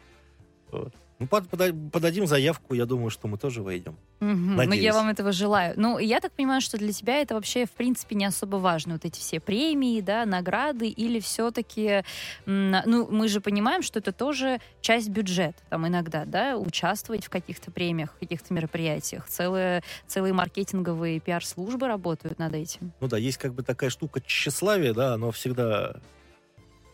Вот. 0.71 0.93
Ну, 1.21 1.27
под- 1.27 1.47
пода- 1.49 1.71
подадим 1.91 2.25
заявку, 2.25 2.73
я 2.73 2.87
думаю, 2.87 3.11
что 3.11 3.27
мы 3.27 3.37
тоже 3.37 3.61
войдем. 3.61 3.95
Мгм. 4.21 4.55
Ну, 4.55 4.73
я 4.73 4.91
вам 4.91 5.07
этого 5.07 5.31
желаю. 5.31 5.75
Ну, 5.77 5.99
я 5.99 6.19
так 6.19 6.31
понимаю, 6.31 6.61
что 6.61 6.79
для 6.79 6.91
тебя 6.91 7.21
это 7.21 7.35
вообще, 7.35 7.67
в 7.67 7.71
принципе, 7.71 8.15
не 8.15 8.25
особо 8.25 8.55
важно. 8.55 8.93
Вот 8.93 9.05
эти 9.05 9.19
все 9.19 9.39
премии, 9.39 10.01
да, 10.01 10.25
награды, 10.25 10.87
или 10.87 11.19
все-таки... 11.19 12.03
Ну, 12.47 13.07
мы 13.11 13.27
же 13.27 13.39
понимаем, 13.39 13.83
что 13.83 13.99
это 13.99 14.11
тоже 14.11 14.59
часть 14.81 15.09
бюджета, 15.09 15.61
там, 15.69 15.87
иногда, 15.87 16.25
да, 16.25 16.57
участвовать 16.57 17.23
в 17.23 17.29
каких-то 17.29 17.69
премиях, 17.69 18.17
каких-то 18.19 18.51
мероприятиях. 18.55 19.27
Целые, 19.27 19.83
целые 20.07 20.33
маркетинговые 20.33 21.19
пиар-службы 21.19 21.87
работают 21.87 22.39
над 22.39 22.55
этим. 22.55 22.93
Ну 22.99 23.07
да, 23.07 23.19
есть 23.19 23.37
как 23.37 23.53
бы 23.53 23.61
такая 23.61 23.91
штука 23.91 24.21
тщеславия, 24.21 24.95
да, 24.95 25.13
оно 25.13 25.29
всегда, 25.29 25.97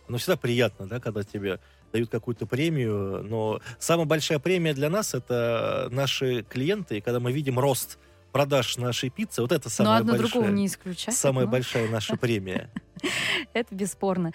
оно 0.09 0.17
всегда 0.17 0.35
приятно, 0.35 0.85
да, 0.85 0.99
когда 0.99 1.23
тебе 1.23 1.61
дают 1.91 2.09
какую-то 2.09 2.45
премию, 2.45 3.23
но 3.23 3.59
самая 3.79 4.05
большая 4.05 4.39
премия 4.39 4.73
для 4.73 4.89
нас 4.89 5.13
это 5.13 5.87
наши 5.91 6.43
клиенты, 6.43 6.97
и 6.97 7.01
когда 7.01 7.19
мы 7.19 7.31
видим 7.31 7.59
рост 7.59 7.97
продаж 8.31 8.77
нашей 8.77 9.09
пиццы, 9.09 9.41
вот 9.41 9.51
это 9.51 9.65
Но 9.65 9.69
самая 9.69 10.03
другого 10.03 10.19
большая, 10.19 10.51
не 10.51 10.67
исключает. 10.67 11.17
самая 11.17 11.45
но 11.45 11.51
большая 11.51 11.89
наша 11.89 12.17
премия. 12.17 12.69
Это 13.53 13.73
бесспорно. 13.73 14.31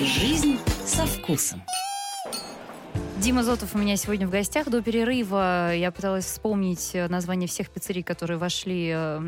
Жизнь 0.00 0.58
со 0.84 1.06
вкусом. 1.06 1.62
Дима 3.18 3.42
Зотов 3.42 3.74
у 3.74 3.78
меня 3.78 3.96
сегодня 3.96 4.26
в 4.26 4.30
гостях. 4.30 4.68
До 4.68 4.82
перерыва 4.82 5.74
я 5.74 5.90
пыталась 5.90 6.26
вспомнить 6.26 6.90
э, 6.92 7.08
название 7.08 7.48
всех 7.48 7.70
пиццерий, 7.70 8.02
которые 8.02 8.36
вошли 8.36 8.90
э, 8.90 9.18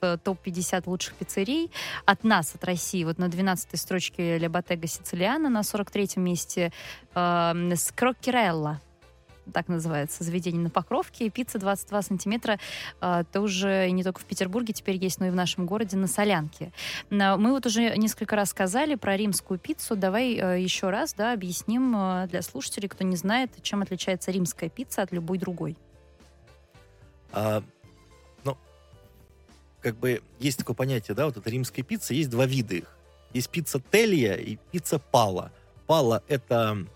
в 0.00 0.18
топ-50 0.18 0.82
лучших 0.86 1.14
пиццерий. 1.14 1.70
От 2.06 2.24
нас, 2.24 2.54
от 2.56 2.64
России. 2.64 3.04
Вот 3.04 3.18
на 3.18 3.26
12-й 3.26 3.76
строчке 3.76 4.38
Ля 4.38 4.48
Боттега 4.48 4.88
Сицилиана, 4.88 5.48
на 5.48 5.60
43-м 5.60 6.24
месте 6.24 6.72
э, 7.14 7.74
Скроккерелла 7.76 8.80
так 9.52 9.68
называется, 9.68 10.24
заведение 10.24 10.62
на 10.62 10.70
Покровке. 10.70 11.28
Пицца 11.30 11.58
22 11.58 12.02
сантиметра 12.02 12.58
э, 13.00 13.24
тоже 13.32 13.90
не 13.90 14.02
только 14.02 14.20
в 14.20 14.24
Петербурге 14.24 14.72
теперь 14.72 14.96
есть, 14.96 15.20
но 15.20 15.26
и 15.26 15.30
в 15.30 15.34
нашем 15.34 15.66
городе 15.66 15.96
на 15.96 16.06
Солянке. 16.06 16.72
Мы 17.10 17.50
вот 17.50 17.66
уже 17.66 17.96
несколько 17.96 18.36
раз 18.36 18.50
сказали 18.50 18.94
про 18.94 19.16
римскую 19.16 19.58
пиццу. 19.58 19.96
Давай 19.96 20.34
э, 20.34 20.60
еще 20.60 20.90
раз 20.90 21.14
да, 21.14 21.32
объясним 21.32 21.94
э, 21.96 22.26
для 22.28 22.42
слушателей, 22.42 22.88
кто 22.88 23.04
не 23.04 23.16
знает, 23.16 23.50
чем 23.62 23.82
отличается 23.82 24.30
римская 24.30 24.68
пицца 24.68 25.02
от 25.02 25.12
любой 25.12 25.38
другой. 25.38 25.76
А, 27.32 27.62
ну, 28.44 28.56
как 29.80 29.96
бы 29.96 30.22
есть 30.38 30.58
такое 30.58 30.76
понятие, 30.76 31.14
да, 31.14 31.26
вот 31.26 31.36
это 31.36 31.50
римская 31.50 31.84
пицца, 31.84 32.14
есть 32.14 32.30
два 32.30 32.46
вида 32.46 32.76
их. 32.76 32.96
Есть 33.32 33.50
пицца 33.50 33.82
teglia 33.90 34.36
и 34.36 34.56
пицца 34.70 34.98
pala. 34.98 35.50
Pala— 35.86 36.22
это 36.28 36.86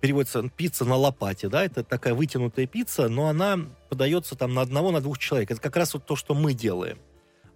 переводится 0.00 0.48
пицца 0.48 0.84
на 0.84 0.96
лопате, 0.96 1.48
да, 1.48 1.64
это 1.64 1.82
такая 1.82 2.14
вытянутая 2.14 2.66
пицца, 2.66 3.08
но 3.08 3.28
она 3.28 3.58
подается 3.88 4.36
там 4.36 4.54
на 4.54 4.62
одного, 4.62 4.90
на 4.90 5.00
двух 5.00 5.18
человек. 5.18 5.50
Это 5.50 5.60
как 5.60 5.76
раз 5.76 5.94
вот 5.94 6.06
то, 6.06 6.16
что 6.16 6.34
мы 6.34 6.54
делаем. 6.54 6.98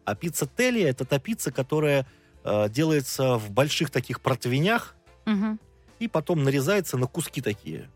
А 0.05 0.15
пицца 0.15 0.47
teglia 0.47 0.89
это 0.89 1.05
та 1.05 1.19
пицца, 1.19 1.53
которая 1.53 2.07
э, 2.45 2.69
делается 2.69 3.37
в 3.37 3.51
больших 3.51 3.91
таких 3.91 4.21
противнях 4.21 4.97
угу. 5.27 5.59
и 6.01 6.09
потом 6.09 6.43
нарезается 6.43 6.97
на 6.97 7.07
куски 7.07 7.41
такие. 7.41 7.89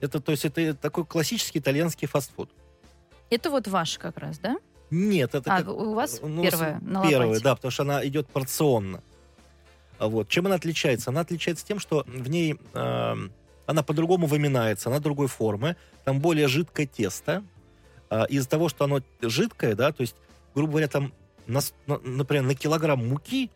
Это, 0.00 0.20
то 0.20 0.32
есть, 0.32 0.44
это 0.44 0.74
такой 0.74 1.04
классический 1.04 1.58
итальянский 1.58 2.08
фастфуд. 2.08 2.50
Это 3.30 3.50
вот 3.50 3.68
ваш 3.68 3.98
как 3.98 4.18
раз, 4.18 4.38
да? 4.38 4.56
Нет, 4.90 5.34
это... 5.34 5.54
А, 5.54 5.58
как, 5.58 5.68
у 5.68 5.94
вас 5.94 6.20
ну, 6.22 6.42
первая 6.42 6.80
на 6.80 7.08
Первая, 7.08 7.40
да, 7.40 7.54
потому 7.54 7.70
что 7.70 7.82
она 7.82 8.06
идет 8.06 8.26
порционно. 8.26 9.02
Вот. 9.98 10.28
Чем 10.28 10.46
она 10.46 10.56
отличается? 10.56 11.10
Она 11.10 11.20
отличается 11.20 11.64
тем, 11.64 11.78
что 11.78 12.04
в 12.06 12.28
ней... 12.28 12.58
Э, 12.74 13.16
она 13.66 13.82
по-другому 13.82 14.26
выминается, 14.26 14.88
она 14.88 14.98
другой 14.98 15.28
формы, 15.28 15.76
там 16.04 16.20
более 16.20 16.48
жидкое 16.48 16.86
тесто. 16.86 17.44
А, 18.10 18.24
из-за 18.24 18.48
того, 18.48 18.68
что 18.68 18.84
оно 18.84 19.00
жидкое, 19.20 19.74
да, 19.74 19.92
то 19.92 20.02
есть, 20.02 20.16
грубо 20.54 20.72
говоря, 20.72 20.88
там, 20.88 21.12
на, 21.46 21.60
на, 21.86 21.98
например, 21.98 22.44
на 22.44 22.54
килограмм 22.54 23.08
муки 23.08 23.50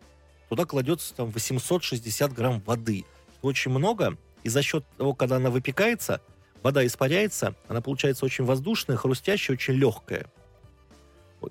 туда 0.49 0.65
кладется 0.65 1.13
там 1.13 1.29
860 1.29 2.33
грамм 2.33 2.61
воды. 2.65 3.05
Очень 3.41 3.71
много, 3.71 4.17
и 4.43 4.49
за 4.49 4.61
счет 4.61 4.83
того, 4.97 5.13
когда 5.13 5.35
она 5.35 5.49
выпекается, 5.49 6.21
вода 6.63 6.85
испаряется, 6.85 7.55
она 7.67 7.81
получается 7.81 8.25
очень 8.25 8.45
воздушная, 8.45 8.97
хрустящая, 8.97 9.55
очень 9.55 9.75
легкая, 9.75 10.25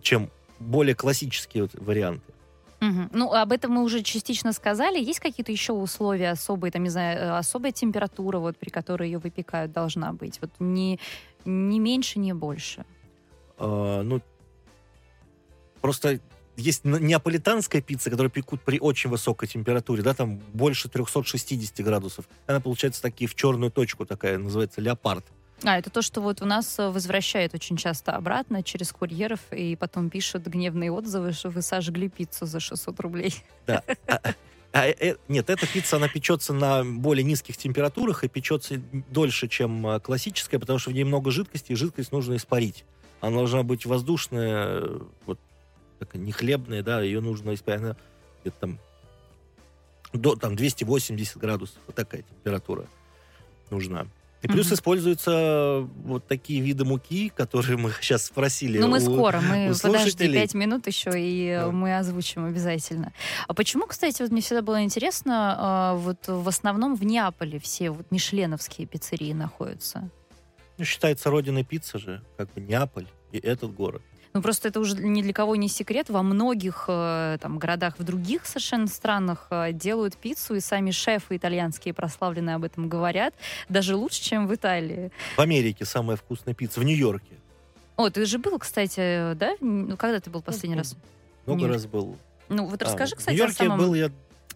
чем 0.03 0.31
более 0.59 0.95
классические 0.95 1.65
вот 1.65 1.75
варианты. 1.75 2.33
Угу. 2.81 3.09
Ну, 3.13 3.33
об 3.33 3.53
этом 3.53 3.73
мы 3.73 3.83
уже 3.83 4.03
частично 4.03 4.53
сказали. 4.53 4.99
Есть 4.99 5.21
какие-то 5.21 5.53
еще 5.53 5.73
условия 5.73 6.31
особые, 6.31 6.71
там, 6.71 6.83
не 6.83 6.91
знаю, 6.91 7.19
э, 7.19 7.39
особая 7.39 7.73
температура, 7.73 8.39
вот, 8.39 8.57
при 8.57 8.71
которой 8.71 9.09
ее 9.09 9.19
выпекают, 9.19 9.73
должна 9.73 10.13
быть? 10.13 10.39
Вот 10.41 10.51
не, 10.59 11.01
не 11.45 11.79
меньше, 11.79 12.19
не 12.19 12.35
больше. 12.35 12.85
А, 13.59 14.03
ну, 14.03 14.21
просто 15.81 16.21
есть 16.57 16.85
неаполитанская 16.85 17.83
пицца, 17.83 18.11
которую 18.11 18.31
пекут 18.31 18.61
при 18.63 18.79
очень 18.79 19.11
высокой 19.11 19.49
температуре, 19.49 20.03
да, 20.03 20.15
там 20.15 20.39
больше 20.53 20.89
360 20.89 21.85
градусов. 21.85 22.27
Она 22.47 22.61
получается 22.61 23.03
такие 23.03 23.29
в 23.29 23.35
черную 23.35 23.71
точку 23.71 24.07
такая, 24.07 24.39
называется 24.39 24.81
леопард. 24.81 25.25
А, 25.65 25.79
это 25.79 25.91
то, 25.91 26.03
что 26.03 26.21
вот 26.21 26.43
у 26.43 26.45
нас 26.45 26.79
э, 26.79 26.89
возвращают 26.89 27.55
очень 27.55 27.77
часто 27.77 28.13
обратно 28.13 28.63
через 28.63 28.93
курьеров, 28.93 29.41
и 29.51 29.75
потом 29.77 30.11
пишут 30.11 30.47
гневные 30.47 30.93
отзывы, 30.93 31.33
что 31.33 31.49
вы 31.49 31.63
сожгли 31.63 32.09
пиццу 32.09 32.47
за 32.47 32.61
600 32.61 33.01
рублей. 33.01 33.35
Да. 33.67 33.83
А, 34.07 34.21
а, 34.25 34.35
а, 34.73 34.89
э, 34.89 35.17
нет, 35.29 35.49
эта 35.49 35.67
пицца, 35.67 35.97
она 35.97 36.09
печется 36.09 36.53
на 36.53 36.85
более 36.85 37.25
низких 37.25 37.57
температурах 37.57 38.25
и 38.25 38.29
печется 38.29 38.81
дольше, 39.11 39.49
чем 39.49 39.87
э, 39.87 40.01
классическая, 40.01 40.59
потому 40.59 40.79
что 40.79 40.91
в 40.91 40.93
ней 40.93 41.05
много 41.05 41.31
жидкости, 41.31 41.73
и 41.73 41.75
жидкость 41.75 42.13
нужно 42.13 42.37
испарить. 42.37 42.85
Она 43.21 43.37
должна 43.37 43.63
быть 43.63 43.87
воздушная, 43.87 44.85
вот 45.25 45.39
такая 45.99 46.21
не 46.21 46.33
хлебная, 46.33 46.83
да, 46.83 47.01
ее 47.01 47.21
нужно 47.23 47.55
испарить. 47.55 47.81
Она 47.81 47.97
где-то 48.43 48.59
там 48.61 48.79
до 50.13 50.37
там 50.37 50.57
280 50.57 51.39
градусов, 51.39 51.79
вот 51.87 51.97
такая 51.97 52.23
температура 52.23 52.87
нужна. 53.71 54.07
И 54.47 54.49
плюс 54.49 54.71
mm-hmm. 54.71 54.75
используются 54.75 55.89
вот 56.05 56.29
такие 56.29 56.61
виды 56.61 56.85
муки, 56.85 57.33
которые 57.35 57.77
мы 57.77 57.91
сейчас 58.01 58.27
спросили. 58.27 58.79
Ну, 58.79 58.87
мы 58.87 58.99
у, 58.99 59.01
скоро, 59.01 59.41
мы 59.41 59.75
подожди 59.83 60.33
пять 60.33 60.55
минут 60.55 60.87
еще, 60.87 61.11
и 61.17 61.53
да. 61.53 61.73
мы 61.73 61.99
озвучим 61.99 62.45
обязательно. 62.45 63.13
А 63.49 63.55
почему, 63.55 63.87
кстати, 63.87 64.23
вот 64.23 64.31
мне 64.31 64.41
всегда 64.41 64.63
было 64.63 64.85
интересно, 64.85 65.57
а, 65.59 65.95
вот 65.97 66.29
в 66.29 66.47
основном 66.47 66.95
в 66.95 67.05
Неаполе 67.05 67.59
все 67.59 67.91
вот 67.91 68.13
мишленовские 68.13 68.87
пиццерии 68.87 69.33
находятся? 69.33 70.09
Ну, 70.79 70.85
считается 70.85 71.29
родиной 71.29 71.65
пиццы 71.65 71.99
же, 71.99 72.23
как 72.37 72.53
бы 72.55 72.61
Неаполь 72.61 73.09
и 73.33 73.39
этот 73.39 73.75
город. 73.75 74.03
Ну, 74.37 74.43
просто 74.43 74.69
это 74.69 74.81
уже 74.81 74.97
ни 74.97 75.23
для 75.23 75.33
кого 75.33 75.57
не 75.57 75.67
секрет. 75.67 76.11
Во 76.11 76.23
многих 76.23 76.85
э, 76.89 77.39
там, 77.41 77.59
городах 77.59 77.99
в 77.99 78.05
других 78.05 78.45
совершенно 78.45 78.87
странах 78.87 79.47
э, 79.49 79.73
делают 79.73 80.19
пиццу, 80.19 80.57
и 80.57 80.61
сами 80.61 80.91
шефы 80.91 81.39
итальянские 81.39 81.95
прославленные 81.95 82.57
об 82.57 82.65
этом 82.65 82.87
говорят. 82.91 83.33
Даже 83.71 83.97
лучше, 83.97 84.21
чем 84.23 84.47
в 84.47 84.55
Италии. 84.55 85.11
В 85.39 85.41
Америке 85.41 85.87
самая 85.87 86.19
вкусная 86.19 86.53
пицца, 86.53 86.81
в 86.81 86.85
Нью-Йорке. 86.85 87.33
О, 87.97 88.11
ты 88.11 88.27
же 88.27 88.39
был, 88.39 88.59
кстати, 88.59 89.33
да? 89.37 89.55
Ну, 89.63 89.97
когда 89.97 90.21
ты 90.21 90.29
был 90.29 90.43
последний 90.43 90.77
ну, 90.77 90.83
раз? 90.83 90.97
Много 91.47 91.69
раз 91.69 91.87
был. 91.87 92.19
Ну, 92.51 92.67
вот 92.67 92.83
а, 92.83 92.85
расскажи, 92.85 93.17
кстати, 93.17 93.35
в 93.35 93.39
Нью-Йорке 93.39 93.65
о 93.65 93.69
самом... 93.69 93.79
был 93.79 93.95
я 93.95 94.11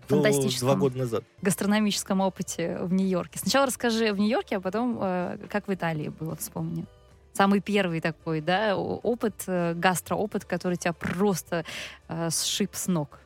два 0.09 0.75
года 0.75 0.99
назад. 0.99 1.25
гастрономическом 1.41 2.21
опыте 2.21 2.77
в 2.83 2.93
Нью-Йорке. 2.93 3.39
Сначала 3.39 3.65
расскажи 3.65 4.13
в 4.13 4.19
Нью-Йорке, 4.19 4.59
а 4.59 4.61
потом 4.61 4.99
э, 5.01 5.39
как 5.49 5.69
в 5.69 5.73
Италии 5.73 6.11
было, 6.11 6.37
вспомни 6.37 6.85
самый 7.33 7.61
первый 7.61 8.01
такой, 8.01 8.41
да, 8.41 8.77
опыт, 8.77 9.45
э, 9.47 9.75
гастроопыт, 9.75 10.45
который 10.45 10.77
тебя 10.77 10.93
просто 10.93 11.65
э, 12.09 12.31
сшиб 12.31 12.75
с 12.75 12.87
ног? 12.87 13.21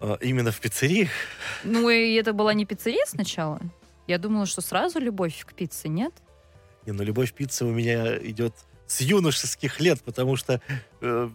А, 0.00 0.18
именно 0.20 0.52
в 0.52 0.60
пиццерии? 0.60 1.08
Ну, 1.64 1.88
и 1.88 2.14
это 2.14 2.32
была 2.32 2.54
не 2.54 2.66
пиццерия 2.66 3.04
сначала? 3.06 3.60
Я 4.06 4.18
думала, 4.18 4.46
что 4.46 4.60
сразу 4.60 4.98
любовь 4.98 5.44
к 5.44 5.54
пицце, 5.54 5.88
нет? 5.88 6.12
Не, 6.86 6.92
ну 6.92 7.02
любовь 7.02 7.32
к 7.32 7.34
пицце 7.34 7.64
у 7.64 7.72
меня 7.72 8.18
идет 8.18 8.54
с 8.86 9.00
юношеских 9.00 9.80
лет, 9.80 10.02
потому 10.02 10.36
что 10.36 10.60
э, 11.00 11.30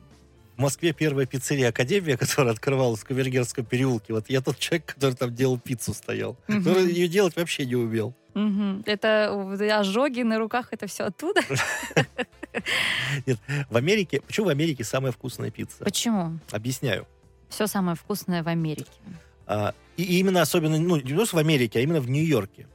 в 0.55 0.61
Москве 0.61 0.93
первая 0.93 1.25
пиццерия 1.25 1.69
Академия, 1.69 2.17
которая 2.17 2.53
открывалась 2.53 2.99
в 2.99 3.05
Кавергерском 3.05 3.65
переулке. 3.65 4.13
Вот 4.13 4.29
я 4.29 4.41
тот 4.41 4.59
человек, 4.59 4.93
который 4.93 5.15
там 5.15 5.33
делал 5.33 5.57
пиццу, 5.57 5.93
стоял. 5.93 6.37
Который 6.47 6.91
ее 6.91 7.07
делать 7.07 7.35
вообще 7.35 7.65
не 7.65 7.75
умел. 7.75 8.13
Угу. 8.35 8.83
Это 8.85 9.79
ожоги 9.79 10.21
на 10.21 10.37
руках, 10.37 10.67
это 10.71 10.87
все 10.87 11.05
оттуда? 11.05 11.41
Нет, 13.25 13.37
в 13.69 13.77
Америке... 13.77 14.21
Почему 14.21 14.47
в 14.47 14.49
Америке 14.49 14.83
самая 14.83 15.11
вкусная 15.11 15.51
пицца? 15.51 15.83
Почему? 15.83 16.39
Объясняю. 16.51 17.07
Все 17.49 17.67
самое 17.67 17.95
вкусное 17.95 18.43
в 18.43 18.47
Америке. 18.47 18.91
А, 19.47 19.73
и, 19.97 20.03
и 20.03 20.19
именно 20.19 20.41
особенно, 20.41 20.77
ну, 20.77 20.97
не 20.97 21.13
просто 21.13 21.35
в 21.35 21.39
Америке, 21.39 21.79
а 21.79 21.81
именно 21.81 21.99
в 21.99 22.09
Нью-Йорке. 22.09 22.67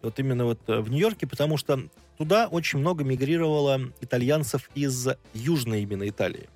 Вот 0.00 0.18
именно 0.18 0.46
вот 0.46 0.60
э, 0.66 0.80
в 0.80 0.90
Нью-Йорке, 0.90 1.26
потому 1.26 1.56
что 1.56 1.80
туда 2.16 2.48
очень 2.48 2.78
много 2.78 3.04
мигрировало 3.04 3.92
итальянцев 4.00 4.70
из 4.74 5.08
южной 5.34 5.82
именно 5.82 6.08
Италии. 6.08 6.48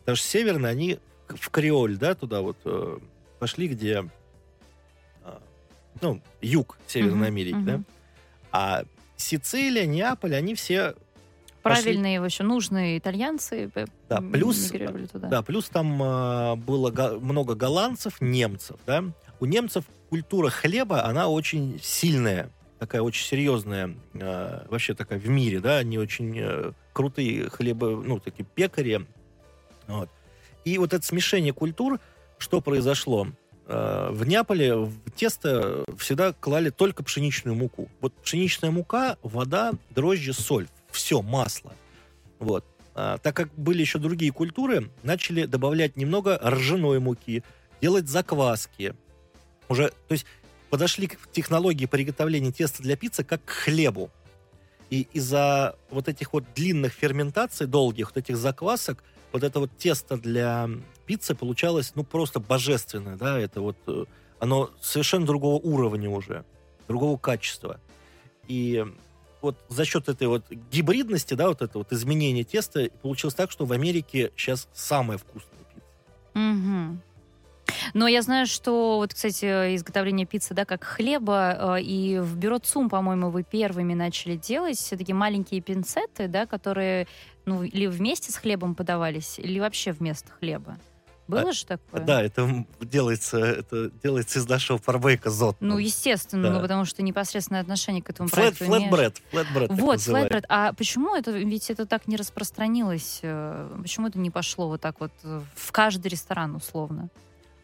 Потому 0.00 0.16
что 0.16 0.26
северные, 0.26 0.70
они 0.70 0.98
в 1.28 1.50
Креоль, 1.50 1.96
да, 1.96 2.14
туда 2.14 2.42
вот 2.42 2.58
э, 2.64 2.98
пошли, 3.38 3.68
где 3.68 4.04
ну, 6.00 6.20
юг 6.40 6.78
Северной 6.86 7.26
uh-huh, 7.26 7.30
Америки, 7.30 7.54
uh-huh. 7.54 7.64
да. 7.64 7.80
А 8.52 8.84
Сицилия, 9.16 9.86
Неаполь, 9.86 10.34
они 10.34 10.54
все 10.54 10.94
правильные, 11.64 12.20
пошли... 12.20 12.34
еще 12.34 12.44
нужные 12.44 12.98
итальянцы 12.98 13.70
да, 14.08 14.20
плюс, 14.20 14.70
туда. 14.70 15.28
Да, 15.28 15.42
плюс 15.42 15.68
там 15.68 16.00
э, 16.02 16.56
было 16.56 16.90
го- 16.90 17.18
много 17.20 17.54
голландцев, 17.54 18.20
немцев, 18.20 18.76
да. 18.86 19.04
У 19.40 19.46
немцев 19.46 19.84
культура 20.10 20.50
хлеба, 20.50 21.04
она 21.04 21.28
очень 21.28 21.80
сильная, 21.82 22.50
такая 22.78 23.02
очень 23.02 23.24
серьезная, 23.24 23.96
э, 24.12 24.66
вообще 24.68 24.94
такая 24.94 25.18
в 25.18 25.28
мире, 25.28 25.60
да, 25.60 25.78
они 25.78 25.98
очень 25.98 26.38
э, 26.38 26.72
крутые 26.92 27.48
хлеба, 27.48 28.02
ну, 28.04 28.20
такие 28.20 28.44
пекари, 28.44 29.06
вот. 29.86 30.10
И 30.64 30.78
вот 30.78 30.92
это 30.92 31.04
смешение 31.04 31.52
культур, 31.52 31.98
что 32.38 32.60
произошло? 32.60 33.28
Э, 33.66 34.10
в 34.12 34.26
Неаполе 34.26 34.74
в 34.74 35.10
тесто 35.16 35.84
всегда 35.98 36.32
клали 36.32 36.70
только 36.70 37.02
пшеничную 37.02 37.56
муку. 37.56 37.88
Вот 38.00 38.12
пшеничная 38.14 38.70
мука, 38.70 39.16
вода, 39.22 39.72
дрожжи, 39.90 40.32
соль. 40.32 40.68
Все, 40.90 41.22
масло. 41.22 41.74
Вот. 42.38 42.64
А, 42.94 43.18
так 43.18 43.34
как 43.34 43.52
были 43.54 43.80
еще 43.80 43.98
другие 43.98 44.32
культуры, 44.32 44.90
начали 45.02 45.46
добавлять 45.46 45.96
немного 45.96 46.38
ржаной 46.38 47.00
муки, 47.00 47.42
делать 47.80 48.08
закваски. 48.08 48.94
Уже, 49.68 49.88
то 50.08 50.12
есть 50.12 50.26
подошли 50.70 51.06
к 51.06 51.30
технологии 51.32 51.86
приготовления 51.86 52.52
теста 52.52 52.82
для 52.82 52.96
пиццы 52.96 53.24
как 53.24 53.44
к 53.44 53.50
хлебу. 53.50 54.10
И 54.90 55.08
из-за 55.12 55.76
вот 55.90 56.08
этих 56.08 56.32
вот 56.32 56.44
длинных 56.54 56.92
ферментаций, 56.92 57.66
долгих 57.66 58.10
вот 58.14 58.18
этих 58.18 58.36
заквасок, 58.36 59.02
вот 59.32 59.42
это 59.42 59.58
вот 59.58 59.76
тесто 59.76 60.16
для 60.16 60.68
пиццы 61.06 61.34
получалось, 61.34 61.92
ну, 61.94 62.04
просто 62.04 62.40
божественное, 62.40 63.16
да, 63.16 63.38
это 63.38 63.60
вот, 63.60 63.76
э, 63.86 64.04
оно 64.38 64.70
совершенно 64.80 65.26
другого 65.26 65.56
уровня 65.56 66.10
уже, 66.10 66.44
другого 66.88 67.16
качества. 67.18 67.80
И 68.48 68.84
вот 69.40 69.56
за 69.68 69.84
счет 69.84 70.08
этой 70.08 70.26
вот 70.26 70.44
гибридности, 70.50 71.34
да, 71.34 71.48
вот 71.48 71.62
это 71.62 71.78
вот 71.78 71.92
изменение 71.92 72.44
теста, 72.44 72.88
получилось 73.02 73.34
так, 73.34 73.50
что 73.50 73.66
в 73.66 73.72
Америке 73.72 74.32
сейчас 74.36 74.68
самая 74.72 75.18
вкусная 75.18 75.60
пицца. 75.74 75.88
Мгм. 76.34 77.02
Но 77.94 78.08
я 78.08 78.22
знаю, 78.22 78.46
что 78.46 78.96
вот, 78.96 79.14
кстати, 79.14 79.74
изготовление 79.76 80.26
пиццы, 80.26 80.54
да, 80.54 80.64
как 80.64 80.84
хлеба, 80.84 81.76
э, 81.78 81.82
и 81.82 82.18
в 82.18 82.36
бюро 82.36 82.58
ЦУМ, 82.58 82.88
по-моему, 82.88 83.30
вы 83.30 83.42
первыми 83.42 83.94
начали 83.94 84.36
делать 84.36 84.84
такие 84.90 85.14
маленькие 85.14 85.60
пинцеты, 85.60 86.28
да, 86.28 86.46
которые, 86.46 87.06
ну, 87.44 87.62
или 87.62 87.86
вместе 87.86 88.32
с 88.32 88.36
хлебом 88.36 88.74
подавались, 88.74 89.38
или 89.38 89.60
вообще 89.60 89.92
вместо 89.92 90.30
хлеба. 90.32 90.76
Было 91.26 91.48
А, 91.48 91.52
же 91.52 91.64
такое? 91.64 92.00
Да, 92.02 92.22
это 92.22 92.66
делается, 92.80 93.38
это 93.38 93.90
делается 94.02 94.38
из 94.38 94.48
нашего 94.48 94.78
parbake 94.78 95.24
а 95.24 95.30
ЗОТ. 95.30 95.56
Ну, 95.60 95.78
естественно, 95.78 96.48
Да. 96.48 96.54
ну, 96.54 96.60
потому 96.60 96.84
что 96.84 97.02
непосредственное 97.02 97.62
отношение 97.62 98.02
к 98.02 98.10
этому 98.10 98.28
Flat, 98.28 98.58
проекту 98.58 98.64
flatbread, 98.64 99.22
flatbread 99.30 99.70
Вот, 99.72 100.00
флэтбред. 100.02 100.44
А 100.48 100.72
почему 100.74 101.16
это, 101.16 101.30
ведь 101.30 101.70
это 101.70 101.86
так 101.86 102.06
не 102.06 102.16
распространилось? 102.16 103.20
э, 103.22 103.70
Почему 103.80 104.08
это 104.08 104.18
не 104.18 104.30
пошло 104.30 104.68
вот 104.68 104.80
так 104.82 105.00
вот 105.00 105.12
э, 105.22 105.40
в 105.54 105.72
каждый 105.72 106.08
ресторан 106.08 106.54
условно? 106.56 107.08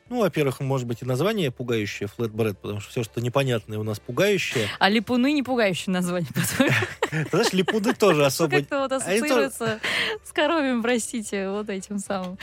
Ну, 0.08 0.20
во-первых, 0.22 0.58
может 0.58 0.88
быть 0.88 1.02
и 1.02 1.04
название 1.04 1.52
пугающее, 1.52 2.08
flatbread, 2.08 2.58
потому 2.58 2.80
что 2.80 2.90
все, 2.90 3.04
что 3.04 3.20
непонятное 3.20 3.78
у 3.78 3.84
нас 3.84 4.00
пугающее. 4.00 4.66
А 4.80 4.88
липуны 4.88 5.32
не 5.32 5.44
пугающее 5.44 5.92
название, 5.92 6.28
знаешь, 7.30 7.52
липуды 7.52 7.92
тоже 7.94 8.24
особо... 8.26 8.56
Как-то 8.58 8.80
вот 8.80 8.90
Они 8.90 9.02
ассоциируется 9.18 9.78
с 10.24 10.32
коровьим, 10.32 10.82
простите, 10.82 11.50
вот 11.50 11.68
этим 11.70 11.98
самым. 11.98 12.38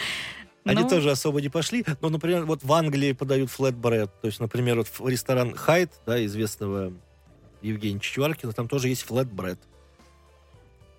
Они 0.67 0.83
Ну, 0.83 0.89
тоже 0.89 1.11
особо 1.11 1.41
не 1.41 1.49
пошли. 1.49 1.85
Но, 2.01 2.09
например, 2.09 2.45
вот 2.45 2.63
в 2.63 2.73
Англии 2.73 3.13
подают 3.13 3.49
flatbread. 3.49 4.11
То 4.21 4.27
есть, 4.27 4.39
например, 4.39 4.77
вот 4.77 4.87
в 4.87 5.07
ресторан 5.07 5.55
Hide, 5.55 5.91
да, 6.05 6.23
известного 6.25 6.93
Евгения 7.61 7.99
Чичваркина, 7.99 8.53
там 8.53 8.67
тоже 8.67 8.89
есть 8.89 9.03
flatbread. 9.03 9.59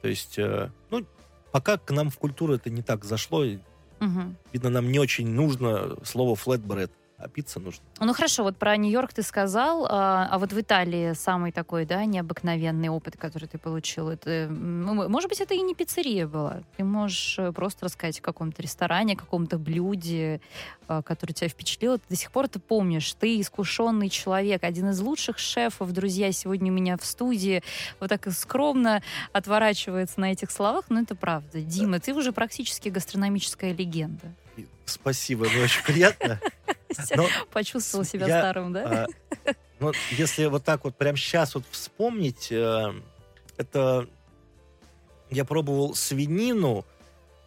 То 0.03 0.09
есть, 0.09 0.39
э, 0.39 0.71
ну, 0.91 1.05
пока 1.53 1.77
к 1.77 1.91
нам 1.91 2.11
в 2.11 2.19
культуру 2.19 2.55
это 2.55 2.71
не 2.71 2.83
так 2.83 3.05
зашло. 3.05 3.45
мгм. 4.01 4.37
Видно, 4.53 4.71
нам 4.71 4.91
не 4.91 4.99
очень 4.99 5.29
нужно 5.29 5.97
слово 6.05 6.37
flatbread, 6.37 6.93
а 7.19 7.29
пицца 7.29 7.59
нужна. 7.59 7.83
Ну 7.99 8.13
хорошо, 8.13 8.45
вот 8.45 8.57
про 8.57 8.77
Нью-Йорк 8.77 9.13
ты 9.13 9.23
сказал, 9.23 9.87
а, 9.91 10.29
а 10.31 10.39
вот 10.39 10.53
в 10.53 10.61
Италии 10.61 11.15
самый 11.15 11.51
такой, 11.51 11.85
да, 11.85 12.05
необыкновенный 12.05 12.89
опыт, 12.89 13.17
который 13.17 13.49
ты 13.49 13.59
получил, 13.59 14.09
это, 14.09 14.47
может 14.51 15.29
быть, 15.29 15.41
это 15.41 15.55
и 15.55 15.61
не 15.61 15.75
пиццерия 15.75 16.29
была. 16.29 16.63
Ты 16.77 16.85
можешь 16.85 17.37
э, 17.39 17.53
просто 17.53 17.87
рассказать 17.87 18.21
о 18.21 18.23
каком-то 18.23 18.63
ресторане, 18.63 19.15
о 19.15 19.17
каком-то 19.17 19.59
блюде, 19.59 20.41
а, 20.87 21.03
который 21.03 21.33
тебя 21.33 21.49
впечатлил. 21.49 21.99
Ты 21.99 22.05
до 22.11 22.17
сих 22.17 22.31
пор 22.31 22.45
это 22.45 22.61
помнишь. 22.61 23.13
Ты 23.15 23.41
искушенный 23.41 24.11
человек, 24.11 24.63
один 24.63 24.91
из 24.91 25.01
лучших 25.01 25.39
шефов. 25.39 25.93
Друзья, 25.93 26.31
сегодня 26.31 26.71
у 26.71 26.75
меня 26.75 26.97
в 26.97 27.05
студии 27.05 27.65
вот 27.99 28.11
так 28.11 28.29
скромно 28.33 29.03
отворачивается 29.33 30.21
на 30.21 30.31
этих 30.31 30.53
словах, 30.53 30.85
но 30.89 31.01
это 31.01 31.17
правда. 31.17 31.61
Дима, 31.61 31.99
ты 31.99 32.15
уже 32.15 32.33
практически 32.33 32.91
гастрономическая 32.91 33.73
легенда. 33.73 34.33
Спасибо, 34.85 35.47
мне 35.49 35.65
очень 35.65 35.83
приятно. 35.83 36.41
Почувствовал 37.53 38.05
себя 38.05 38.27
старым, 38.27 38.73
да? 38.73 39.07
Ну, 39.81 39.93
если 40.11 40.47
вот 40.47 40.65
так 40.65 40.83
вот 40.83 40.97
прямо 40.97 41.17
сейчас 41.17 41.55
вот 41.55 41.63
вспомнить, 41.71 42.51
э, 42.51 42.93
это 43.57 44.09
я 45.31 45.45
пробовал 45.45 45.95
свинину 45.95 46.85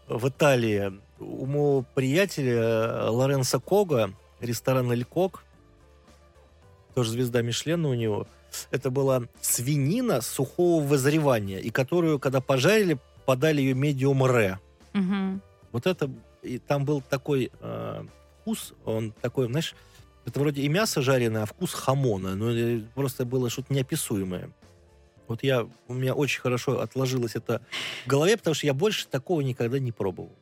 в 0.07 0.29
Италии 0.29 0.93
у 1.19 1.45
моего 1.45 1.85
приятеля 1.93 2.53
э, 2.53 3.09
Лоренса 3.09 3.59
Кога, 3.59 4.11
ресторан 4.39 4.91
Эль 4.91 5.03
Кок, 5.03 5.43
тоже 6.95 7.11
звезда 7.11 7.41
Мишлена 7.41 7.89
у 7.89 7.93
него. 7.93 8.27
Это 8.69 8.89
была 8.89 9.23
свинина 9.39 10.21
сухого 10.21 10.83
вызревания, 10.83 11.59
и 11.59 11.69
которую, 11.69 12.19
когда 12.19 12.41
пожарили, 12.41 12.97
подали 13.25 13.61
ее 13.61 13.73
медиум 13.73 14.25
ре. 14.25 14.59
Мгм. 14.93 15.41
Вот 15.71 15.87
это, 15.87 16.09
и 16.41 16.57
там 16.57 16.85
был 16.85 17.01
такой 17.01 17.51
э, 17.59 18.05
вкус, 18.51 18.73
он 18.85 19.13
такой, 19.21 19.47
знаешь, 19.47 19.75
это 20.25 20.39
вроде 20.39 20.61
и 20.61 20.67
мясо 20.69 21.01
жареное, 21.01 21.43
а 21.43 21.45
вкус 21.45 21.73
хамона. 21.73 22.35
Ну, 22.35 22.83
просто 22.93 23.25
было 23.25 23.49
что-то 23.49 23.73
неописуемое. 23.73 24.51
Вот 25.27 25.43
я, 25.43 25.67
у 25.87 25.93
меня 25.93 26.13
очень 26.13 26.41
хорошо 26.41 26.81
отложилось 26.81 27.35
это 27.35 27.61
в 28.05 28.09
голове, 28.09 28.37
потому 28.37 28.53
что 28.53 28.67
я 28.67 28.73
больше 28.73 29.07
такого 29.07 29.41
никогда 29.41 29.79
не 29.79 29.91
пробовал. 29.91 30.35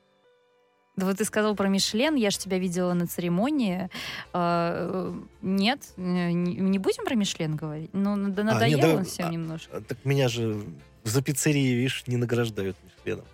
Да 0.96 1.06
вот 1.06 1.18
ты 1.18 1.24
сказал 1.24 1.56
про 1.56 1.70
Мишлен, 1.70 2.16
я 2.16 2.30
же 2.30 2.38
тебя 2.40 2.58
видела 2.58 2.94
на 2.94 3.08
церемонии. 3.08 3.90
А, 4.34 5.14
э, 5.14 5.14
нет, 5.42 5.82
не 5.96 6.80
будем 6.80 7.06
про 7.06 7.16
Мишлен 7.16 7.56
говорить? 7.56 7.92
Ну, 7.94 8.16
да 8.30 8.42
не, 8.42 8.52
надоел 8.52 8.80
давай- 8.82 8.98
он 8.98 9.06
всем 9.06 9.28
а- 9.28 9.32
немножко. 9.32 9.78
А, 9.78 9.82
Так 9.82 10.04
меня 10.04 10.28
же 10.28 10.62
за 11.04 11.22
пиццерии, 11.22 11.76
видишь, 11.76 12.04
не 12.08 12.18
награждают 12.18 12.76
Мишленом. 12.84 13.26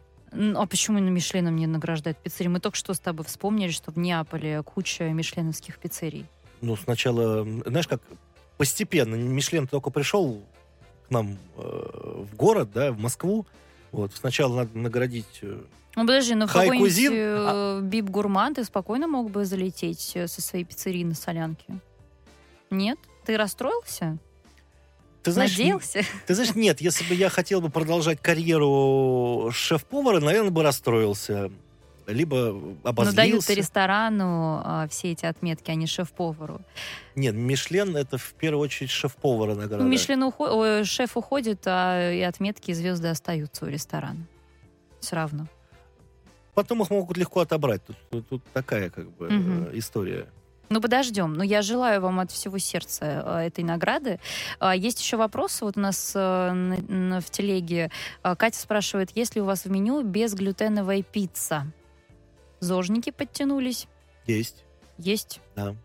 А 0.56 0.66
почему 0.66 1.00
на 1.00 1.10
Мишленом 1.10 1.56
не 1.56 1.68
награждают 1.68 2.18
пиццерии? 2.18 2.50
Мы 2.50 2.60
только 2.60 2.78
что 2.78 2.94
с 2.94 3.00
тобой 3.00 3.26
вспомнили, 3.26 3.72
что 3.72 3.92
в 3.92 3.98
Неаполе 3.98 4.64
куча 4.64 5.10
мишленовских 5.10 5.78
пиццерий. 5.80 6.26
Ну, 6.62 6.76
сначала, 6.76 7.44
знаешь, 7.66 7.88
как 7.88 8.02
постепенно. 8.58 9.16
Мишлен 9.16 9.68
только 9.68 9.90
пришел 9.90 10.42
к 11.08 11.12
нам 11.12 11.38
э, 11.58 12.24
в 12.32 12.36
город, 12.36 12.72
да, 12.74 12.92
в 12.92 13.00
Москву. 13.00 13.46
Вот, 13.92 14.12
сначала 14.14 14.56
надо 14.56 14.78
наградить 14.78 15.40
э, 15.42 15.62
Ну, 15.96 16.02
подожди, 16.02 16.36
ну 16.36 16.48
какой-нибудь 16.48 17.00
э, 17.12 17.80
Бип 17.84 18.10
Гурман 18.10 18.56
ты 18.56 18.64
спокойно 18.64 19.08
мог 19.08 19.30
бы 19.32 19.46
залететь 19.46 20.14
э, 20.16 20.28
со 20.28 20.42
своей 20.42 20.66
пиццерии 20.66 21.04
на 21.04 21.16
солянке? 21.16 21.66
Нет? 22.70 23.00
Ты 23.26 23.38
расстроился? 23.38 24.18
Ты 25.26 25.32
знаешь, 25.32 25.52
Надеялся? 25.58 26.02
Ты 26.28 26.36
знаешь, 26.36 26.56
нет, 26.56 26.82
если 26.82 27.04
бы 27.08 27.16
я 27.16 27.30
хотел 27.30 27.60
бы 27.62 27.70
продолжать 27.70 28.22
карьеру 28.22 29.50
шеф-повара, 29.52 30.20
наверное, 30.20 30.52
бы 30.52 30.64
расстроился. 30.64 31.52
Либо 32.08 32.36
Ну, 32.54 32.76
дают 32.84 32.86
обозлился. 32.86 33.54
ресторану 33.56 34.62
а, 34.64 34.88
все 34.88 35.14
эти 35.14 35.26
отметки, 35.26 35.72
а 35.72 35.76
не 35.76 35.88
шеф-повару. 35.88 36.62
Нет, 37.16 37.34
Мишлен 37.34 37.98
это 37.98 38.20
в 38.20 38.34
первую 38.36 38.62
очередь 38.62 38.92
шеф-повара 38.92 39.56
награда. 39.56 39.84
Ну, 39.84 39.90
Мишлен 39.90 40.22
ухо- 40.22 40.52
ой, 40.54 40.84
шеф 40.84 41.18
уходит, 41.18 41.64
а 41.66 42.12
и 42.12 42.22
отметки 42.22 42.70
и 42.70 42.74
звезды 42.76 43.08
остаются 43.08 43.66
у 43.66 43.68
ресторана. 43.70 44.28
Все 45.00 45.16
равно. 45.16 45.48
Потом 46.54 46.84
их 46.84 46.92
могут 46.92 47.18
легко 47.18 47.40
отобрать. 47.40 47.82
Тут, 48.12 48.28
тут- 48.30 48.44
такая 48.54 48.92
как 48.92 49.10
бы 49.18 49.28
э, 49.32 49.72
история. 49.74 50.28
Ну, 50.70 50.82
подождем. 50.82 51.34
Но 51.34 51.43
я 51.43 51.61
желаю 51.61 52.01
вам 52.01 52.20
от 52.20 52.32
всего 52.32 52.57
сердца 52.57 53.22
а, 53.26 53.41
этой 53.43 53.63
награды. 53.63 54.20
А, 54.59 54.76
Есть 54.76 54.99
еще 55.01 55.18
вопросы. 55.18 55.63
Вот 55.66 55.78
у 55.78 55.80
нас 55.80 56.13
а, 56.16 56.51
на- 56.53 56.78
на- 56.88 57.22
в 57.22 57.30
телеге 57.30 57.91
а, 58.24 58.36
Катя 58.36 58.59
спрашивает, 58.59 59.11
есть 59.16 59.36
ли 59.36 59.41
у 59.41 59.45
вас 59.45 59.66
в 59.66 59.70
меню 59.72 60.01
безглютеновая 60.03 61.03
пицца? 61.03 61.68
Зожники 62.59 63.11
подтянулись? 63.11 63.88
Есть. 64.26 64.63
Есть. 64.97 65.39
Да. 65.55 65.76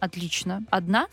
Отлично. 0.00 0.62
Одна? 0.70 1.06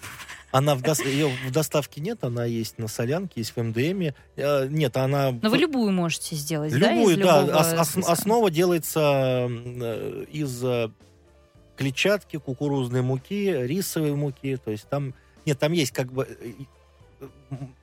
Она 0.51 0.76
в, 0.76 0.82
дос- 0.82 1.05
ее 1.05 1.30
в 1.47 1.51
доставке 1.51 1.99
нет, 2.01 2.24
она 2.24 2.45
есть 2.45 2.78
на 2.78 2.88
солянке, 2.88 3.34
есть 3.38 3.55
в 3.55 3.61
МДМе. 3.61 4.13
Э, 4.38 4.68
Нет, 4.70 4.95
она... 4.95 5.32
Но 5.41 5.49
вы 5.49 5.57
любую 5.57 5.91
можете 5.91 6.36
сделать, 6.36 6.72
Любую, 6.72 7.18
да? 7.18 7.41
да. 7.43 7.59
ос- 7.82 7.97
ос- 7.97 8.07
основа 8.07 8.49
делается 8.51 9.47
э, 9.49 10.26
из 10.32 10.63
э, 10.63 10.89
клетчатки, 11.76 12.38
кукурузной 12.38 13.02
муки, 13.02 13.52
рисовой 13.66 14.14
муки. 14.16 14.58
То 14.58 14.72
есть 14.72 14.88
там... 14.90 15.14
Нет, 15.46 15.60
там 15.60 15.72
есть 15.74 15.92
как 15.92 16.12
бы... 16.12 16.28
э, 16.40 16.52
э, 17.22 17.26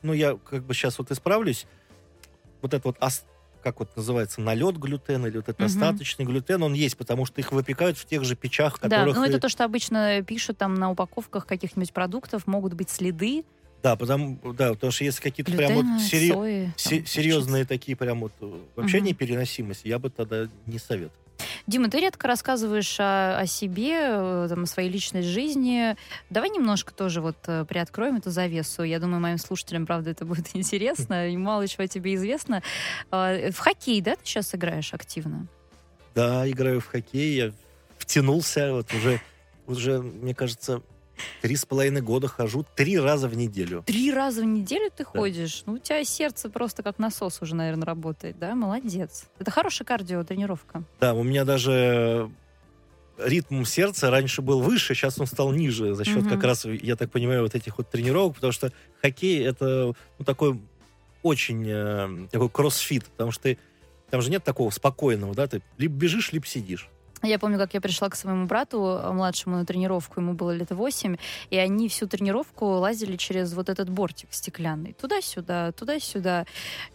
Ну, 0.02 0.12
я 0.12 0.36
как 0.36 0.64
бы 0.64 0.74
сейчас 0.74 0.98
вот 0.98 1.10
исправлюсь. 1.10 1.66
Вот 2.60 2.74
это 2.74 2.88
вот... 2.88 2.96
как 3.62 3.78
вот 3.78 3.96
называется, 3.96 4.40
налет 4.40 4.76
глютена 4.76 5.26
или 5.26 5.36
вот 5.36 5.44
этот 5.48 5.58
Мгм. 5.60 5.66
остаточный 5.66 6.24
глютен, 6.24 6.62
он 6.64 6.72
есть, 6.74 6.96
потому 6.96 7.26
что 7.26 7.40
их 7.40 7.52
выпекают 7.52 7.96
в 7.96 8.04
тех 8.06 8.24
же 8.24 8.34
печах, 8.34 8.78
Да, 8.82 8.88
которых... 8.88 9.16
ну 9.16 9.24
и- 9.24 9.28
это 9.28 9.38
то, 9.38 9.48
что 9.48 9.64
обычно 9.64 10.22
пишут 10.22 10.58
там 10.58 10.74
на 10.74 10.90
упаковках 10.90 11.46
каких-нибудь 11.46 11.92
продуктов, 11.92 12.46
могут 12.48 12.74
быть 12.74 12.90
следы 12.90 13.44
Да, 13.82 13.94
потому, 13.94 14.40
да, 14.56 14.70
потому 14.70 14.90
что 14.90 15.04
если 15.04 15.22
какие-то 15.22 15.52
прям 15.52 15.74
вот 15.74 15.86
сери- 16.00 16.32
сои. 16.32 16.72
там, 16.98 17.06
серьезные 17.06 17.64
такие 17.64 17.96
прям 17.96 18.20
вот 18.20 18.32
э, 18.40 18.60
вообще 18.74 18.96
Мгм. 18.98 19.06
непереносимость, 19.06 19.84
я 19.84 20.00
бы 20.00 20.10
тогда 20.10 20.48
не 20.66 20.78
советовал. 20.80 21.21
Дима, 21.66 21.88
ты 21.88 22.00
редко 22.00 22.26
рассказываешь 22.26 22.96
о, 22.98 23.38
о 23.38 23.46
себе, 23.46 23.98
э, 24.00 24.46
там, 24.48 24.64
о 24.64 24.66
своей 24.66 24.90
личной 24.90 25.22
жизни. 25.22 25.96
Давай 26.30 26.50
немножко 26.50 26.92
тоже 26.92 27.20
вот 27.20 27.36
э, 27.46 27.64
приоткроем 27.64 28.16
эту 28.16 28.30
завесу. 28.30 28.82
Я 28.82 28.98
думаю, 28.98 29.20
моим 29.20 29.38
слушателям, 29.38 29.86
правда, 29.86 30.10
это 30.10 30.24
будет 30.24 30.48
интересно. 30.54 31.28
И 31.30 31.36
мало 31.36 31.66
чего 31.68 31.86
тебе 31.86 32.14
известно. 32.14 32.62
А, 33.10 33.50
В 33.50 33.58
хоккей, 33.58 34.00
да, 34.00 34.16
ты 34.16 34.22
сейчас 34.24 34.54
играешь 34.54 34.92
активно? 34.92 35.46
Да, 36.14 36.48
играю 36.50 36.80
в 36.80 36.86
хоккей, 36.86 37.34
я 37.34 37.52
втянулся, 37.98 38.72
вот 38.72 38.92
уже, 38.92 39.20
уже, 39.66 40.02
мне 40.02 40.34
кажется, 40.34 40.82
три 41.40 41.56
с 41.56 41.64
половиной 41.64 42.00
года 42.00 42.28
хожу 42.28 42.64
три 42.76 42.98
раза 42.98 43.28
в 43.28 43.36
неделю. 43.36 43.82
Три 43.86 44.12
раза 44.12 44.42
в 44.42 44.44
неделю 44.44 44.90
ты 44.94 45.04
ходишь? 45.04 45.62
Ну, 45.66 45.74
у 45.74 45.78
тебя 45.78 46.04
сердце 46.04 46.48
просто 46.48 46.82
как 46.82 46.98
насос 46.98 47.42
уже, 47.42 47.54
наверное, 47.54 47.86
работает, 47.86 48.38
да? 48.38 48.54
Молодец. 48.54 49.24
Это 49.38 49.50
хорошая 49.50 49.86
кардио-тренировка. 49.86 50.84
Да, 51.00 51.14
у 51.14 51.22
меня 51.22 51.44
даже 51.44 52.30
ритм 53.18 53.64
сердца 53.64 54.10
раньше 54.10 54.42
был 54.42 54.60
выше, 54.60 54.94
сейчас 54.94 55.20
он 55.20 55.26
стал 55.26 55.52
ниже 55.52 55.94
за 55.94 56.04
счет 56.04 56.22
Мгм. 56.22 56.30
как 56.30 56.44
раз, 56.44 56.64
я 56.64 56.96
так 56.96 57.10
понимаю, 57.10 57.42
вот 57.42 57.54
этих 57.54 57.78
вот 57.78 57.90
тренировок, 57.90 58.36
потому 58.36 58.52
что 58.52 58.72
хоккей 59.00 59.44
это 59.44 59.94
ну, 60.18 60.24
такой 60.24 60.60
очень 61.22 61.64
э, 61.66 62.28
такой 62.30 62.48
кроссфит, 62.48 63.04
потому 63.06 63.30
что 63.30 63.44
ты, 63.44 63.58
там 64.10 64.22
же 64.22 64.30
нет 64.30 64.42
такого 64.44 64.70
спокойного, 64.70 65.34
да, 65.34 65.46
ты 65.46 65.62
либо 65.78 65.94
бежишь, 65.94 66.32
либо 66.32 66.46
сидишь. 66.46 66.88
Я 67.22 67.38
помню, 67.38 67.58
как 67.58 67.74
я 67.74 67.80
пришла 67.80 68.08
к 68.08 68.16
своему 68.16 68.46
брату 68.46 69.00
э, 69.00 69.12
младшему 69.12 69.56
на 69.56 69.64
тренировку, 69.64 70.20
ему 70.20 70.32
было 70.34 70.50
лет 70.50 70.70
8, 70.70 71.16
и 71.50 71.56
они 71.56 71.88
всю 71.88 72.08
тренировку 72.08 72.66
лазили 72.66 73.16
через 73.16 73.54
вот 73.54 73.68
этот 73.68 73.88
бортик 73.90 74.28
стеклянный. 74.32 74.94
Туда-сюда, 74.94 75.72
туда-сюда. 75.72 76.46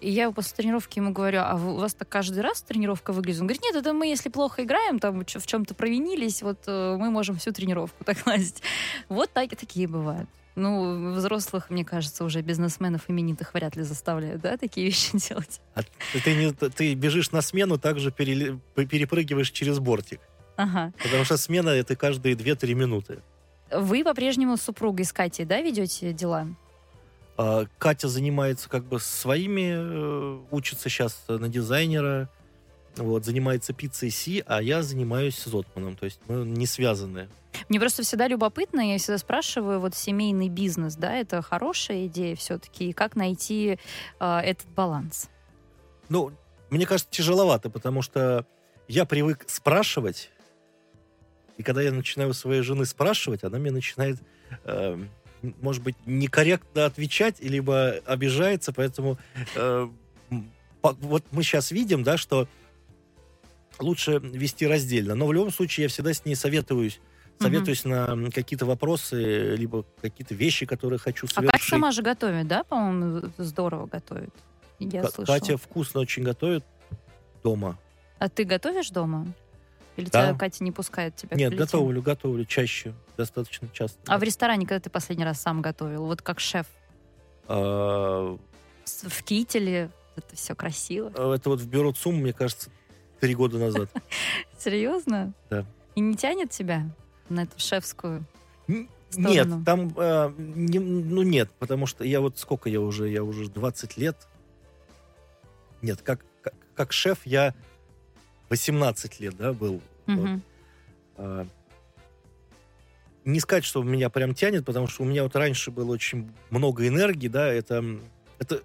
И 0.01 0.11
я 0.11 0.29
после 0.31 0.55
тренировки 0.57 0.99
ему 0.99 1.13
говорю, 1.13 1.39
а 1.43 1.55
у 1.55 1.77
вас 1.77 1.93
так 1.93 2.09
каждый 2.09 2.41
раз 2.41 2.61
тренировка 2.61 3.13
выглядит? 3.13 3.39
Он 3.39 3.47
говорит, 3.47 3.63
нет, 3.63 3.75
это 3.75 3.93
мы, 3.93 4.07
если 4.07 4.29
плохо 4.29 4.63
играем, 4.63 4.99
там 4.99 5.23
в 5.25 5.47
чем-то 5.47 5.73
провинились, 5.75 6.41
вот 6.41 6.59
э, 6.67 6.97
мы 6.99 7.09
можем 7.09 7.37
всю 7.37 7.53
тренировку 7.53 8.03
так 8.03 8.17
лазить. 8.25 8.61
Вот 9.07 9.31
так, 9.31 9.55
такие 9.55 9.87
бывают. 9.87 10.29
Ну, 10.57 11.13
взрослых, 11.13 11.69
мне 11.69 11.85
кажется, 11.85 12.23
уже 12.23 12.41
бизнесменов 12.41 13.03
именитых 13.09 13.53
вряд 13.53 13.75
ли 13.75 13.83
заставляют, 13.83 14.41
да, 14.41 14.57
такие 14.57 14.87
вещи 14.87 15.11
делать. 15.29 15.61
А 15.75 15.81
ты, 16.23 16.35
не- 16.35 16.51
ты 16.51 16.95
бежишь 16.95 17.31
на 17.31 17.41
смену, 17.41 17.77
также 17.77 18.09
переле- 18.09 18.59
перепрыгиваешь 18.75 19.51
через 19.51 19.77
бортик. 19.77 20.19
Ага. 20.55 20.91
Потому 21.03 21.25
что 21.25 21.37
смена 21.37 21.69
это 21.69 21.95
каждые 21.95 22.33
2-3 22.35 22.73
минуты. 22.73 23.19
Вы 23.71 24.03
по-прежнему 24.03 24.57
с 24.57 24.63
супругой 24.63 25.05
с 25.05 25.13
Катей, 25.13 25.45
да, 25.45 25.61
ведете 25.61 26.11
дела? 26.11 26.47
А 27.37 27.65
Катя 27.77 28.07
занимается 28.07 28.67
как 28.67 28.83
бы 28.83 28.99
своими, 28.99 29.73
э, 29.77 30.39
учится 30.49 30.89
сейчас 30.89 31.23
на 31.27 31.49
дизайнера, 31.49 32.29
вот, 32.97 33.25
занимается 33.25 33.73
пиццей 33.73 34.09
Си, 34.09 34.43
а 34.45 34.61
я 34.61 34.83
занимаюсь 34.83 35.43
Зотманом, 35.43 35.95
то 35.95 36.05
есть 36.05 36.19
мы 36.27 36.45
не 36.45 36.65
связаны. 36.65 37.29
Мне 37.69 37.79
просто 37.79 38.03
всегда 38.03 38.27
любопытно, 38.27 38.91
я 38.91 38.97
всегда 38.97 39.17
спрашиваю, 39.17 39.79
вот 39.79 39.95
семейный 39.95 40.49
бизнес, 40.49 40.95
да, 40.95 41.15
это 41.15 41.41
хорошая 41.41 42.05
идея 42.07 42.35
все-таки, 42.35 42.89
и 42.89 42.93
как 42.93 43.15
найти 43.15 43.79
э, 44.19 44.39
этот 44.39 44.67
баланс? 44.69 45.29
Ну, 46.09 46.31
мне 46.69 46.85
кажется, 46.85 47.11
тяжеловато, 47.11 47.69
потому 47.69 48.01
что 48.01 48.45
я 48.87 49.05
привык 49.05 49.45
спрашивать, 49.47 50.29
и 51.57 51.63
когда 51.63 51.81
я 51.81 51.91
начинаю 51.91 52.29
у 52.29 52.33
своей 52.33 52.61
жены 52.61 52.85
спрашивать, 52.85 53.43
она 53.43 53.57
мне 53.57 53.71
начинает, 53.71 54.17
э, 54.63 54.97
может 55.41 55.83
быть, 55.83 55.95
некорректно 56.05 56.85
отвечать, 56.85 57.41
либо 57.41 57.95
обижается, 58.05 58.71
поэтому 58.71 59.17
э, 59.55 59.89
вот 60.81 61.25
мы 61.31 61.43
сейчас 61.43 61.71
видим, 61.71 62.03
да, 62.03 62.17
что 62.17 62.47
лучше 63.79 64.19
вести 64.23 64.65
раздельно, 64.67 65.15
но 65.15 65.27
в 65.27 65.33
любом 65.33 65.51
случае 65.51 65.83
я 65.83 65.89
всегда 65.89 66.13
с 66.13 66.25
ней 66.25 66.35
советуюсь, 66.35 66.99
советуюсь 67.39 67.83
на 67.85 68.31
какие-то 68.31 68.65
вопросы, 68.65 69.55
либо 69.55 69.85
какие-то 70.01 70.33
вещи, 70.35 70.65
которые 70.65 70.99
хочу 70.99 71.27
А 71.27 71.29
совершить. 71.29 71.51
Катя 71.61 71.69
сама 71.69 71.91
же 71.91 72.01
готовит, 72.01 72.47
да, 72.47 72.63
по-моему, 72.63 73.29
здорово 73.37 73.85
готовит. 73.87 74.33
Я 74.79 75.01
Ка- 75.03 75.09
слышала. 75.11 75.39
Катя 75.39 75.57
вкусно 75.57 75.99
очень 76.01 76.23
готовит 76.23 76.63
дома. 77.43 77.77
А 78.19 78.29
ты 78.29 78.43
готовишь 78.43 78.89
дома? 78.89 79.27
Или 79.95 80.09
Да. 80.09 80.27
тебя 80.29 80.37
Катя 80.37 80.63
не 80.63 80.71
пускает 80.71 81.15
тебя 81.15 81.35
к 81.35 81.39
Нет, 81.39 81.55
готовлю, 81.55 82.01
готовлю 82.03 82.45
чаще, 82.45 82.93
достаточно 83.17 83.67
часто. 83.73 83.97
А 84.07 84.19
в 84.19 84.23
ресторане, 84.23 84.67
когда 84.67 84.79
ты 84.79 84.89
последний 84.91 85.25
раз 85.25 85.41
сам 85.41 85.61
готовил, 85.63 86.05
вот 86.05 86.21
как 86.21 86.39
шеф, 86.39 86.67
А, 87.47 88.37
в 88.85 89.23
кителе, 89.23 89.89
это 90.15 90.35
все 90.35 90.55
красиво. 90.55 91.09
Это 91.09 91.49
вот 91.49 91.61
в 91.61 91.67
бюро 91.67 91.91
ЦУМ, 91.93 92.15
мне 92.15 92.33
кажется, 92.33 92.69
три 93.19 93.35
года 93.35 93.57
назад. 93.57 93.89
Серьезно? 94.57 95.33
Да. 95.49 95.65
И 95.95 95.99
не 96.01 96.15
тянет 96.15 96.51
тебя 96.51 96.89
на 97.29 97.43
эту 97.43 97.59
шефскую? 97.59 98.25
Сторону. 99.09 99.29
Нет, 99.33 99.47
там, 99.65 99.93
э, 99.95 100.33
не- 100.37 100.79
ну 100.79 101.21
нет, 101.21 101.49
потому 101.59 101.85
что 101.85 102.03
я 102.03 102.19
вот 102.19 102.37
сколько 102.37 102.69
я 102.69 102.81
уже, 102.81 103.07
я 103.07 103.23
уже 103.23 103.49
20 103.49 103.95
лет. 103.97 104.27
Нет, 105.81 106.01
как, 106.01 106.25
как, 106.41 106.53
как 106.75 106.91
шеф 106.91 107.19
я 107.23 107.55
18 108.49 109.19
лет, 109.21 109.37
да, 109.37 109.53
был. 109.53 109.81
Вот. 110.07 110.15
Мгм. 110.17 110.41
А, 111.17 111.47
Не 113.23 113.39
сказать, 113.39 113.63
что 113.65 113.81
меня 113.83 114.09
прям 114.09 114.33
тянет, 114.33 114.65
потому 114.65 114.87
что 114.87 115.03
у 115.03 115.05
меня 115.05 115.23
вот 115.23 115.35
раньше 115.35 115.71
было 115.71 115.91
очень 115.91 116.29
много 116.49 116.87
энергии, 116.87 117.27
да, 117.29 117.47
это, 117.47 117.83
это 118.39 118.61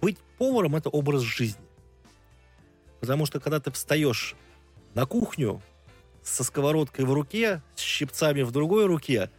быть 0.00 0.18
поваром 0.38 0.76
это 0.76 0.88
образ 0.90 1.22
жизни. 1.22 1.64
Потому 3.06 3.24
что 3.24 3.38
когда 3.38 3.60
ты 3.60 3.70
встаешь 3.70 4.34
на 4.94 5.06
кухню 5.06 5.62
со 6.24 6.42
сковородкой 6.42 7.04
в 7.04 7.12
руке, 7.12 7.62
с 7.76 7.80
щипцами 7.80 8.42
в 8.42 8.50
другой 8.50 8.86
руке, 8.86 9.30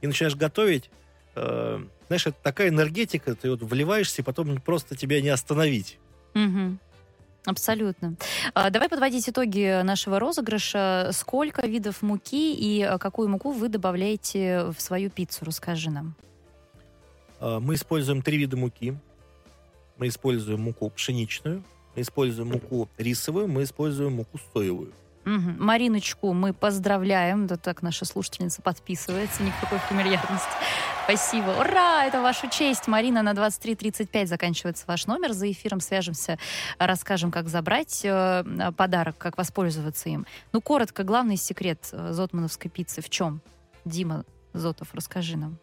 и 0.00 0.06
начинаешь 0.06 0.36
готовить, 0.36 0.90
э, 1.34 1.84
знаешь, 2.06 2.26
это 2.26 2.38
такая 2.42 2.70
энергетика, 2.70 3.34
ты 3.34 3.50
вот 3.50 3.60
вливаешься, 3.62 4.22
и 4.22 4.24
потом 4.24 4.58
просто 4.62 4.96
тебя 4.96 5.20
не 5.20 5.28
остановить. 5.28 5.98
Мгм. 6.32 6.78
Абсолютно. 7.44 8.16
А, 8.54 8.70
Давай 8.70 8.88
подводить 8.88 9.28
итоги 9.28 9.82
нашего 9.82 10.18
розыгрыша. 10.18 11.10
Сколько 11.12 11.66
видов 11.66 12.00
муки 12.00 12.54
и 12.54 12.80
а, 12.80 12.96
какую 12.96 13.28
муку 13.28 13.52
вы 13.52 13.68
добавляете 13.68 14.72
в 14.74 14.80
свою 14.80 15.10
пиццу? 15.10 15.44
Расскажи 15.44 15.90
нам. 15.90 16.14
А, 17.38 17.60
Мы 17.60 17.74
используем 17.74 18.22
три 18.22 18.38
вида 18.38 18.56
муки. 18.56 18.96
Мы 19.98 20.08
используем 20.08 20.62
муку 20.62 20.88
пшеничную, 20.88 21.62
мы 21.94 22.02
используем 22.02 22.48
муку 22.50 22.88
рисовую, 22.98 23.48
мы 23.48 23.62
используем 23.64 24.14
муку 24.16 24.38
соевую. 24.52 24.92
Мгм. 25.26 25.56
Мариночку 25.62 26.32
мы 26.32 26.54
поздравляем. 26.54 27.46
Да 27.46 27.56
так 27.56 27.82
наша 27.82 28.06
слушательница 28.06 28.62
подписывается. 28.62 29.42
Никакой 29.42 29.78
фамильярности. 29.80 30.48
Спасибо. 31.04 31.50
Ура! 31.60 32.06
Это 32.06 32.22
ваша 32.22 32.48
честь. 32.48 32.88
Марина, 32.88 33.20
на 33.22 33.32
23.35 33.32 34.26
заканчивается 34.26 34.84
ваш 34.86 35.06
номер. 35.06 35.32
За 35.32 35.50
эфиром 35.50 35.80
свяжемся, 35.80 36.38
расскажем, 36.78 37.30
как 37.30 37.48
забрать 37.48 38.00
э, 38.02 38.44
подарок, 38.76 39.18
как 39.18 39.36
воспользоваться 39.36 40.08
им. 40.08 40.26
Ну, 40.52 40.62
коротко, 40.62 41.04
главный 41.04 41.36
секрет 41.36 41.86
э, 41.92 42.12
зотмановской 42.12 42.70
пиццы 42.70 43.02
в 43.02 43.10
чем? 43.10 43.42
Дима 43.84 44.24
Зотов, 44.54 44.88
расскажи 44.94 45.36
нам. 45.36 45.58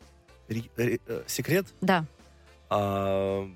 Ри- 0.47 0.69
ри- 0.77 1.01
э, 1.07 1.23
Секрет? 1.25 1.65
Да. 1.81 2.05
А, 2.69 3.49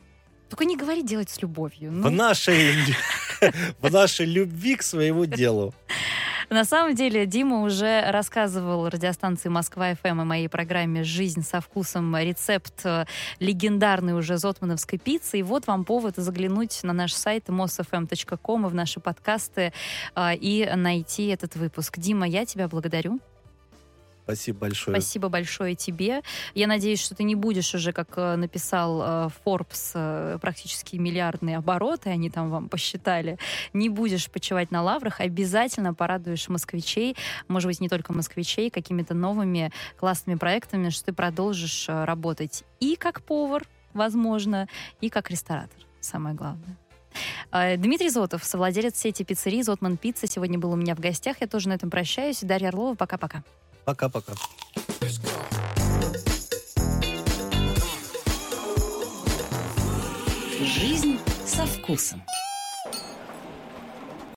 Только 0.51 0.65
не 0.65 0.75
говори 0.75 1.01
делать 1.01 1.29
с 1.29 1.41
любовью. 1.41 1.89
В 1.91 1.93
Ну, 1.95 2.09
нашей 2.09 2.73
лю- 2.73 3.51
в 3.81 3.89
нашей 3.91 4.25
любви 4.25 4.75
к 4.75 4.83
своему 4.83 5.25
делу. 5.25 5.73
На 6.49 6.65
самом 6.65 6.93
деле 6.93 7.25
Дима 7.25 7.61
уже 7.61 8.03
рассказывал 8.11 8.89
радиостанции 8.89 9.47
Москва 9.47 9.95
ФМ 9.95 10.19
и 10.21 10.25
моей 10.25 10.49
программе 10.49 11.03
«Жизнь 11.05 11.41
со 11.43 11.61
вкусом» 11.61 12.13
рецепт 12.17 12.81
э, 12.83 13.05
легендарной 13.39 14.11
уже 14.11 14.37
зотмановской 14.37 14.99
пиццы. 14.99 15.39
И 15.39 15.43
вот 15.43 15.67
вам 15.67 15.85
повод 15.85 16.15
заглянуть 16.17 16.83
на 16.83 16.91
наш 16.91 17.13
сайт 17.13 17.47
mosfm.com 17.47 18.65
и 18.65 18.69
в 18.69 18.73
наши 18.75 18.99
подкасты 18.99 19.71
э, 20.13 20.35
и 20.35 20.69
найти 20.75 21.27
этот 21.27 21.55
выпуск. 21.55 21.97
Дима, 21.97 22.27
я 22.27 22.45
тебя 22.45 22.67
благодарю. 22.67 23.21
Спасибо 24.23 24.59
большое. 24.59 24.95
Спасибо 24.95 25.29
большое 25.29 25.75
тебе. 25.75 26.21
Я 26.53 26.67
надеюсь, 26.67 27.01
что 27.01 27.15
ты 27.15 27.23
не 27.23 27.35
будешь 27.35 27.73
уже, 27.73 27.91
как 27.91 28.09
э, 28.15 28.35
написал 28.35 29.01
э, 29.01 29.29
Forbes, 29.43 29.91
э, 29.95 30.37
практически 30.39 30.95
миллиардные 30.95 31.57
обороты, 31.57 32.09
они 32.09 32.29
там 32.29 32.49
вам 32.49 32.69
посчитали, 32.69 33.37
не 33.73 33.89
будешь 33.89 34.29
почивать 34.29 34.71
на 34.71 34.83
лаврах, 34.83 35.19
обязательно 35.19 35.93
порадуешь 35.93 36.47
москвичей, 36.49 37.17
может 37.47 37.67
быть, 37.67 37.81
не 37.81 37.89
только 37.89 38.13
москвичей, 38.13 38.69
какими-то 38.69 39.13
новыми 39.13 39.71
классными 39.97 40.37
проектами, 40.37 40.89
что 40.89 41.05
ты 41.05 41.13
продолжишь 41.13 41.85
работать 41.87 42.63
и 42.79 42.95
как 42.95 43.23
повар, 43.23 43.65
возможно, 43.93 44.67
и 45.01 45.09
как 45.09 45.31
ресторатор, 45.31 45.79
самое 45.99 46.35
главное. 46.35 46.77
Дмитрий 47.51 48.09
Зотов, 48.09 48.45
совладелец 48.45 48.95
сети 48.95 49.23
пиццерий 49.23 49.63
«Зотман 49.63 49.97
Пицца», 49.97 50.27
сегодня 50.27 50.57
был 50.57 50.71
у 50.71 50.77
меня 50.77 50.95
в 50.95 50.99
гостях. 50.99 51.41
Я 51.41 51.47
тоже 51.47 51.67
на 51.67 51.73
этом 51.73 51.89
прощаюсь. 51.89 52.39
Дарья 52.41 52.69
Орлова, 52.69 52.95
пока-пока. 52.95 53.43
Пока-пока. 53.85 54.33
Жизнь 60.59 61.19
со 61.45 61.65
вкусом. 61.65 62.21